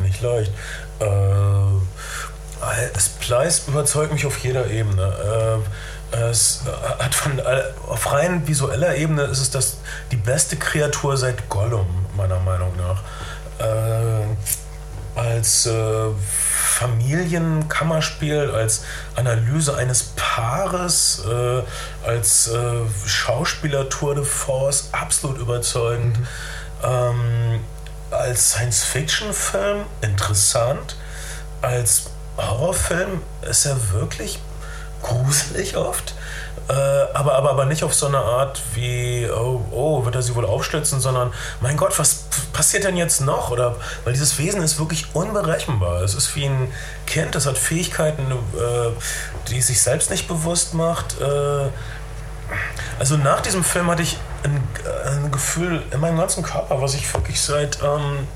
nicht 0.00 0.20
leicht. 0.20 0.52
Äh, 0.98 1.80
Splice 2.98 3.62
überzeugt 3.66 4.12
mich 4.12 4.26
auf 4.26 4.36
jeder 4.40 4.66
Ebene. 4.66 5.62
Äh, 6.12 6.18
es 6.18 6.64
hat 6.98 7.14
von 7.14 7.40
auf 7.88 8.12
rein 8.12 8.46
visueller 8.46 8.94
Ebene 8.96 9.22
ist 9.22 9.40
es 9.40 9.50
das 9.50 9.78
die 10.10 10.16
beste 10.16 10.56
Kreatur 10.56 11.16
seit 11.16 11.48
Gollum 11.48 11.86
meiner 12.14 12.40
Meinung 12.40 12.76
nach 12.76 13.00
äh, 13.60 14.24
als 15.18 15.66
äh, 15.66 16.06
Familienkammerspiel, 16.18 18.50
als 18.50 18.82
Analyse 19.16 19.76
eines 19.76 20.12
Paares, 20.16 21.22
äh, 21.28 21.62
als 22.06 22.48
äh, 22.48 22.80
Schauspieler-Tour 23.06 24.16
de 24.16 24.24
Force 24.24 24.88
absolut 24.92 25.38
überzeugend. 25.38 26.18
Mhm. 26.18 26.26
Ähm, 26.82 27.60
als 28.10 28.52
Science-Fiction-Film 28.52 29.84
interessant. 30.00 30.96
Als 31.62 32.10
Horrorfilm 32.36 33.22
ist 33.42 33.66
er 33.66 33.92
wirklich 33.92 34.40
gruselig 35.02 35.76
oft. 35.76 36.14
Äh, 36.68 36.72
aber, 37.14 37.34
aber, 37.34 37.50
aber 37.50 37.64
nicht 37.64 37.82
auf 37.82 37.94
so 37.94 38.06
eine 38.06 38.18
Art 38.18 38.60
wie, 38.74 39.28
oh, 39.28 39.60
oh, 39.72 40.04
wird 40.04 40.14
er 40.14 40.22
sie 40.22 40.34
wohl 40.34 40.44
aufstützen, 40.44 41.00
sondern, 41.00 41.32
mein 41.60 41.76
Gott, 41.76 41.98
was 41.98 42.24
passiert 42.52 42.84
denn 42.84 42.96
jetzt 42.96 43.20
noch? 43.20 43.50
Oder, 43.50 43.76
weil 44.04 44.12
dieses 44.12 44.38
Wesen 44.38 44.62
ist 44.62 44.78
wirklich 44.78 45.06
unberechenbar. 45.14 46.02
Es 46.02 46.14
ist 46.14 46.36
wie 46.36 46.44
ein 46.44 46.72
Kind, 47.06 47.34
das 47.34 47.46
hat 47.46 47.58
Fähigkeiten, 47.58 48.30
äh, 48.30 48.90
die 49.48 49.58
es 49.58 49.66
sich 49.66 49.82
selbst 49.82 50.10
nicht 50.10 50.28
bewusst 50.28 50.74
macht. 50.74 51.20
Äh, 51.20 51.68
also 52.98 53.16
nach 53.16 53.40
diesem 53.40 53.64
Film 53.64 53.90
hatte 53.90 54.02
ich 54.02 54.18
ein, 54.42 54.62
ein, 55.06 55.32
Gefühl 55.32 55.82
in 55.90 56.00
meinem 56.00 56.18
ganzen 56.18 56.42
Körper, 56.42 56.80
was 56.80 56.94
ich 56.94 57.12
wirklich 57.14 57.40
seit 57.40 57.78
ähm, 57.82 58.26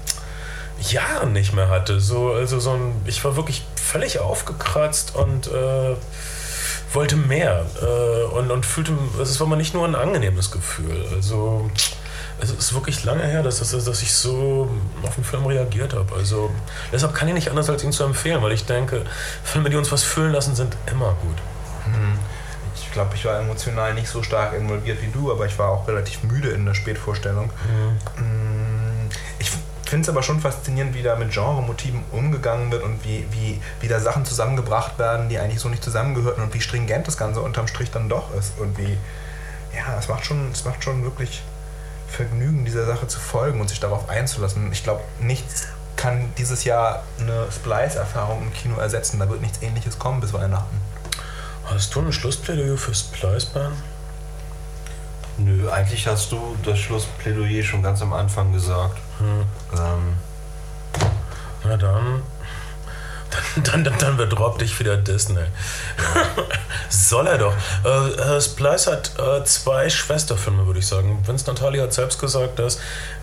Jahren 0.81 1.33
nicht 1.33 1.53
mehr 1.53 1.69
hatte. 1.69 2.01
So, 2.01 2.33
also 2.33 2.61
so 2.61 2.73
ein, 2.73 3.03
ich 3.07 3.25
war 3.25 3.37
wirklich 3.37 3.65
völlig 3.77 4.19
aufgekratzt 4.19 5.15
und 5.15 5.47
äh, 5.49 5.97
wollte 6.95 7.17
mehr 7.17 7.67
äh, 7.83 8.25
und, 8.35 8.51
und 8.51 8.67
fühlte, 8.67 8.93
es 9.21 9.39
war 9.41 9.47
mal 9.47 9.57
nicht 9.57 9.75
nur 9.75 9.87
ein 9.87 9.95
angenehmes 9.95 10.51
Gefühl. 10.51 11.07
Also 11.15 11.71
es 12.41 12.51
ist 12.51 12.75
wirklich 12.75 13.05
lange 13.05 13.25
her, 13.25 13.43
dass, 13.43 13.59
dass, 13.59 13.85
dass 13.85 14.03
ich 14.03 14.13
so 14.13 14.69
auf 15.03 15.15
den 15.15 15.25
Film 15.25 15.47
reagiert 15.47 15.95
habe. 15.95 16.15
Also 16.15 16.51
deshalb 16.93 17.15
kann 17.15 17.29
ich 17.29 17.35
nicht 17.35 17.49
anders, 17.49 17.71
als 17.71 17.85
ihn 17.85 17.93
zu 17.93 18.05
empfehlen, 18.05 18.43
weil 18.43 18.53
ich 18.53 18.67
denke, 18.67 19.03
Filme, 19.43 19.71
die 19.71 19.77
uns 19.77 19.91
was 19.93 20.03
fühlen 20.03 20.33
lassen, 20.33 20.55
sind 20.55 20.77
immer 20.91 21.17
gut. 21.23 21.37
Mhm. 21.87 22.19
Ich 22.77 22.91
glaube, 22.91 23.15
ich 23.15 23.25
war 23.25 23.41
emotional 23.41 23.95
nicht 23.95 24.09
so 24.09 24.23
stark 24.23 24.55
involviert 24.55 25.03
wie 25.03 25.09
du, 25.09 25.33
aber 25.33 25.47
ich 25.47 25.59
war 25.59 25.71
auch 25.71 25.89
relativ 25.89 26.23
müde 26.23 26.51
in 26.51 26.65
der 26.65 26.75
Spätvorstellung. 26.75 27.47
Mm, 27.47 28.15
ich 28.17 28.23
finde 29.95 30.07
es 30.07 30.09
aber 30.09 30.25
schon 30.25 30.41
faszinierend, 30.41 30.93
wie 30.93 31.05
da 31.05 31.15
mit 31.15 31.31
Genre-Motiven 31.31 32.03
umgegangen 32.11 32.73
wird 32.73 32.83
und 32.83 33.05
wie, 33.05 33.29
wie, 33.31 33.61
wie 33.81 33.87
da 33.87 34.01
Sachen 34.01 34.25
zusammengebracht 34.25 34.99
werden, 34.99 35.29
die 35.29 35.39
eigentlich 35.39 35.61
so 35.61 35.69
nicht 35.69 35.85
zusammengehörten 35.85 36.43
und 36.43 36.53
wie 36.53 36.61
stringent 36.61 37.07
das 37.07 37.17
Ganze 37.17 37.41
unterm 37.41 37.69
Strich 37.69 37.93
dann 37.93 38.09
doch 38.09 38.35
ist. 38.35 38.59
Und 38.59 38.77
wie, 38.77 38.99
ja, 39.73 39.97
es 39.97 40.09
macht 40.09 40.27
schon, 40.27 40.51
es 40.51 40.65
macht 40.65 40.83
schon 40.83 41.05
wirklich 41.05 41.45
Vergnügen, 42.09 42.65
dieser 42.65 42.87
Sache 42.87 43.07
zu 43.07 43.21
folgen 43.21 43.61
und 43.61 43.69
sich 43.69 43.79
darauf 43.79 44.09
einzulassen. 44.09 44.73
Ich 44.73 44.83
glaube, 44.83 45.01
nichts 45.21 45.69
kann 45.95 46.33
dieses 46.39 46.65
Jahr 46.65 47.05
eine 47.21 47.47
Splice-Erfahrung 47.53 48.43
im 48.43 48.53
Kino 48.53 48.77
ersetzen. 48.79 49.21
Da 49.21 49.31
wird 49.31 49.43
nichts 49.43 49.63
ähnliches 49.63 50.01
kommen 50.01 50.21
bis 50.21 50.33
Weihnachten. 50.33 50.77
Hast 51.67 51.95
du 51.95 52.01
ein 52.01 52.13
Schlussplädoyer 52.13 52.79
für 52.79 52.97
Splice-Bahn? 52.97 53.75
Nö, 55.39 55.71
eigentlich 55.71 56.09
hast 56.09 56.33
du 56.33 56.57
das 56.65 56.81
Schlussplädoyer 56.81 57.63
schon 57.63 57.85
ganz 57.85 58.03
am 58.03 58.13
Anfang 58.13 58.53
gesagt. 58.53 58.99
Hm. 59.19 59.45
Ähm. 59.73 60.17
Na 61.65 61.77
dann. 61.77 62.23
Dann, 63.57 63.83
dann, 63.85 63.99
dann 63.99 64.17
bedroppt 64.17 64.61
dich 64.61 64.79
wieder 64.79 64.97
Disney. 64.97 65.43
Soll 66.89 67.27
er 67.27 67.39
doch. 67.39 67.55
Äh, 67.85 68.37
äh, 68.37 68.41
Splice 68.41 68.87
hat 68.87 69.13
äh, 69.19 69.45
zwei 69.45 69.91
Schwesterfilme, 69.91 70.67
würde 70.67 70.79
ich 70.79 70.87
sagen. 70.87 71.23
Vince 71.27 71.47
Natali 71.47 71.79
hat 71.79 71.93
selbst 71.93 72.21
gesagt, 72.21 72.59
dass, 72.59 72.79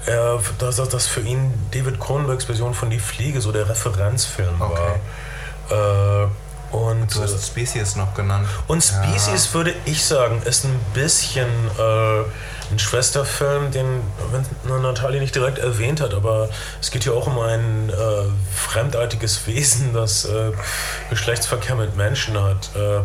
er, 0.06 0.42
dass, 0.58 0.76
dass 0.76 1.08
für 1.08 1.22
ihn 1.22 1.54
David 1.72 2.00
Cronenbergs 2.00 2.46
Version 2.46 2.74
von 2.74 2.90
Die 2.90 3.00
Fliege 3.00 3.42
so 3.42 3.52
der 3.52 3.70
Referenzfilm 3.70 4.62
okay. 4.62 5.00
war. 5.70 6.24
Äh, 6.24 6.28
und, 6.72 7.14
du 7.14 7.22
hast 7.22 7.48
Species 7.48 7.96
noch 7.96 8.14
genannt. 8.14 8.48
Und 8.68 8.82
Species 8.82 9.48
ja. 9.48 9.54
würde 9.54 9.74
ich 9.86 10.06
sagen, 10.06 10.42
ist 10.46 10.64
ein 10.64 10.80
bisschen 10.94 11.48
äh, 11.78 12.24
ein 12.72 12.80
Schwesterfilm, 12.80 13.72
den 13.72 14.02
Natalie 14.64 15.20
nicht 15.20 15.36
direkt 15.36 15.60
erwähnt 15.60 16.02
hat, 16.02 16.14
aber 16.14 16.50
es 16.80 16.92
geht 16.92 17.04
hier 17.04 17.14
auch 17.14 17.28
um 17.28 17.40
ein 17.40 17.90
äh, 17.90 17.94
fremdartiges 18.56 19.46
Wesen, 19.48 19.94
das 19.94 20.26
äh, 20.26 20.52
Geschlechtsverkehr 21.10 21.76
mit 21.76 21.96
Menschen 21.96 22.42
hat. 22.42 22.70
Äh, 22.76 23.02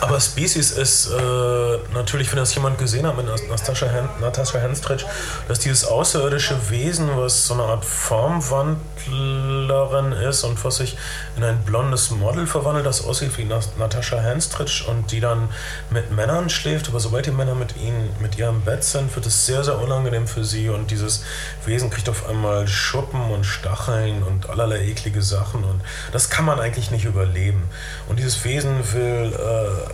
aber 0.00 0.20
Species 0.20 0.70
ist 0.70 1.10
äh, 1.10 1.78
natürlich, 1.92 2.30
wenn 2.30 2.38
das 2.38 2.54
jemand 2.54 2.78
gesehen 2.78 3.04
hat 3.06 3.16
mit 3.16 3.26
Natascha, 3.26 3.88
Natascha 4.20 4.58
Henstridge, 4.58 5.04
dass 5.48 5.58
dieses 5.58 5.84
außerirdische 5.84 6.70
Wesen, 6.70 7.10
was 7.16 7.46
so 7.46 7.54
eine 7.54 7.64
Art 7.64 7.84
Formwandlerin 7.84 10.12
ist 10.12 10.44
und 10.44 10.64
was 10.64 10.76
sich 10.76 10.96
in 11.36 11.42
ein 11.42 11.64
blondes 11.64 12.10
Model 12.10 12.46
verwandelt, 12.46 12.86
das 12.86 13.04
aussieht 13.04 13.36
wie 13.38 13.44
Natascha 13.44 14.20
Henstridge 14.20 14.84
und 14.88 15.10
die 15.10 15.18
dann 15.18 15.48
mit 15.90 16.12
Männern 16.12 16.48
schläft, 16.48 16.88
aber 16.88 17.00
sobald 17.00 17.26
die 17.26 17.32
Männer 17.32 17.56
mit 17.56 17.76
ihnen, 17.76 18.10
mit 18.20 18.38
ihrem 18.38 18.60
Bett 18.60 18.84
sind, 18.84 19.12
wird 19.16 19.26
es 19.26 19.46
sehr, 19.46 19.64
sehr 19.64 19.80
unangenehm 19.80 20.28
für 20.28 20.44
sie 20.44 20.68
und 20.68 20.92
dieses 20.92 21.24
Wesen 21.64 21.90
kriegt 21.90 22.08
auf 22.08 22.28
einmal 22.28 22.68
Schuppen 22.68 23.32
und 23.32 23.44
Stacheln 23.44 24.22
und 24.22 24.48
allerlei 24.48 24.86
eklige 24.86 25.22
Sachen 25.22 25.64
und 25.64 25.80
das 26.12 26.30
kann 26.30 26.44
man 26.44 26.60
eigentlich 26.60 26.92
nicht 26.92 27.04
überleben. 27.04 27.68
Und 28.08 28.20
dieses 28.20 28.44
Wesen 28.44 28.92
will 28.92 29.32
äh, 29.34 29.87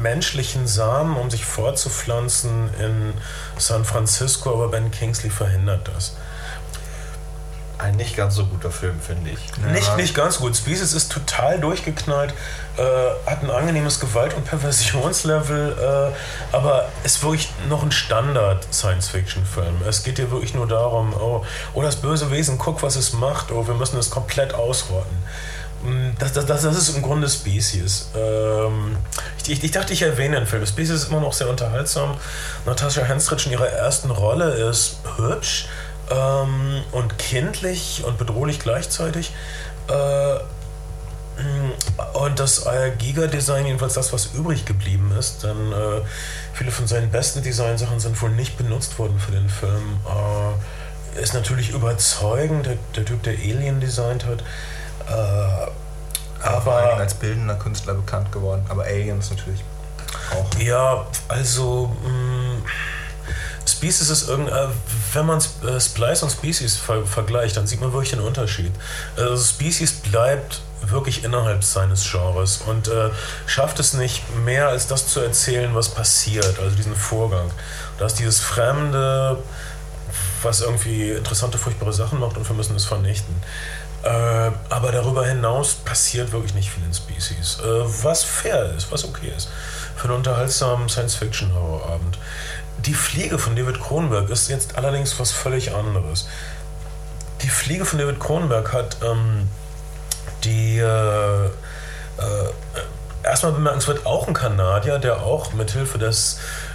menschlichen 0.00 0.66
Samen, 0.66 1.16
um 1.16 1.30
sich 1.30 1.44
fortzupflanzen 1.44 2.70
in 2.78 3.14
San 3.58 3.84
Francisco, 3.84 4.52
aber 4.52 4.68
Ben 4.68 4.90
Kingsley 4.90 5.30
verhindert 5.30 5.90
das. 5.94 6.16
Ein 7.80 7.96
nicht 7.96 8.14
ganz 8.14 8.34
so 8.34 8.44
guter 8.44 8.70
Film, 8.70 9.00
finde 9.00 9.30
ich. 9.30 9.38
Ja. 9.58 9.72
Nicht, 9.72 9.96
nicht 9.96 10.14
ganz 10.14 10.38
gut. 10.38 10.54
Species 10.54 10.92
ist 10.92 11.10
total 11.10 11.58
durchgeknallt, 11.58 12.34
äh, 12.76 12.82
hat 13.30 13.42
ein 13.42 13.50
angenehmes 13.50 14.00
Gewalt- 14.00 14.34
und 14.34 14.44
Perversionslevel, 14.44 16.12
äh, 16.12 16.54
aber 16.54 16.88
ist 17.04 17.22
wirklich 17.22 17.50
noch 17.70 17.82
ein 17.82 17.90
Standard-Science-Fiction-Film. 17.90 19.76
Es 19.88 20.02
geht 20.02 20.18
hier 20.18 20.30
wirklich 20.30 20.52
nur 20.52 20.68
darum, 20.68 21.14
oh, 21.14 21.42
oh, 21.72 21.80
das 21.80 21.96
böse 21.96 22.30
Wesen, 22.30 22.58
guck, 22.58 22.82
was 22.82 22.96
es 22.96 23.14
macht, 23.14 23.50
oh, 23.50 23.66
wir 23.66 23.74
müssen 23.74 23.98
es 23.98 24.10
komplett 24.10 24.52
ausrotten. 24.52 25.16
Mm, 25.82 26.10
das, 26.18 26.32
das, 26.32 26.46
das, 26.46 26.64
ist 26.64 26.94
im 26.94 27.02
Grunde 27.02 27.28
Species. 27.28 28.08
Ähm, 28.14 28.96
ich, 29.46 29.62
ich, 29.62 29.70
dachte, 29.70 29.92
ich 29.92 30.02
erwähne 30.02 30.36
den 30.36 30.46
Film. 30.46 30.66
Species 30.66 30.90
ist 30.90 31.08
immer 31.10 31.20
noch 31.20 31.32
sehr 31.32 31.48
unterhaltsam. 31.48 32.16
Natascha 32.66 33.02
Henstridge 33.02 33.46
in 33.46 33.52
ihrer 33.52 33.68
ersten 33.68 34.10
Rolle 34.10 34.50
ist 34.68 34.98
hübsch 35.16 35.68
ähm, 36.10 36.82
und 36.92 37.18
kindlich 37.18 38.02
und 38.06 38.18
bedrohlich 38.18 38.60
gleichzeitig. 38.60 39.32
Äh, 39.88 40.34
mm, 41.42 41.72
und 42.14 42.38
das 42.38 42.66
Giga-Design, 42.98 43.64
jedenfalls 43.66 43.94
das, 43.94 44.12
was 44.12 44.34
übrig 44.34 44.66
geblieben 44.66 45.14
ist, 45.18 45.42
denn 45.44 45.72
äh, 45.72 46.02
viele 46.52 46.70
von 46.70 46.86
seinen 46.86 47.10
besten 47.10 47.42
Designsachen 47.42 48.00
sind 48.00 48.20
wohl 48.20 48.30
nicht 48.30 48.58
benutzt 48.58 48.98
worden 48.98 49.18
für 49.18 49.32
den 49.32 49.48
Film, 49.48 49.98
äh, 50.06 51.20
ist 51.22 51.32
natürlich 51.32 51.70
überzeugend. 51.70 52.66
Der, 52.66 52.76
der 52.94 53.04
Typ, 53.06 53.22
der 53.22 53.32
Alien 53.32 53.80
designt 53.80 54.26
hat, 54.26 54.44
äh, 55.08 55.70
aber 56.42 56.60
vor 56.62 56.80
Dingen 56.80 57.00
als 57.00 57.14
bildender 57.14 57.56
Künstler 57.56 57.94
bekannt 57.94 58.32
geworden. 58.32 58.64
Aber 58.68 58.84
Aliens 58.84 59.30
natürlich 59.30 59.62
auch. 60.32 60.58
Ja, 60.58 61.06
also 61.28 61.94
mh, 62.02 62.08
mm, 62.08 62.64
Species 63.66 64.10
ist 64.10 64.28
irgend, 64.28 64.48
äh, 64.50 64.68
wenn 65.12 65.26
man 65.26 65.38
äh, 65.38 65.80
Splice 65.80 66.22
und 66.22 66.30
Species 66.30 66.76
ver 66.76 67.06
vergleicht, 67.06 67.56
dann 67.56 67.66
sieht 67.66 67.80
man 67.80 67.92
wirklich 67.92 68.10
den 68.10 68.20
Unterschied. 68.20 68.72
Also 69.16 69.42
Species 69.42 69.92
bleibt 69.92 70.60
wirklich 70.82 71.24
innerhalb 71.24 71.62
seines 71.62 72.10
Genres 72.10 72.62
und 72.66 72.88
äh, 72.88 73.10
schafft 73.46 73.78
es 73.80 73.92
nicht 73.92 74.22
mehr 74.44 74.68
als 74.68 74.86
das 74.86 75.06
zu 75.08 75.20
erzählen, 75.20 75.74
was 75.74 75.90
passiert, 75.90 76.58
also 76.58 76.74
diesen 76.74 76.96
Vorgang. 76.96 77.50
Da 77.98 78.06
ist 78.06 78.18
dieses 78.18 78.40
Fremde, 78.40 79.38
was 80.42 80.62
irgendwie 80.62 81.10
interessante, 81.10 81.58
furchtbare 81.58 81.92
Sachen 81.92 82.18
macht 82.18 82.36
und 82.36 82.48
wir 82.48 82.56
müssen 82.56 82.76
es 82.76 82.86
vernichten. 82.86 83.34
Äh, 84.02 84.50
aber 84.70 84.92
darüber 84.92 85.26
hinaus 85.26 85.74
passiert 85.74 86.32
wirklich 86.32 86.54
nicht 86.54 86.70
viel 86.70 86.84
in 86.84 86.94
Species. 86.94 87.58
Äh, 87.60 88.02
was 88.02 88.24
fair 88.24 88.72
ist, 88.76 88.90
was 88.90 89.04
okay 89.04 89.32
ist. 89.36 89.48
Für 89.96 90.04
einen 90.04 90.16
unterhaltsamen 90.18 90.88
Science-Fiction-Horrorabend. 90.88 92.18
Die 92.78 92.94
Fliege 92.94 93.38
von 93.38 93.56
David 93.56 93.78
Kronberg 93.78 94.30
ist 94.30 94.48
jetzt 94.48 94.78
allerdings 94.78 95.18
was 95.20 95.32
völlig 95.32 95.74
anderes. 95.74 96.28
Die 97.42 97.50
Fliege 97.50 97.84
von 97.84 97.98
David 97.98 98.20
Kronberg 98.20 98.72
hat 98.72 98.96
ähm, 99.02 99.48
die 100.44 100.78
äh, 100.78 101.44
äh 101.46 101.50
erstmal 103.22 103.52
bemerkenswert 103.52 104.06
auch 104.06 104.26
ein 104.26 104.34
Kanadier, 104.34 104.98
der 104.98 105.22
auch 105.22 105.52
mithilfe 105.52 105.98
des 105.98 106.38
äh, 106.38 106.69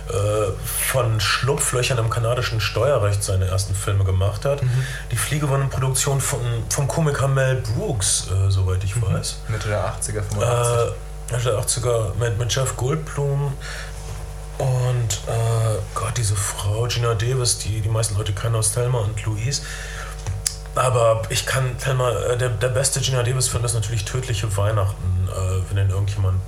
von 0.92 1.20
Schlupflöchern 1.20 1.98
im 1.98 2.10
kanadischen 2.10 2.62
Steuerrecht 2.62 3.24
seine 3.24 3.46
ersten 3.48 3.74
Filme 3.74 4.04
gemacht 4.04 4.46
hat. 4.46 4.62
Mhm. 4.62 4.70
Die 5.12 5.18
Fliege 5.18 5.50
war 5.50 5.58
eine 5.58 5.68
Produktion 5.68 6.22
von, 6.22 6.40
vom 6.70 6.88
Komiker 6.88 7.28
Mel 7.28 7.56
Brooks, 7.56 8.28
äh, 8.28 8.52
soweit 8.52 8.84
ich 8.84 8.96
mhm. 8.96 9.04
weiß. 9.04 9.38
Mitte 9.48 9.68
der 9.70 9.84
80er, 9.84 10.22
85. 10.22 10.42
Äh, 10.42 11.34
Mitte 11.34 11.44
der 11.50 11.60
80er 11.60 12.16
mit, 12.20 12.38
mit 12.38 12.54
Jeff 12.54 12.76
Goldblum 12.78 13.54
und 14.58 15.14
äh, 15.28 15.78
Gott, 15.94 16.18
diese 16.18 16.36
Frau, 16.36 16.88
Gina 16.88 17.14
Davis, 17.14 17.58
die 17.58 17.82
die 17.82 17.90
meisten 17.90 18.16
Leute 18.16 18.34
kennen 18.34 18.56
aus 18.56 18.72
Thelma 18.72 19.00
und 19.00 19.26
Louise. 19.26 19.64
Aber 20.76 21.24
ich 21.30 21.46
kann 21.46 21.78
Thelma, 21.78 22.12
äh, 22.12 22.38
der, 22.38 22.50
der 22.50 22.70
beste 22.70 23.02
Gina 23.02 23.24
Davis-Film 23.24 23.66
ist 23.66 23.74
natürlich 23.74 24.06
Tödliche 24.06 24.56
Weihnachten, 24.56 25.30
äh, 25.30 25.62
wenn 25.70 25.78
den 25.78 25.90
irgendjemand 25.90 26.40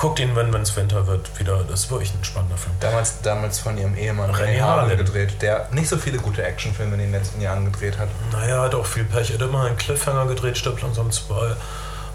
guckt 0.00 0.18
ihn, 0.18 0.34
wenn 0.34 0.54
es 0.62 0.74
Winter 0.76 1.06
wird, 1.06 1.38
wieder. 1.38 1.62
Das 1.68 1.80
ist 1.80 1.90
wirklich 1.90 2.12
ein 2.14 2.24
spannender 2.24 2.56
Film. 2.56 2.74
Damals, 2.80 3.20
damals 3.20 3.58
von 3.58 3.76
ihrem 3.76 3.94
Ehemann 3.94 4.30
René 4.30 4.60
Harlan 4.60 4.96
gedreht, 4.96 5.42
der 5.42 5.68
nicht 5.72 5.88
so 5.88 5.98
viele 5.98 6.16
gute 6.16 6.42
Actionfilme 6.42 6.94
in 6.94 7.00
den 7.00 7.12
letzten 7.12 7.40
Jahren 7.42 7.70
gedreht 7.70 7.98
hat. 7.98 8.08
Naja, 8.32 8.62
hat 8.62 8.74
auch 8.74 8.86
viel 8.86 9.04
Pech. 9.04 9.30
Er 9.30 9.38
hat 9.38 9.42
immer 9.42 9.64
einen 9.64 9.76
Cliffhanger 9.76 10.24
gedreht, 10.26 10.56
stirbt 10.56 10.80
langsam 10.80 11.10
zwei. 11.10 11.54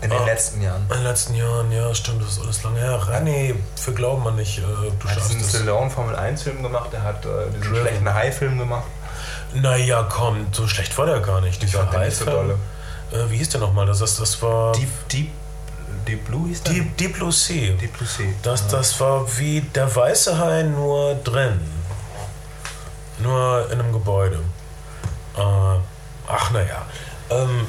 In 0.02 0.10
den 0.10 0.20
ah, 0.20 0.26
letzten 0.26 0.62
Jahren. 0.62 0.82
In 0.90 0.98
den 0.98 1.04
letzten 1.04 1.36
Jahren, 1.36 1.72
ja, 1.72 1.94
stimmt, 1.94 2.24
das 2.24 2.32
ist 2.32 2.42
alles 2.42 2.64
lange 2.64 2.80
her. 2.80 3.00
René, 3.08 3.56
für 3.76 3.94
glauben 3.94 4.24
man 4.24 4.36
nicht, 4.36 4.58
äh, 4.58 4.62
du 5.00 5.08
schaffst 5.08 5.36
es. 5.40 5.54
Er 5.54 5.74
hat 5.74 5.82
einen 5.82 5.92
Formel 5.92 6.16
1 6.16 6.42
Film 6.42 6.64
gemacht, 6.64 6.90
er 6.92 7.04
hat 7.04 7.24
äh, 7.24 7.30
diesen 7.56 7.62
Driven. 7.62 7.88
schlechten 7.88 8.14
High-Film 8.14 8.58
gemacht. 8.58 8.88
Naja, 9.54 10.08
komm, 10.10 10.48
so 10.52 10.68
schlecht 10.68 10.98
war 10.98 11.06
der 11.06 11.22
gar 11.22 11.40
nicht, 11.40 11.62
dieser 11.62 11.90
High-Film. 11.92 12.60
So 13.12 13.18
äh, 13.18 13.30
wie 13.30 13.38
hieß 13.38 13.50
der 13.50 13.62
nochmal? 13.62 13.86
Das, 13.86 14.00
das 14.00 14.42
war. 14.42 14.74
Deep, 14.74 14.90
Deep 15.10 15.30
Deep 16.08 16.26
Blue 16.26 16.48
hieß 16.48 16.64
der? 16.64 16.74
Deep 16.74 17.14
Blue 17.14 17.32
Sea. 17.32 17.74
Deep 17.76 17.98
Blue 17.98 18.08
Sea. 18.08 18.28
Das, 18.44 18.68
das 18.68 19.00
war 19.00 19.26
wie 19.38 19.62
der 19.62 19.94
weiße 19.94 20.38
Hai 20.38 20.64
nur 20.64 21.16
drin. 21.16 21.60
Nur 23.20 23.70
in 23.72 23.80
einem 23.80 23.92
Gebäude. 23.92 24.40
Äh, 25.38 25.42
ach 26.28 26.52
naja. 26.52 26.86
Ähm, 27.30 27.68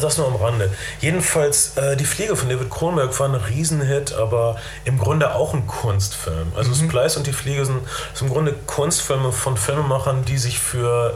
das 0.00 0.18
nur 0.18 0.26
am 0.26 0.36
Rande. 0.36 0.70
Jedenfalls, 1.00 1.76
äh, 1.76 1.96
Die 1.96 2.04
Fliege 2.04 2.36
von 2.36 2.48
David 2.48 2.70
Kronberg 2.70 3.18
war 3.18 3.28
ein 3.28 3.34
Riesenhit, 3.34 4.12
aber 4.14 4.56
im 4.84 4.98
Grunde 4.98 5.34
auch 5.34 5.54
ein 5.54 5.66
Kunstfilm. 5.66 6.52
Also 6.56 6.70
mhm. 6.70 6.88
Splice 6.88 7.16
und 7.16 7.26
Die 7.26 7.32
Fliege 7.32 7.64
sind, 7.64 7.80
sind 8.14 8.28
im 8.28 8.32
Grunde 8.32 8.54
Kunstfilme 8.66 9.32
von 9.32 9.56
Filmemachern, 9.56 10.24
die 10.24 10.38
sich 10.38 10.58
für 10.58 11.14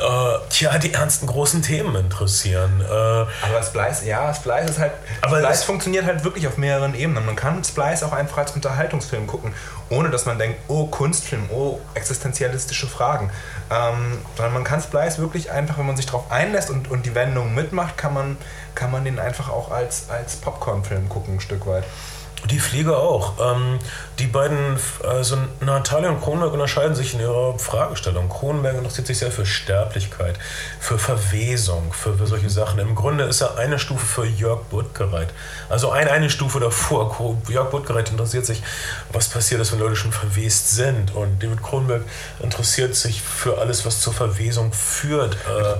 äh, 0.00 0.38
tja, 0.50 0.78
die 0.78 0.92
ernsten 0.92 1.26
großen 1.26 1.62
Themen 1.62 1.94
interessieren. 1.96 2.80
Äh, 2.80 2.92
aber 2.92 3.62
Splice, 3.62 4.04
ja, 4.06 4.32
Splice 4.32 4.70
ist 4.70 4.78
halt. 4.78 4.92
Aber 5.22 5.40
Splice 5.40 5.64
funktioniert 5.64 6.06
halt 6.06 6.24
wirklich 6.24 6.46
auf 6.46 6.56
mehreren 6.56 6.94
Ebenen. 6.94 7.26
Man 7.26 7.36
kann 7.36 7.62
Splice 7.64 8.04
auch 8.04 8.12
einfach 8.12 8.38
als 8.38 8.52
Unterhaltungsfilm 8.52 9.26
gucken, 9.26 9.52
ohne 9.90 10.10
dass 10.10 10.26
man 10.26 10.38
denkt, 10.38 10.60
oh, 10.68 10.86
Kunstfilm, 10.86 11.50
oh, 11.50 11.80
existenzialistische 11.94 12.86
Fragen. 12.86 13.30
Ähm, 13.70 14.18
sondern 14.36 14.54
man 14.54 14.64
kann 14.64 14.80
Splice 14.80 15.18
wirklich 15.18 15.50
einfach, 15.50 15.78
wenn 15.78 15.86
man 15.86 15.96
sich 15.96 16.06
darauf 16.06 16.30
einlässt 16.30 16.70
und, 16.70 16.90
und 16.90 17.04
die 17.04 17.14
Wendungen 17.14 17.54
mitmacht, 17.54 17.98
kann 17.98 18.14
man, 18.14 18.38
kann 18.74 18.90
man 18.90 19.04
den 19.04 19.18
einfach 19.18 19.50
auch 19.50 19.70
als, 19.70 20.08
als 20.08 20.36
Popcorn-Film 20.36 21.08
gucken, 21.08 21.34
ein 21.34 21.40
Stück 21.40 21.66
weit. 21.66 21.84
Die 22.46 22.60
Fliege 22.60 22.96
auch. 22.96 23.34
Ähm, 23.40 23.78
die 24.18 24.26
beiden, 24.26 24.78
also 25.06 25.36
Natalia 25.60 26.10
und 26.10 26.20
Kronberg 26.20 26.52
unterscheiden 26.52 26.94
sich 26.94 27.14
in 27.14 27.20
ihrer 27.20 27.58
Fragestellung. 27.58 28.28
Kronberg 28.28 28.76
interessiert 28.76 29.06
sich 29.06 29.18
sehr 29.18 29.32
für 29.32 29.44
Sterblichkeit, 29.44 30.38
für 30.80 30.98
Verwesung, 30.98 31.92
für, 31.92 32.16
für 32.16 32.26
solche 32.26 32.48
Sachen. 32.48 32.78
Im 32.78 32.94
Grunde 32.94 33.24
ist 33.24 33.40
er 33.40 33.58
eine 33.58 33.78
Stufe 33.78 34.06
für 34.06 34.24
Jörg 34.24 34.62
Buttgereit. 34.70 35.28
Also 35.68 35.90
eine, 35.90 36.10
eine 36.10 36.30
Stufe 36.30 36.60
davor. 36.60 37.36
Jörg 37.48 37.70
Buttgereit 37.70 38.10
interessiert 38.10 38.46
sich, 38.46 38.62
was 39.12 39.28
passiert 39.28 39.60
ist, 39.60 39.72
wenn 39.72 39.80
Leute 39.80 39.96
schon 39.96 40.12
verwest 40.12 40.70
sind. 40.70 41.14
Und 41.14 41.42
David 41.42 41.62
Kronberg 41.62 42.02
interessiert 42.40 42.94
sich 42.94 43.20
für 43.20 43.58
alles, 43.58 43.84
was 43.84 44.00
zur 44.00 44.12
Verwesung 44.12 44.72
führt. 44.72 45.34
Äh, 45.34 45.74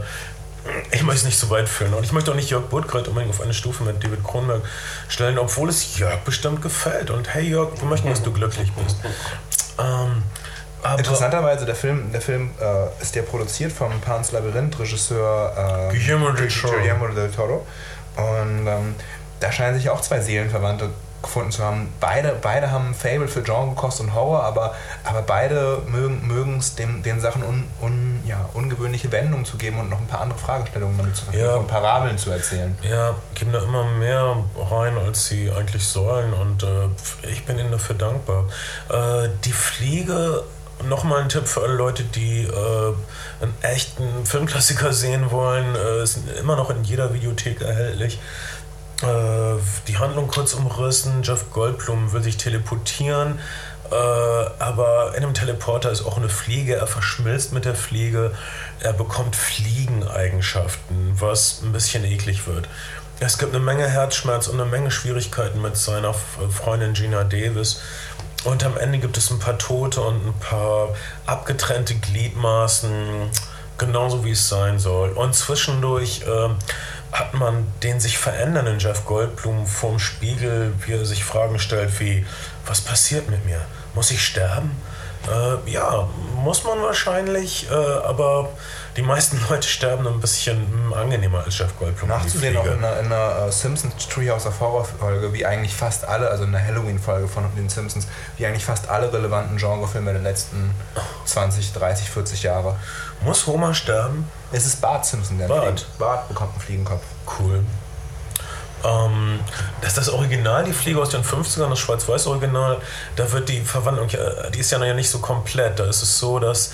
ich 0.91 1.03
möchte 1.03 1.21
es 1.21 1.25
nicht 1.25 1.39
so 1.39 1.51
weit 1.51 1.69
führen. 1.69 1.95
Und 1.95 2.05
ich 2.05 2.13
möchte 2.13 2.31
auch 2.31 2.37
nicht 2.37 2.51
Jörg 2.51 2.65
Burtkreuz 2.65 3.09
unbedingt 3.09 3.35
auf 3.35 3.41
eine 3.41 3.55
Stufe 3.55 3.85
mit 3.85 4.03
David 4.03 4.25
Kronberg 4.25 4.63
stellen, 5.09 5.39
obwohl 5.39 5.69
es 5.69 5.99
Jörg 5.99 6.19
bestimmt 6.21 6.63
gefällt. 6.63 7.11
Und 7.11 7.33
hey 7.35 7.49
Jörg, 7.49 7.71
wir 7.81 7.89
möchten, 7.89 8.09
dass 8.09 8.23
du 8.23 8.33
glücklich 8.33 8.73
bist. 8.73 8.97
Ähm, 9.79 10.23
Interessanterweise, 10.97 11.67
der 11.67 11.75
Film, 11.75 12.13
der 12.13 12.21
Film 12.21 12.51
äh, 12.61 13.03
ist 13.03 13.15
ja 13.15 13.23
produziert 13.23 13.73
vom 13.73 14.01
Pan's 14.01 14.31
Labyrinth-Regisseur 14.33 15.89
äh, 15.91 15.97
Guillermo 15.97 16.31
del 16.31 16.49
Toro. 16.49 16.73
Guillermo 16.73 17.09
del 17.09 17.31
Toro. 17.31 17.67
Und 18.17 18.67
ähm, 18.67 18.95
da 19.41 19.51
scheinen 19.53 19.77
sich 19.77 19.91
auch 19.91 20.01
zwei 20.01 20.21
Seelenverwandte 20.21 20.91
gefunden 21.23 21.51
zu 21.51 21.65
haben. 21.65 21.93
Beide, 22.01 22.37
beide 22.41 22.71
haben 22.71 22.89
ein 22.89 22.95
Fable 22.95 23.29
für 23.29 23.43
Genre, 23.43 23.75
Kost 23.75 24.01
und 24.01 24.15
Horror, 24.15 24.45
aber, 24.45 24.75
aber 25.05 25.23
beide 25.23 25.83
mögen 25.87 26.59
es 26.59 26.75
den, 26.75 27.03
den 27.03 27.21
Sachen 27.21 27.43
un, 27.43 27.65
un, 27.81 28.21
ja, 28.27 28.49
ungewöhnliche 28.55 29.11
Wendungen 29.13 29.45
zu 29.45 29.57
geben 29.57 29.81
und 29.81 29.91
noch 29.91 30.01
ein 30.01 30.07
paar 30.07 30.21
andere 30.21 30.39
Fragestellungen 30.39 30.97
damit 30.97 31.17
zu 31.17 31.25
ja. 31.33 31.55
und 31.55 31.67
Parabeln 31.67 32.19
zu 32.19 32.31
erzählen. 32.31 32.77
Ja, 32.83 33.15
geben 33.35 33.53
da 33.53 33.61
immer 33.63 33.85
mehr 33.85 34.37
rein, 34.71 34.97
als 34.99 35.27
sie 35.27 35.51
eigentlich 35.51 35.87
sollen 35.87 36.33
und 36.33 36.63
äh, 36.63 37.29
ich 37.31 37.45
bin 37.45 37.59
ihnen 37.59 37.73
dafür 37.73 37.97
dankbar. 37.97 38.45
Äh, 38.89 39.29
die 39.45 39.53
Fliege 39.53 40.45
Nochmal 40.87 41.23
ein 41.23 41.29
Tipp 41.29 41.49
für 41.49 41.63
alle 41.63 41.75
Leute, 41.75 42.05
die 42.05 42.45
äh, 42.45 42.95
einen 43.41 43.55
echten 43.63 44.25
Filmklassiker 44.25 44.93
sehen 44.93 45.33
wollen. 45.33 45.75
Äh, 45.75 46.05
ist 46.05 46.21
immer 46.39 46.55
noch 46.55 46.71
in 46.71 46.85
jeder 46.85 47.13
Videothek 47.13 47.63
erhältlich. 47.63 48.21
Äh, 49.03 49.57
die 49.87 49.99
Handlung 49.99 50.29
kurz 50.29 50.55
umrissen. 50.55 51.23
Jeff 51.23 51.51
Goldblum 51.53 52.13
will 52.13 52.23
sich 52.23 52.37
teleportieren, 52.37 53.39
äh, 53.91 53.95
aber 53.95 55.15
in 55.17 55.23
einem 55.23 55.35
Teleporter 55.35 55.91
ist 55.91 56.05
auch 56.05 56.17
eine 56.17 56.29
Fliege. 56.29 56.75
Er 56.75 56.87
verschmilzt 56.87 57.53
mit 57.53 57.65
der 57.65 57.75
Fliege. 57.75 58.33
Er 58.81 58.93
bekommt 58.93 59.37
Fliegeneigenschaften, 59.37 61.13
was 61.15 61.63
ein 61.63 61.73
bisschen 61.73 62.05
eklig 62.05 62.47
wird. 62.47 62.69
Es 63.21 63.39
gibt 63.39 63.55
eine 63.55 63.65
Menge 63.65 63.89
Herzschmerz 63.89 64.47
und 64.47 64.61
eine 64.61 64.71
Menge 64.71 64.91
Schwierigkeiten 64.91 65.61
mit 65.61 65.77
seiner 65.77 66.15
Freundin 66.15 66.95
Gina 66.95 67.25
Davis. 67.25 67.81
Und 68.45 68.65
am 68.65 68.77
Ende 68.77 68.99
gibt 68.99 69.17
es 69.17 69.31
ein 69.31 69.41
paar 69.41 69.59
Tote 69.59 70.01
und 70.01 70.25
ein 70.25 70.35
paar 70.39 70.95
abgetrennte 71.27 71.97
Gliedmaßen, 71.97 73.31
genauso 73.77 74.25
wie 74.25 74.31
es 74.31 74.49
sein 74.49 74.79
soll. 74.79 75.11
Und 75.11 75.35
zwischendurch 75.35 76.23
äh, 76.23 76.51
hat 77.13 77.35
man 77.35 77.67
den 77.83 78.01
sich 78.01 78.19
verändernden 78.19 78.79
Jeff 78.79 79.05
Goldblum 79.05 79.67
vorm 79.67 79.99
Spiegel, 79.99 80.75
wie 80.85 80.93
er 80.93 81.05
sich 81.05 81.25
Fragen 81.25 81.59
stellt 81.59 81.99
wie, 82.01 82.27
was 82.67 82.81
passiert 82.81 83.31
mit 83.31 83.45
mir? 83.47 83.61
Muss 83.95 84.11
ich 84.11 84.25
sterben? 84.25 84.71
Äh, 85.27 85.71
ja, 85.71 86.09
muss 86.37 86.65
man 86.65 86.81
wahrscheinlich, 86.83 87.69
äh, 87.71 87.75
aber 87.75 88.51
die 88.99 89.05
meisten 89.05 89.41
Leute 89.49 89.67
sterben 89.67 90.07
ein 90.07 90.21
bisschen 90.21 90.67
angenehmer 90.93 91.45
als 91.45 91.57
Jeff 91.57 91.79
Goldblum. 91.79 92.11
Nachzusehen 92.11 92.57
auch 92.57 92.67
in 92.67 92.73
einer, 92.73 92.99
in 92.99 93.07
einer 93.07 93.47
uh, 93.47 93.51
Simpsons 93.51 94.09
Treehouse 94.09 94.45
of 94.47 94.59
Horror 94.61 94.85
Folge, 94.85 95.33
wie 95.33 95.47
eigentlich 95.47 95.75
fast 95.75 96.05
alle, 96.05 96.29
also 96.29 96.45
in 96.45 96.53
der 96.53 96.65
Halloween-Folge 96.65 97.29
von 97.29 97.45
den 97.57 97.69
Simpsons, 97.69 98.09
wie 98.37 98.47
eigentlich 98.47 98.65
fast 98.65 98.89
alle 98.89 99.13
relevanten 99.13 99.57
Genrefilme 99.57 100.13
der 100.13 100.23
letzten 100.23 100.73
20, 101.25 101.73
30, 101.73 102.11
40 102.11 102.43
Jahre. 102.43 102.77
Muss 103.21 103.47
Homer 103.47 103.73
sterben? 103.73 104.29
Es 104.51 104.67
ist 104.67 104.81
Bart 104.81 105.07
Simpson, 105.07 105.39
der 105.39 105.47
Bart. 105.47 105.81
Fliegt. 105.81 105.99
Bart 105.99 106.29
bekommt 106.29 106.53
einen 106.53 106.61
Fliegenkopf. 106.61 107.03
Cool. 107.39 107.65
Ähm, 108.85 109.41
das 109.81 109.91
ist 109.91 109.99
das 109.99 110.09
Original, 110.09 110.65
die 110.65 110.73
Fliege 110.73 111.01
aus 111.01 111.11
den 111.11 111.23
50ern, 111.23 111.71
das 111.71 111.79
Schwarz-Weiß-Original. 111.79 112.79
Da 113.15 113.31
wird 113.31 113.49
die 113.49 113.61
Verwandlung, 113.61 114.09
die 114.09 114.59
ist 114.59 114.71
ja 114.73 114.79
noch 114.79 114.93
nicht 114.95 115.11
so 115.11 115.19
komplett. 115.21 115.79
Da 115.79 115.85
ist 115.85 116.03
es 116.03 116.19
so, 116.19 116.39
dass 116.39 116.73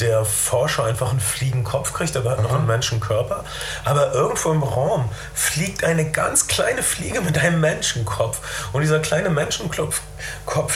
der 0.00 0.24
Forscher 0.24 0.84
einfach 0.84 1.10
einen 1.10 1.20
Fliegenkopf 1.20 1.92
kriegt, 1.92 2.16
aber 2.16 2.32
hat 2.32 2.42
noch 2.42 2.52
einen 2.52 2.66
Menschenkörper. 2.66 3.44
Aber 3.84 4.12
irgendwo 4.12 4.50
im 4.50 4.62
Raum 4.62 5.08
fliegt 5.34 5.84
eine 5.84 6.10
ganz 6.10 6.46
kleine 6.46 6.82
Fliege 6.82 7.20
mit 7.20 7.38
einem 7.38 7.60
Menschenkopf. 7.60 8.40
Und 8.72 8.82
dieser 8.82 9.00
kleine 9.00 9.30
Menschenkopf, 9.30 10.00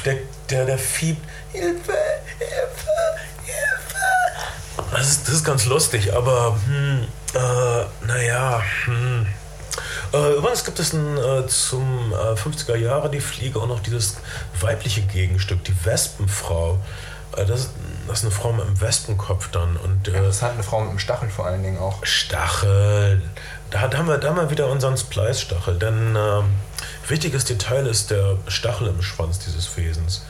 der, 0.05 0.17
der, 0.51 0.67
der 0.67 0.79
fiebt, 0.79 1.25
Hilfe, 1.53 1.93
Hilfe, 2.39 2.89
das 4.93 5.09
ist, 5.09 5.29
das 5.29 5.35
ist 5.35 5.45
ganz 5.45 5.67
lustig, 5.67 6.15
aber 6.15 6.57
hm, 6.67 7.07
äh, 7.35 8.07
naja, 8.07 8.63
hm. 8.85 9.27
Äh, 10.13 10.37
übrigens 10.37 10.65
gibt 10.65 10.79
es 10.79 10.95
ein, 10.95 11.19
äh, 11.19 11.47
zum 11.47 12.13
äh, 12.13 12.35
50er 12.35 12.77
Jahre 12.77 13.11
die 13.11 13.21
Fliege 13.21 13.61
auch 13.61 13.67
noch 13.67 13.81
dieses 13.81 14.17
weibliche 14.61 15.03
Gegenstück, 15.03 15.63
die 15.65 15.75
Wespenfrau. 15.85 16.79
Äh, 17.37 17.45
das, 17.45 17.71
das, 18.09 18.19
ist 18.19 18.25
eine 18.25 18.35
Frau 18.35 18.53
mit 18.53 18.67
einem 18.67 18.81
Wespenkopf 18.81 19.51
dann. 19.51 19.77
Und, 19.77 20.09
äh, 20.09 20.15
ja, 20.15 20.23
das 20.23 20.43
hat 20.43 20.53
eine 20.53 20.63
Frau 20.63 20.81
mit 20.81 20.91
einem 20.91 20.99
Stachel 20.99 21.31
vor 21.31 21.47
allen 21.47 21.63
Dingen 21.63 21.79
auch. 21.79 22.05
Stachel. 22.05 23.23
Da, 23.71 23.89
da, 23.89 23.99
haben, 23.99 24.09
wir, 24.09 24.19
da 24.19 24.29
haben 24.29 24.37
wir 24.37 24.51
wieder 24.51 24.69
unseren 24.69 24.97
Splice-Stachel. 24.97 25.79
Denn 25.79 26.17
ähm, 26.17 26.45
wichtiges 27.07 27.45
Detail 27.45 27.87
ist 27.87 28.11
der 28.11 28.37
Stachel 28.47 28.89
im 28.89 29.03
Schwanz 29.03 29.39
dieses 29.39 29.77
Wesens. 29.77 30.23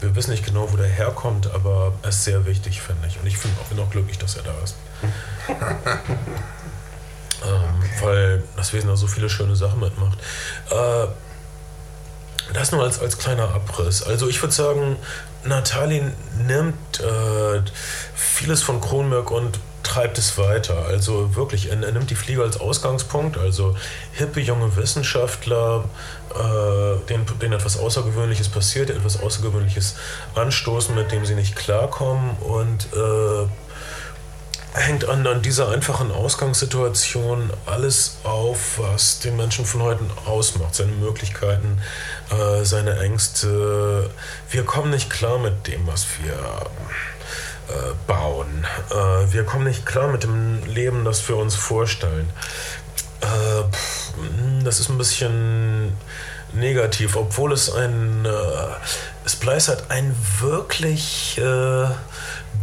Wir 0.00 0.14
wissen 0.16 0.30
nicht 0.30 0.44
genau, 0.44 0.72
wo 0.72 0.76
der 0.76 0.86
herkommt, 0.88 1.50
aber 1.52 1.92
er 2.02 2.08
ist 2.10 2.24
sehr 2.24 2.46
wichtig, 2.46 2.80
finde 2.80 3.06
ich. 3.08 3.18
Und 3.20 3.26
ich 3.26 3.38
bin 3.40 3.78
auch 3.78 3.90
glücklich, 3.90 4.18
dass 4.18 4.36
er 4.36 4.42
da 4.42 4.52
ist. 4.62 4.76
ähm, 5.48 5.58
okay. 7.42 8.02
Weil 8.02 8.42
das 8.56 8.72
Wesen 8.72 8.88
da 8.88 8.96
so 8.96 9.06
viele 9.06 9.30
schöne 9.30 9.56
Sachen 9.56 9.80
mitmacht. 9.80 10.18
Äh, 10.70 11.06
das 12.52 12.72
nur 12.72 12.82
als, 12.82 13.00
als 13.00 13.18
kleiner 13.18 13.54
Abriss. 13.54 14.02
Also 14.02 14.28
ich 14.28 14.42
würde 14.42 14.54
sagen, 14.54 14.96
Natalie 15.44 16.12
nimmt 16.46 17.00
äh, 17.00 17.62
vieles 18.14 18.62
von 18.62 18.80
Kronberg 18.80 19.30
und 19.30 19.58
treibt 19.82 20.18
es 20.18 20.36
weiter. 20.38 20.86
Also 20.86 21.36
wirklich, 21.36 21.70
er, 21.70 21.82
er, 21.82 21.92
nimmt 21.92 22.10
die 22.10 22.14
Fliege 22.14 22.42
als 22.42 22.58
Ausgangspunkt. 22.58 23.38
Also 23.38 23.76
hippe 24.12 24.40
junge 24.40 24.74
Wissenschaftler, 24.76 25.84
äh, 26.34 27.06
denen, 27.08 27.26
denen 27.40 27.52
etwas 27.52 27.78
Außergewöhnliches 27.78 28.48
passiert, 28.48 28.90
etwas 28.90 29.22
Außergewöhnliches 29.22 29.96
anstoßen, 30.34 30.94
mit 30.94 31.12
dem 31.12 31.24
sie 31.24 31.34
nicht 31.34 31.54
klarkommen 31.54 32.36
und 32.38 32.88
äh, 32.94 33.46
hängt 34.74 35.08
an, 35.08 35.26
an 35.26 35.40
dieser 35.40 35.70
einfachen 35.70 36.10
Ausgangssituation 36.10 37.50
alles 37.64 38.18
auf, 38.24 38.78
was 38.78 39.20
den 39.20 39.36
Menschen 39.36 39.64
von 39.64 39.82
heute 39.82 40.04
ausmacht. 40.26 40.74
Seine 40.74 40.92
Möglichkeiten, 40.92 41.78
äh, 42.30 42.64
seine 42.64 42.98
Ängste. 42.98 44.10
Wir 44.50 44.64
kommen 44.64 44.90
nicht 44.90 45.10
klar 45.10 45.38
mit 45.38 45.66
dem, 45.68 45.86
was 45.86 46.06
wir 46.22 46.34
äh, 46.34 47.94
bauen. 48.06 48.66
Äh, 48.90 49.32
wir 49.32 49.44
kommen 49.44 49.64
nicht 49.64 49.86
klar 49.86 50.08
mit 50.08 50.24
dem 50.24 50.64
Leben, 50.66 51.04
das 51.04 51.26
wir 51.28 51.36
uns 51.36 51.54
vorstellen. 51.54 52.28
Äh, 53.20 53.72
pff, 53.72 54.12
das 54.64 54.80
ist 54.80 54.90
ein 54.90 54.98
bisschen 54.98 55.92
negativ, 56.52 57.16
obwohl 57.16 57.52
es 57.52 57.72
ein 57.72 58.24
äh, 58.24 59.28
Splice 59.28 59.68
hat 59.68 59.90
ein 59.90 60.14
wirklich 60.40 61.38
äh, 61.38 61.86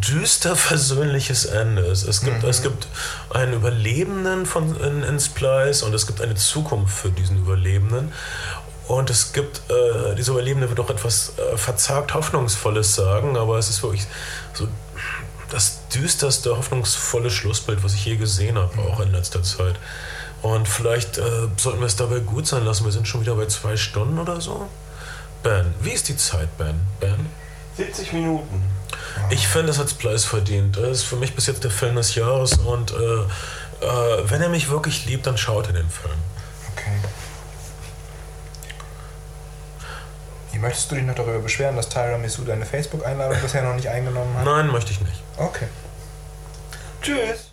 düster 0.02 0.56
versöhnliches 0.56 1.45
Ende. 1.45 1.84
Es, 1.84 2.04
es, 2.04 2.22
gibt, 2.22 2.43
mhm. 2.43 2.49
es 2.49 2.62
gibt 2.62 2.88
einen 3.30 3.54
Überlebenden 3.54 4.45
von, 4.45 4.76
in, 4.82 5.04
in 5.04 5.20
Splice 5.20 5.84
und 5.84 5.93
es 5.93 6.08
gibt 6.08 6.22
eine 6.22 6.36
Zukunft 6.36 6.97
für 6.97 7.10
diesen 7.10 7.38
Überlebenden. 7.38 8.12
Und 8.88 9.10
es 9.10 9.32
gibt, 9.32 9.62
äh, 9.70 10.16
dieser 10.16 10.34
Überlebende 10.34 10.68
wird 10.70 10.80
auch 10.80 10.89
etwas 10.89 11.34
äh, 11.38 11.58
verzagt 11.58 12.14
Hoffnungsvolles 12.14 12.95
sagen, 12.95 13.38
aber 13.38 13.58
es 13.58 13.70
ist 13.70 13.84
wirklich 13.84 14.06
so 14.54 14.68
das 15.49 15.88
düsterste, 15.89 16.58
hoffnungsvolle 16.58 17.30
Schlussbild, 17.30 17.84
was 17.84 17.93
ich 17.93 18.06
je 18.06 18.18
gesehen 18.18 18.58
habe, 18.58 18.74
mhm. 18.76 18.88
auch 18.88 18.99
in 18.99 19.12
letzter 19.12 19.43
Zeit. 19.43 19.76
Und 20.41 20.68
vielleicht 20.68 21.18
äh, 21.20 21.47
sollten 21.58 21.80
wir 21.80 21.86
es 21.86 21.95
dabei 21.95 22.20
gut 22.20 22.47
sein 22.47 22.66
lassen. 22.66 22.84
Wir 22.86 22.91
sind 22.91 23.08
schon 23.08 23.22
wieder 23.22 23.36
bei 23.36 23.45
zwei 23.45 23.78
Stunden 23.78 24.18
oder 24.18 24.41
so. 24.41 24.68
Ben, 25.43 25.74
wie 25.82 25.91
ist 25.91 26.08
die 26.10 26.18
Zeit, 26.18 26.58
Ben? 26.58 26.80
Ben? 26.99 27.28
70 27.78 28.14
Minuten. 28.14 28.64
Ich 29.30 29.47
finde, 29.47 29.72
es 29.72 29.80
hat 29.80 29.97
Preis 29.97 30.26
verdient. 30.26 30.78
Das 30.78 30.89
ist 30.89 31.03
für 31.03 31.16
mich 31.16 31.36
bis 31.36 31.47
jetzt 31.47 31.64
der 31.64 31.72
Film 31.72 31.95
des 31.95 32.16
Jahres 32.16 32.53
und 32.53 32.91
äh, 32.91 32.95
äh, 32.95 34.30
wenn 34.30 34.41
er 34.41 34.49
mich 34.49 34.70
wirklich 34.70 35.05
liebt, 35.05 35.26
dann 35.26 35.38
schaut 35.38 35.68
er 35.68 35.74
den 35.74 35.89
Film. 35.89 36.14
Okay. 36.74 36.91
Wie 40.51 40.59
möchtest 40.59 40.91
du 40.91 40.95
dich 40.95 41.05
noch 41.05 41.16
darüber 41.16 41.39
beschweren, 41.39 41.76
dass 41.76 41.89
Tyra 41.89 42.18
Missou 42.18 42.43
deine 42.43 42.66
Facebook-Einladung 42.66 43.39
bisher 43.41 43.64
noch 43.64 43.76
nicht 43.76 43.88
eingenommen 43.88 44.38
hat? 44.38 44.45
Nein, 44.45 44.68
möchte 44.68 44.91
ich 44.91 45.01
nicht. 45.01 45.24
Okay. 45.38 45.68
Tschüss. 47.01 47.51